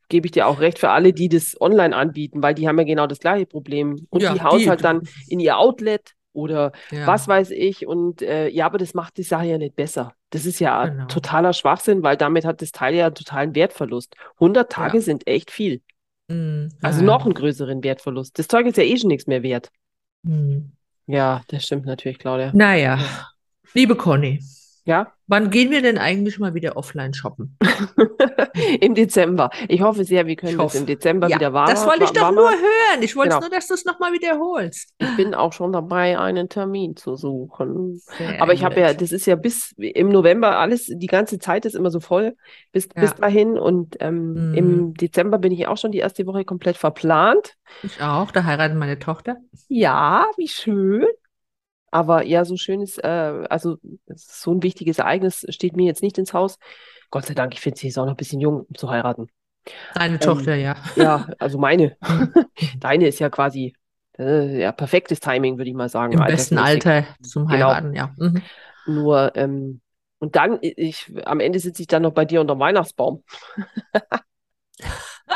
gebe 0.10 0.28
ich 0.28 0.32
dir 0.32 0.48
auch 0.48 0.60
recht, 0.60 0.80
für 0.80 0.90
alle, 0.90 1.14
die 1.14 1.30
das 1.30 1.56
online 1.62 1.96
anbieten, 1.96 2.44
weil 2.44 2.54
die 2.54 2.68
haben 2.68 2.78
ja 2.78 2.84
genau 2.84 3.08
das 3.08 3.20
gleiche 3.20 3.46
Problem. 3.46 4.06
Und 4.10 4.22
Ja, 4.22 4.34
die 4.34 4.42
hauen 4.42 4.60
die- 4.60 4.70
halt 4.70 4.84
dann 4.84 5.08
in 5.30 5.40
ihr 5.40 5.58
Outlet 5.58 6.12
oder 6.34 6.72
Ja. 6.92 7.08
was 7.08 7.28
weiß 7.28 7.52
ich. 7.52 7.88
Und 7.88 8.22
äh, 8.22 8.48
ja, 8.50 8.66
aber 8.66 8.78
das 8.78 8.94
macht 8.94 9.18
die 9.18 9.24
Sache 9.24 9.46
ja 9.46 9.58
nicht 9.58 9.76
besser. 9.76 10.14
Das 10.32 10.46
ist 10.46 10.60
ja 10.60 10.88
Genau. 10.88 11.06
totaler 11.06 11.54
Schwachsinn, 11.54 12.04
weil 12.04 12.18
damit 12.18 12.44
hat 12.46 12.62
das 12.62 12.72
Teil 12.72 12.96
ja 12.96 13.06
einen 13.06 13.16
totalen 13.16 13.56
Wertverlust. 13.56 14.16
100 14.40 14.72
Tage 14.72 14.98
Ja. 14.98 15.02
sind 15.04 15.28
echt 15.28 15.52
viel. 15.52 15.82
Mm, 16.28 16.68
Also 16.82 17.00
ja. 17.02 17.06
noch 17.06 17.26
einen 17.26 17.34
größeren 17.34 17.84
Wertverlust. 17.84 18.38
Das 18.40 18.48
Zeug 18.48 18.66
ist 18.66 18.78
ja 18.78 18.84
eh 18.84 18.98
schon 18.98 19.10
nichts 19.10 19.28
mehr 19.28 19.44
wert. 19.44 19.70
Mm. 20.24 20.60
Ja, 21.06 21.42
das 21.50 21.66
stimmt 21.66 21.86
natürlich, 21.86 22.18
Claudia. 22.18 22.52
Naja, 22.54 22.98
liebe 23.74 23.96
Conny, 23.96 24.42
Ja, 24.86 25.14
wann 25.28 25.50
gehen 25.50 25.72
wir 25.72 25.82
denn 25.82 25.98
eigentlich 25.98 26.40
mal 26.40 26.54
wieder 26.54 26.76
offline 26.76 27.14
shoppen? 27.14 27.58
im 28.82 28.96
Dezember. 28.96 29.50
Ich 29.70 29.82
hoffe 29.82 30.04
sehr, 30.04 30.28
wir 30.28 30.36
können 30.36 30.58
das 30.58 30.76
im 30.76 30.86
Dezember 30.86 31.30
Ja, 31.30 31.38
wieder 31.38 31.54
warm 31.54 31.70
das 31.70 31.86
wollte 31.86 32.04
ich 32.04 32.12
doch 32.12 32.32
nur 32.32 32.50
hören. 32.50 33.02
Ich 33.02 33.16
wollte 33.16 33.30
Genau. 33.30 33.40
nur, 33.42 33.50
dass 33.50 33.68
du 33.68 33.74
es 33.76 33.86
nochmal 33.86 34.12
wiederholst. 34.12 34.94
Ich 35.00 35.16
bin 35.16 35.34
auch 35.34 35.54
schon 35.54 35.72
dabei, 35.72 36.20
einen 36.20 36.50
Termin 36.50 36.96
zu 36.98 37.16
suchen. 37.16 38.02
Sehr 38.18 38.42
Aber 38.42 38.54
ich 38.54 38.64
habe 38.66 38.80
ja, 38.82 38.94
das 38.94 39.12
ist 39.14 39.26
ja 39.26 39.36
bis 39.36 39.74
im 39.78 40.10
November 40.10 40.58
alles, 40.60 40.88
die 40.94 41.08
ganze 41.08 41.40
Zeit 41.40 41.66
ist 41.66 41.76
immer 41.76 41.90
so 41.90 42.00
voll 42.02 42.36
bis, 42.74 42.90
Ja. 42.94 43.02
bis 43.02 43.16
dahin. 43.16 43.58
Und 43.58 43.96
ähm, 44.02 44.34
Mhm. 44.50 44.54
im 44.54 44.94
Dezember 44.96 45.38
bin 45.38 45.52
ich 45.54 45.66
auch 45.68 45.78
schon 45.78 45.92
die 45.92 46.00
erste 46.00 46.26
Woche 46.26 46.44
komplett 46.44 46.76
verplant. 46.78 47.54
Ich 47.84 48.02
auch, 48.02 48.32
da 48.32 48.44
heiratet 48.44 48.78
meine 48.78 49.00
Tochter. 49.00 49.38
Ja, 49.70 50.26
wie 50.38 50.48
schön. 50.50 51.06
Aber 51.94 52.24
ja, 52.26 52.44
so 52.44 52.58
schön 52.58 52.82
ist, 52.82 52.98
äh, 53.04 53.08
also 53.50 53.78
so 54.16 54.52
ein 54.54 54.64
wichtiges 54.64 55.00
Ereignis 55.00 55.46
steht 55.50 55.76
mir 55.78 55.86
jetzt 55.86 56.02
nicht 56.02 56.18
ins 56.18 56.34
Haus. 56.34 56.58
Gott 57.12 57.28
sei 57.28 57.36
Dank, 57.36 57.54
ich 57.54 57.62
finde, 57.62 57.80
sie 57.80 57.88
ist 57.90 57.98
auch 58.00 58.06
noch 58.06 58.14
ein 58.14 58.18
bisschen 58.18 58.42
jung, 58.42 58.62
um 58.68 58.76
zu 58.76 58.90
heiraten. 58.90 59.28
Deine 59.96 60.20
Ähm, 60.20 60.26
Tochter, 60.26 60.56
ja. 60.56 60.76
Ja, 60.96 61.28
also 61.40 61.58
meine. 61.60 61.98
Deine 62.80 63.08
ist 63.08 63.20
ja 63.20 63.30
quasi 63.30 63.74
äh, 64.20 64.62
ja, 64.62 64.72
perfektes 64.72 65.20
Timing, 65.20 65.58
würde 65.58 65.70
ich 65.70 65.76
mal 65.76 65.90
sagen, 65.90 66.14
Im 66.14 66.20
besten. 66.26 66.58
Alter 66.58 67.06
zum 67.22 67.48
Genau. 67.48 67.70
Heiraten, 67.70 67.94
ja. 67.96 68.12
Mhm. 68.18 68.42
Nur, 68.86 69.36
ähm, 69.36 69.82
und 70.20 70.36
dann, 70.36 70.58
ich, 70.62 71.12
am 71.26 71.40
Ende 71.40 71.60
sitze 71.60 71.82
ich 71.82 71.88
dann 71.88 72.04
noch 72.04 72.14
bei 72.14 72.26
dir 72.26 72.42
unter 72.42 72.56
dem 72.56 72.60
Weihnachtsbaum. 72.60 73.24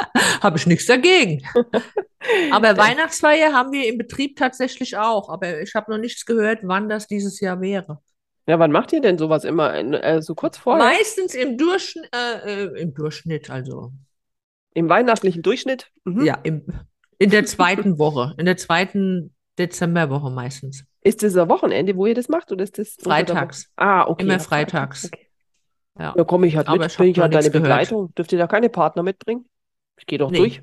Habe 0.42 0.58
ich 0.58 0.68
nichts 0.68 0.86
dagegen. 0.86 1.42
Aber 2.52 2.78
Weihnachtsfeier 2.78 3.54
haben 3.54 3.72
wir 3.72 3.88
im 3.88 3.98
Betrieb 3.98 4.36
tatsächlich 4.36 4.98
auch. 4.98 5.30
Aber 5.30 5.62
ich 5.62 5.74
habe 5.76 5.92
noch 5.92 5.98
nichts 5.98 6.26
gehört, 6.26 6.60
wann 6.64 6.90
das 6.90 7.08
dieses 7.08 7.40
Jahr 7.40 7.62
wäre. 7.62 8.02
Ja, 8.48 8.60
wann 8.60 8.72
macht 8.72 8.94
ihr 8.94 9.02
denn 9.02 9.18
sowas 9.18 9.44
immer? 9.44 9.74
Äh, 9.76 10.22
so 10.22 10.34
kurz 10.34 10.58
vorher? 10.58 10.84
Meistens 10.86 11.36
im 11.36 11.58
Durchschnitt, 11.58 12.10
äh, 12.16 12.64
äh, 12.64 12.82
im 12.82 12.94
Durchschnitt, 12.94 13.50
also 13.50 13.92
Im 14.74 14.90
weihnachtlichen 14.90 15.42
Durchschnitt? 15.42 15.92
Mhm. 16.06 16.24
ja, 16.26 16.40
im, 16.44 16.66
in 17.20 17.30
der 17.30 17.46
zweiten 17.46 18.00
Woche, 18.00 18.34
in 18.38 18.46
der 18.46 18.58
zweiten 18.58 19.36
Dezemberwoche 19.60 20.30
meistens. 20.32 20.86
Ist 21.02 21.24
das 21.24 21.36
ein 21.36 21.50
Wochenende, 21.50 21.96
wo 21.96 22.06
ihr 22.06 22.16
das 22.16 22.30
macht? 22.30 22.52
Oder 22.52 22.64
ist 22.64 22.78
das? 22.78 22.96
Freitags. 23.02 23.70
Ah, 23.76 24.08
okay. 24.08 24.24
Immer 24.24 24.40
freitags. 24.40 25.06
Okay. 25.06 25.28
Ja. 26.00 26.14
Da 26.16 26.24
komme 26.24 26.48
ich 26.48 26.56
halt 26.56 26.68
Aber 26.68 26.80
mit. 26.80 26.92
ich 26.92 26.98
Bin 26.98 27.08
ich 27.08 27.20
halt 27.20 27.34
deine 27.34 27.50
gehört. 27.50 27.64
Begleitung. 27.64 28.14
Dürft 28.16 28.32
ihr 28.32 28.38
da 28.38 28.48
keine 28.48 28.70
Partner 28.70 29.04
mitbringen? 29.04 29.46
Ich 29.98 30.06
gehe 30.06 30.18
doch 30.20 30.32
Nee. 30.32 30.38
durch. 30.38 30.62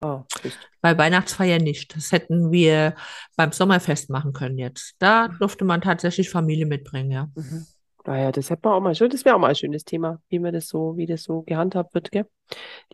Ah, 0.00 0.24
Mist. 0.44 0.58
Bei 0.82 0.96
Weihnachtsfeier 0.98 1.58
nicht. 1.58 1.96
Das 1.96 2.12
hätten 2.12 2.52
wir 2.52 2.94
beim 3.36 3.52
Sommerfest 3.52 4.10
machen 4.10 4.32
können 4.32 4.58
jetzt. 4.58 4.94
Da 4.98 5.28
durfte 5.28 5.64
man 5.64 5.80
tatsächlich 5.80 6.28
Familie 6.30 6.66
mitbringen, 6.66 7.10
ja. 7.10 7.28
Mhm. 7.34 7.66
Naja, 8.04 8.30
das 8.30 8.50
hätte 8.50 8.60
man 8.64 8.74
auch 8.74 8.80
mal 8.80 8.94
schön. 8.94 9.10
Das 9.10 9.24
wäre 9.24 9.34
auch 9.34 9.40
mal 9.40 9.48
ein 9.48 9.56
schönes 9.56 9.84
Thema, 9.84 10.20
wie 10.28 10.38
man 10.38 10.52
das 10.52 10.68
so, 10.68 10.96
wie 10.96 11.06
das 11.06 11.22
so 11.24 11.42
gehandhabt 11.42 11.92
wird, 11.94 12.12
gell? 12.12 12.26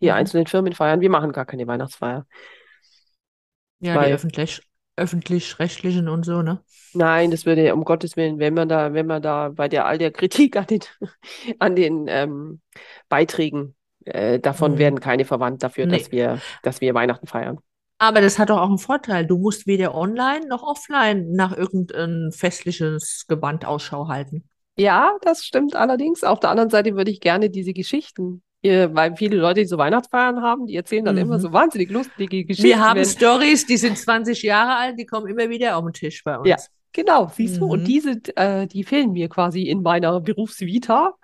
Die 0.01 0.07
Mhm. 0.07 0.13
einzelnen 0.13 0.47
Firmen 0.47 0.73
feiern. 0.73 1.01
Wir 1.01 1.11
machen 1.11 1.33
gar 1.33 1.45
keine 1.45 1.67
Weihnachtsfeier. 1.67 2.25
Ja, 3.81 3.97
Weil- 3.97 4.07
die 4.09 4.15
öffentlich, 4.15 4.63
öffentlich-rechtlichen 4.97 6.09
und 6.09 6.25
so, 6.25 6.41
ne? 6.43 6.63
Nein, 6.95 7.31
das 7.31 7.47
würde, 7.47 7.75
um 7.75 7.85
Gottes 7.85 8.17
Willen, 8.17 8.39
wenn 8.39 8.55
man 8.55 8.69
da, 8.69 8.93
wenn 8.95 9.07
man 9.07 9.21
da 9.23 9.49
bei 9.49 9.69
der 9.69 9.87
all 9.87 9.99
der 9.99 10.13
Kritik 10.13 10.57
an 10.57 10.67
den, 10.67 10.81
an 11.59 11.75
den 11.77 12.07
ähm, 12.09 12.61
Beiträgen, 13.09 13.75
äh, 14.05 14.39
davon 14.39 14.73
Mhm. 14.73 14.79
werden 14.79 15.01
keine 15.01 15.25
verwandt 15.25 15.63
dafür, 15.63 15.87
Nee. 15.87 15.99
dass 15.99 16.13
wir, 16.13 16.41
dass 16.63 16.81
wir 16.81 16.95
Weihnachten 16.95 17.27
feiern. 17.27 17.59
Aber 17.99 18.21
das 18.21 18.39
hat 18.39 18.51
doch 18.51 18.59
auch 18.61 18.69
einen 18.69 18.79
Vorteil. 18.79 19.27
Du 19.27 19.39
musst 19.39 19.67
weder 19.67 19.95
online 19.95 20.47
noch 20.49 20.63
offline 20.65 21.31
nach 21.33 21.57
irgendein 21.57 22.33
festliches 22.33 23.27
Gewand 23.29 23.65
Ausschau 23.65 24.09
halten. 24.09 24.45
Ja, 24.77 25.13
das 25.23 25.45
stimmt 25.45 25.77
allerdings. 25.77 26.25
Auf 26.25 26.41
der 26.41 26.51
anderen 26.51 26.71
Seite 26.71 26.97
würde 26.97 27.11
ich 27.11 27.21
gerne 27.21 27.49
diese 27.51 27.73
Geschichten, 27.73 28.43
äh, 28.63 28.89
weil 28.91 29.17
viele 29.17 29.37
Leute, 29.37 29.61
die 29.61 29.67
so 29.67 29.79
Weihnachtsfeiern 29.79 30.43
haben, 30.43 30.67
die 30.67 30.75
erzählen 30.75 31.05
dann 31.05 31.17
immer 31.19 31.37
Mhm. 31.37 31.43
so 31.43 31.53
wahnsinnig 31.53 31.91
lustige 31.91 32.45
Geschichten. 32.45 32.69
Wir 32.69 32.81
haben 32.81 33.05
Stories, 33.05 33.67
die 33.67 33.77
sind 33.77 33.97
20 33.99 34.43
Jahre 34.43 34.77
alt, 34.77 34.99
die 34.99 35.07
kommen 35.07 35.29
immer 35.29 35.49
wieder 35.51 35.77
auf 35.77 35.85
den 35.85 35.93
Tisch 35.93 36.25
bei 36.25 36.39
uns. 36.39 36.49
Ja. 36.49 36.57
Genau, 36.95 37.31
siehst 37.35 37.59
du, 37.59 37.67
und 37.67 37.81
Mhm. 37.81 37.85
diese, 37.85 38.21
äh, 38.37 38.67
die 38.67 38.85
fehlen 38.85 39.13
mir 39.13 39.29
quasi 39.29 39.63
in 39.63 39.83
meiner 39.83 40.21
Berufsvita, 40.21 41.15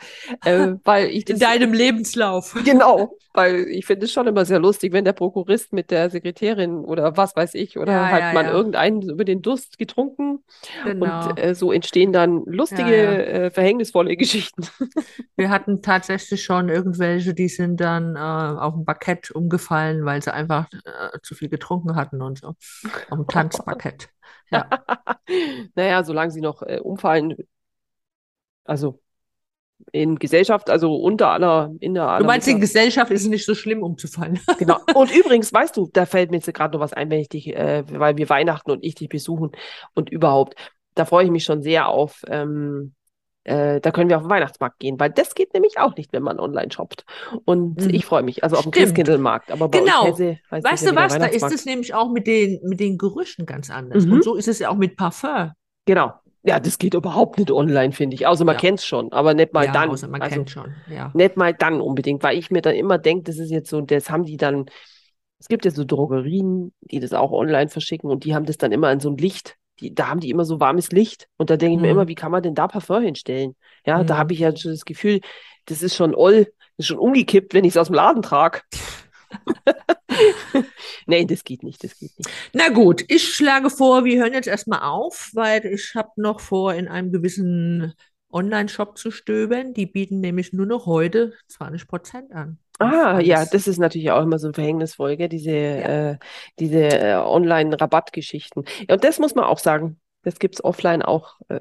äh, 0.44 0.72
weil 0.84 1.08
ich 1.08 1.28
In 1.28 1.38
das, 1.38 1.48
deinem 1.50 1.72
Lebenslauf. 1.74 2.56
genau, 2.64 3.16
weil 3.34 3.66
ich 3.68 3.84
finde 3.84 4.06
es 4.06 4.12
schon 4.12 4.26
immer 4.26 4.44
sehr 4.46 4.58
lustig, 4.60 4.92
wenn 4.94 5.04
der 5.04 5.12
Prokurist 5.12 5.72
mit 5.74 5.90
der 5.90 6.08
Sekretärin 6.10 6.78
oder 6.78 7.16
was 7.18 7.36
weiß 7.36 7.54
ich, 7.54 7.78
oder 7.78 7.92
Ja, 7.92 8.08
halt 8.10 8.22
ja, 8.22 8.32
man 8.32 8.46
ja. 8.46 8.52
irgendeinen 8.52 9.02
über 9.02 9.24
den 9.24 9.42
Durst 9.42 9.78
getrunken 9.78 10.42
Genau. 10.84 11.28
und 11.28 11.38
äh, 11.38 11.54
so 11.54 11.70
entstehen 11.70 12.12
dann 12.12 12.44
lustige. 12.46 12.96
Äh, 13.26 13.50
verhängnisvolle 13.50 14.16
Geschichten. 14.16 14.62
Wir 15.36 15.50
hatten 15.50 15.82
tatsächlich 15.82 16.42
schon 16.42 16.68
irgendwelche, 16.68 17.34
die 17.34 17.48
sind 17.48 17.78
dann 17.80 18.16
äh, 18.16 18.18
auf 18.18 18.74
dem 18.74 18.84
Parkett 18.84 19.30
umgefallen, 19.30 20.04
weil 20.04 20.22
sie 20.22 20.32
einfach 20.32 20.66
äh, 20.72 21.18
zu 21.22 21.34
viel 21.34 21.48
getrunken 21.48 21.94
hatten 21.94 22.22
und 22.22 22.38
so. 22.38 22.48
Auf 22.48 23.18
dem 23.18 23.26
Tanzparkett. 23.26 24.08
Ja. 24.50 24.68
Naja, 25.74 26.04
solange 26.04 26.30
sie 26.30 26.40
noch 26.40 26.62
äh, 26.62 26.80
umfallen, 26.82 27.36
also 28.64 28.98
in 29.92 30.18
Gesellschaft, 30.18 30.70
also 30.70 30.96
unter 30.96 31.28
aller, 31.28 31.74
in 31.80 31.94
der 31.94 32.04
Du 32.04 32.08
aller 32.08 32.26
meinst, 32.26 32.48
in 32.48 32.60
Gesellschaft 32.60 33.10
ist 33.10 33.22
es 33.22 33.28
nicht 33.28 33.44
so 33.44 33.54
schlimm 33.54 33.82
umzufallen. 33.82 34.40
Genau. 34.58 34.78
Und 34.94 35.14
übrigens, 35.14 35.52
weißt 35.52 35.76
du, 35.76 35.88
da 35.92 36.06
fällt 36.06 36.30
mir 36.30 36.38
jetzt 36.38 36.52
gerade 36.52 36.72
noch 36.74 36.80
was 36.80 36.92
ein, 36.92 37.10
wenn 37.10 37.20
ich 37.20 37.28
dich, 37.28 37.54
äh, 37.54 37.84
weil 37.90 38.16
wir 38.16 38.28
Weihnachten 38.28 38.70
und 38.70 38.84
ich 38.84 38.94
dich 38.94 39.08
besuchen 39.08 39.52
und 39.94 40.10
überhaupt, 40.10 40.54
da 40.94 41.04
freue 41.04 41.24
ich 41.24 41.30
mich 41.30 41.44
schon 41.44 41.62
sehr 41.62 41.88
auf, 41.88 42.24
ähm, 42.26 42.94
äh, 43.48 43.80
da 43.80 43.90
können 43.90 44.08
wir 44.10 44.16
auf 44.18 44.24
den 44.24 44.30
Weihnachtsmarkt 44.30 44.78
gehen, 44.78 45.00
weil 45.00 45.10
das 45.10 45.34
geht 45.34 45.54
nämlich 45.54 45.78
auch 45.78 45.96
nicht, 45.96 46.12
wenn 46.12 46.22
man 46.22 46.38
online 46.38 46.70
shoppt. 46.70 47.04
Und 47.44 47.80
Mhm. 47.84 47.90
ich 47.94 48.04
freue 48.04 48.22
mich, 48.22 48.44
also 48.44 48.56
auf 48.56 48.62
dem. 48.62 48.72
Christkindlmarkt, 48.72 49.50
aber 49.50 49.68
bei 49.68 49.78
Genau. 49.80 50.04
heißt 50.06 50.20
es 50.20 50.64
Weißt 50.64 50.84
ja 50.84 50.90
du 50.90 50.96
wieder 50.96 51.04
was? 51.04 51.18
Da 51.18 51.26
ist 51.26 51.42
es 51.54 51.64
nämlich 51.64 51.94
auch 51.94 52.10
mit 52.10 52.26
den, 52.26 52.60
mit 52.62 52.78
den 52.80 52.98
Gerüchen 52.98 53.46
ganz 53.46 53.70
anders. 53.70 54.04
Mhm. 54.06 54.12
Und 54.12 54.24
so 54.24 54.34
ist 54.36 54.48
es 54.48 54.58
ja 54.58 54.68
auch 54.70 54.76
mit 54.76 54.96
Parfum. 54.96 55.52
Genau. 55.86 56.12
Ja, 56.44 56.60
das 56.60 56.78
geht 56.78 56.94
überhaupt 56.94 57.38
nicht 57.38 57.50
online, 57.50 57.92
finde 57.92 58.14
ich. 58.14 58.26
Außer 58.26 58.44
man 58.44 58.54
Ja. 58.54 58.60
kennt 58.60 58.78
es 58.78 58.86
schon, 58.86 59.12
aber 59.12 59.34
nicht 59.34 59.52
mal 59.52 59.66
Ja, 59.66 59.72
dann. 59.72 59.90
außer 59.90 60.08
man 60.08 60.22
Also, 60.22 60.34
kennt 60.36 60.50
schon. 60.50 60.72
Ja. 60.88 61.10
Nicht 61.14 61.36
mal 61.36 61.52
dann 61.52 61.80
unbedingt, 61.80 62.22
weil 62.22 62.38
ich 62.38 62.50
mir 62.50 62.62
dann 62.62 62.74
immer 62.76 62.96
denke, 62.98 63.24
das 63.24 63.38
ist 63.38 63.50
jetzt 63.50 63.68
so, 63.70 63.80
das 63.80 64.08
haben 64.08 64.24
die 64.24 64.36
dann, 64.36 64.66
es 65.40 65.48
gibt 65.48 65.64
ja 65.64 65.70
so 65.70 65.84
Drogerien, 65.84 66.72
die 66.80 67.00
das 67.00 67.12
auch 67.12 67.32
online 67.32 67.68
verschicken 67.68 68.10
und 68.10 68.24
die 68.24 68.34
haben 68.34 68.44
das 68.46 68.56
dann 68.56 68.72
immer 68.72 68.90
in 68.92 69.00
so 69.00 69.10
ein 69.10 69.16
Licht. 69.16 69.56
Die, 69.80 69.94
da 69.94 70.08
haben 70.08 70.20
die 70.20 70.30
immer 70.30 70.44
so 70.44 70.60
warmes 70.60 70.90
Licht. 70.92 71.28
Und 71.36 71.50
da 71.50 71.56
denke 71.56 71.74
ich 71.76 71.80
mir 71.80 71.86
Mhm. 71.88 71.92
immer, 71.92 72.08
wie 72.08 72.14
kann 72.14 72.32
man 72.32 72.42
denn 72.42 72.54
da 72.54 72.68
Parfum 72.68 73.02
hinstellen? 73.02 73.56
Ja, 73.86 74.02
da 74.04 74.14
Mhm. 74.14 74.18
habe 74.18 74.32
ich 74.32 74.40
ja 74.40 74.56
schon 74.56 74.72
das 74.72 74.84
Gefühl, 74.84 75.20
das 75.66 75.82
ist 75.82 75.94
schon 75.96 76.14
all, 76.16 76.48
ist 76.76 76.86
schon 76.86 76.98
umgekippt, 76.98 77.54
wenn 77.54 77.64
ich 77.64 77.72
es 77.72 77.76
aus 77.76 77.88
dem 77.88 77.94
Laden 77.94 78.22
trage. 78.22 78.60
nee, 81.06 81.24
das 81.24 81.44
geht 81.44 81.62
nicht, 81.62 81.82
das 81.84 81.98
geht 81.98 82.16
nicht. 82.18 82.30
Na 82.52 82.68
gut, 82.70 83.04
ich 83.08 83.34
schlage 83.34 83.70
vor, 83.70 84.04
wir 84.04 84.18
hören 84.20 84.32
jetzt 84.32 84.48
erstmal 84.48 84.80
auf, 84.80 85.30
weil 85.34 85.64
ich 85.66 85.94
habe 85.94 86.10
noch 86.16 86.40
vor, 86.40 86.74
in 86.74 86.88
einem 86.88 87.12
gewissen 87.12 87.94
Online-Shop 88.32 88.98
zu 88.98 89.10
stöbern. 89.10 89.74
Die 89.74 89.86
bieten 89.86 90.20
nämlich 90.20 90.52
nur 90.52 90.66
noch 90.66 90.86
heute 90.86 91.32
20% 91.48 92.32
an. 92.32 92.58
auf 92.80 92.92
Ah, 92.92 93.18
ja, 93.20 93.44
das 93.44 93.66
ist 93.66 93.78
natürlich 93.78 94.10
auch 94.12 94.22
immer 94.22 94.38
so 94.38 94.52
verhängnisvoll, 94.52 95.16
gell? 95.16 95.28
Diese, 95.28 95.50
äh, 95.50 96.16
diese 96.58 96.78
äh, 96.80 97.14
Online-Rabattgeschichten. 97.16 98.64
Ja, 98.88 98.94
und 98.94 99.04
das 99.04 99.18
muss 99.18 99.34
man 99.34 99.44
auch 99.44 99.58
sagen, 99.58 100.00
das 100.22 100.38
gibt 100.38 100.56
es 100.56 100.64
offline 100.64 101.02
auch 101.02 101.40
äh, 101.48 101.60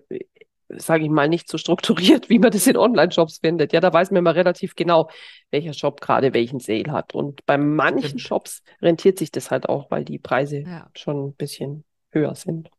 sage 0.69 1.05
ich 1.05 1.09
mal, 1.09 1.29
nicht 1.29 1.49
so 1.49 1.57
strukturiert, 1.57 2.29
wie 2.29 2.39
man 2.39 2.51
das 2.51 2.67
in 2.67 2.77
Online-Shops 2.77 3.39
findet. 3.39 3.71
Ja, 3.73 3.79
da 3.79 3.91
weiß 3.93 4.11
man 4.11 4.19
immer 4.19 4.35
relativ 4.35 4.75
genau, 4.75 5.09
welcher 5.49 5.73
Shop 5.73 6.01
gerade 6.01 6.33
welchen 6.33 6.59
Sale 6.59 6.91
hat. 6.91 7.15
Und 7.15 7.45
bei 7.45 7.57
manchen. 7.57 8.19
Shops 8.19 8.61
rentiert 8.81 9.17
sich 9.17 9.31
das 9.31 9.49
halt 9.49 9.69
auch, 9.69 9.89
weil 9.91 10.03
die 10.03 10.19
Preise 10.19 10.59
Ja. 10.59 10.89
schon 10.95 11.27
ein 11.27 11.33
bisschen 11.35 11.85
höher 12.11 12.35
sind. 12.35 12.69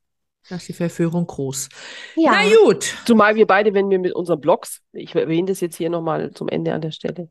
Da 0.48 0.56
ist 0.56 0.68
die 0.68 0.72
Verführung 0.72 1.26
groß. 1.26 1.68
Ja. 2.16 2.32
Na 2.32 2.42
gut. 2.64 2.96
Zumal 3.04 3.34
wir 3.34 3.46
beide, 3.46 3.74
wenn 3.74 3.90
wir 3.90 3.98
mit 3.98 4.14
unseren 4.14 4.40
Blogs, 4.40 4.80
ich 4.92 5.14
erwähne 5.14 5.48
das 5.48 5.60
jetzt 5.60 5.76
hier 5.76 5.90
nochmal 5.90 6.30
zum 6.32 6.48
Ende 6.48 6.72
an 6.72 6.80
der 6.80 6.92
Stelle, 6.92 7.30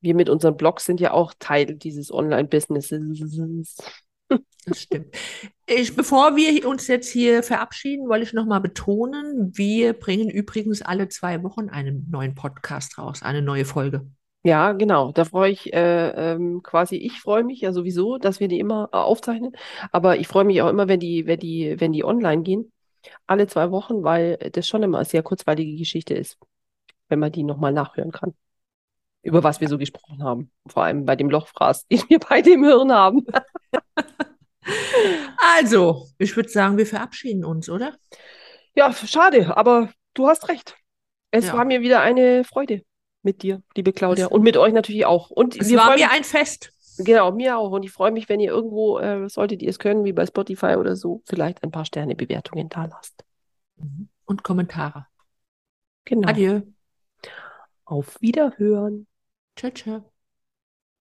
wir 0.00 0.14
mit 0.14 0.28
unseren 0.28 0.56
Blogs 0.56 0.84
sind 0.84 1.00
ja 1.00 1.12
auch 1.12 1.32
Teil 1.38 1.76
dieses 1.76 2.12
Online-Businesses. 2.12 3.76
Das 4.64 4.80
stimmt. 4.80 5.14
Ich, 5.66 5.94
bevor 5.94 6.36
wir 6.36 6.66
uns 6.68 6.86
jetzt 6.86 7.10
hier 7.10 7.42
verabschieden, 7.42 8.08
wollte 8.08 8.24
ich 8.24 8.32
nochmal 8.32 8.60
betonen, 8.60 9.50
wir 9.56 9.92
bringen 9.92 10.30
übrigens 10.30 10.82
alle 10.82 11.08
zwei 11.08 11.42
Wochen 11.42 11.68
einen 11.68 12.08
neuen 12.10 12.34
Podcast 12.34 12.98
raus, 12.98 13.22
eine 13.22 13.42
neue 13.42 13.64
Folge. 13.64 14.06
Ja, 14.44 14.72
genau. 14.72 15.12
Da 15.12 15.24
freue 15.24 15.52
ich 15.52 15.72
äh, 15.72 16.32
ähm, 16.32 16.62
quasi, 16.64 16.96
ich 16.96 17.20
freue 17.20 17.44
mich 17.44 17.60
ja 17.60 17.72
sowieso, 17.72 18.18
dass 18.18 18.40
wir 18.40 18.48
die 18.48 18.58
immer 18.58 18.88
äh, 18.92 18.96
aufzeichnen. 18.96 19.52
Aber 19.92 20.16
ich 20.18 20.26
freue 20.26 20.44
mich 20.44 20.60
auch 20.62 20.68
immer, 20.68 20.88
wenn 20.88 20.98
die, 20.98 21.26
wenn 21.26 21.38
die, 21.38 21.76
wenn 21.80 21.92
die 21.92 22.04
online 22.04 22.42
gehen. 22.42 22.72
Alle 23.26 23.46
zwei 23.48 23.70
Wochen, 23.70 24.04
weil 24.04 24.36
das 24.52 24.66
schon 24.68 24.82
immer 24.82 24.98
eine 24.98 25.04
sehr 25.06 25.22
kurzweilige 25.22 25.76
Geschichte 25.76 26.14
ist, 26.14 26.38
wenn 27.08 27.20
man 27.20 27.32
die 27.32 27.44
nochmal 27.44 27.72
nachhören 27.72 28.12
kann. 28.12 28.34
Über 29.22 29.44
was 29.44 29.60
wir 29.60 29.68
so 29.68 29.78
gesprochen 29.78 30.22
haben. 30.24 30.50
Vor 30.66 30.84
allem 30.84 31.06
bei 31.06 31.16
dem 31.16 31.30
Lochfraß, 31.30 31.86
den 31.88 32.02
wir 32.08 32.20
beide 32.20 32.52
im 32.52 32.64
Hirn 32.64 32.92
haben. 32.92 33.26
Also, 35.58 36.06
ich 36.18 36.36
würde 36.36 36.48
sagen, 36.48 36.76
wir 36.78 36.86
verabschieden 36.86 37.44
uns, 37.44 37.68
oder? 37.68 37.96
Ja, 38.74 38.92
schade, 38.92 39.56
aber 39.56 39.90
du 40.14 40.28
hast 40.28 40.48
recht. 40.48 40.76
Es 41.30 41.46
Ja. 41.46 41.54
war 41.54 41.64
mir 41.64 41.80
wieder 41.80 42.00
eine 42.00 42.44
Freude 42.44 42.82
mit 43.22 43.42
dir, 43.42 43.62
liebe 43.76 43.92
Claudia. 43.92 44.26
Und 44.26 44.42
mit 44.42 44.56
euch 44.56 44.72
natürlich 44.72 45.06
auch. 45.06 45.30
Und 45.30 45.56
Es 45.56 45.74
war 45.74 45.94
mir 45.94 46.10
ein 46.10 46.24
Fest. 46.24 46.72
Genau, 46.98 47.32
mir 47.32 47.56
auch. 47.56 47.70
Und 47.70 47.84
ich 47.84 47.90
freue 47.90 48.10
mich, 48.10 48.28
wenn 48.28 48.40
ihr 48.40 48.50
irgendwo, 48.50 48.98
äh, 48.98 49.28
solltet 49.28 49.62
ihr 49.62 49.70
es 49.70 49.78
können, 49.78 50.04
wie 50.04 50.12
bei 50.12 50.26
Spotify 50.26 50.76
oder 50.76 50.94
so, 50.96 51.22
vielleicht 51.24 51.62
ein 51.62 51.70
paar 51.70 51.84
Sternebewertungen 51.84 52.68
da 52.68 52.84
lasst. 52.84 53.24
Und 54.24 54.44
Kommentare. 54.44 55.06
Genau. 56.04 56.28
Adieu. 56.28 56.60
Auf 57.84 58.20
Wiederhören. 58.20 59.06
Ciao, 59.56 59.72
ciao. 59.72 60.11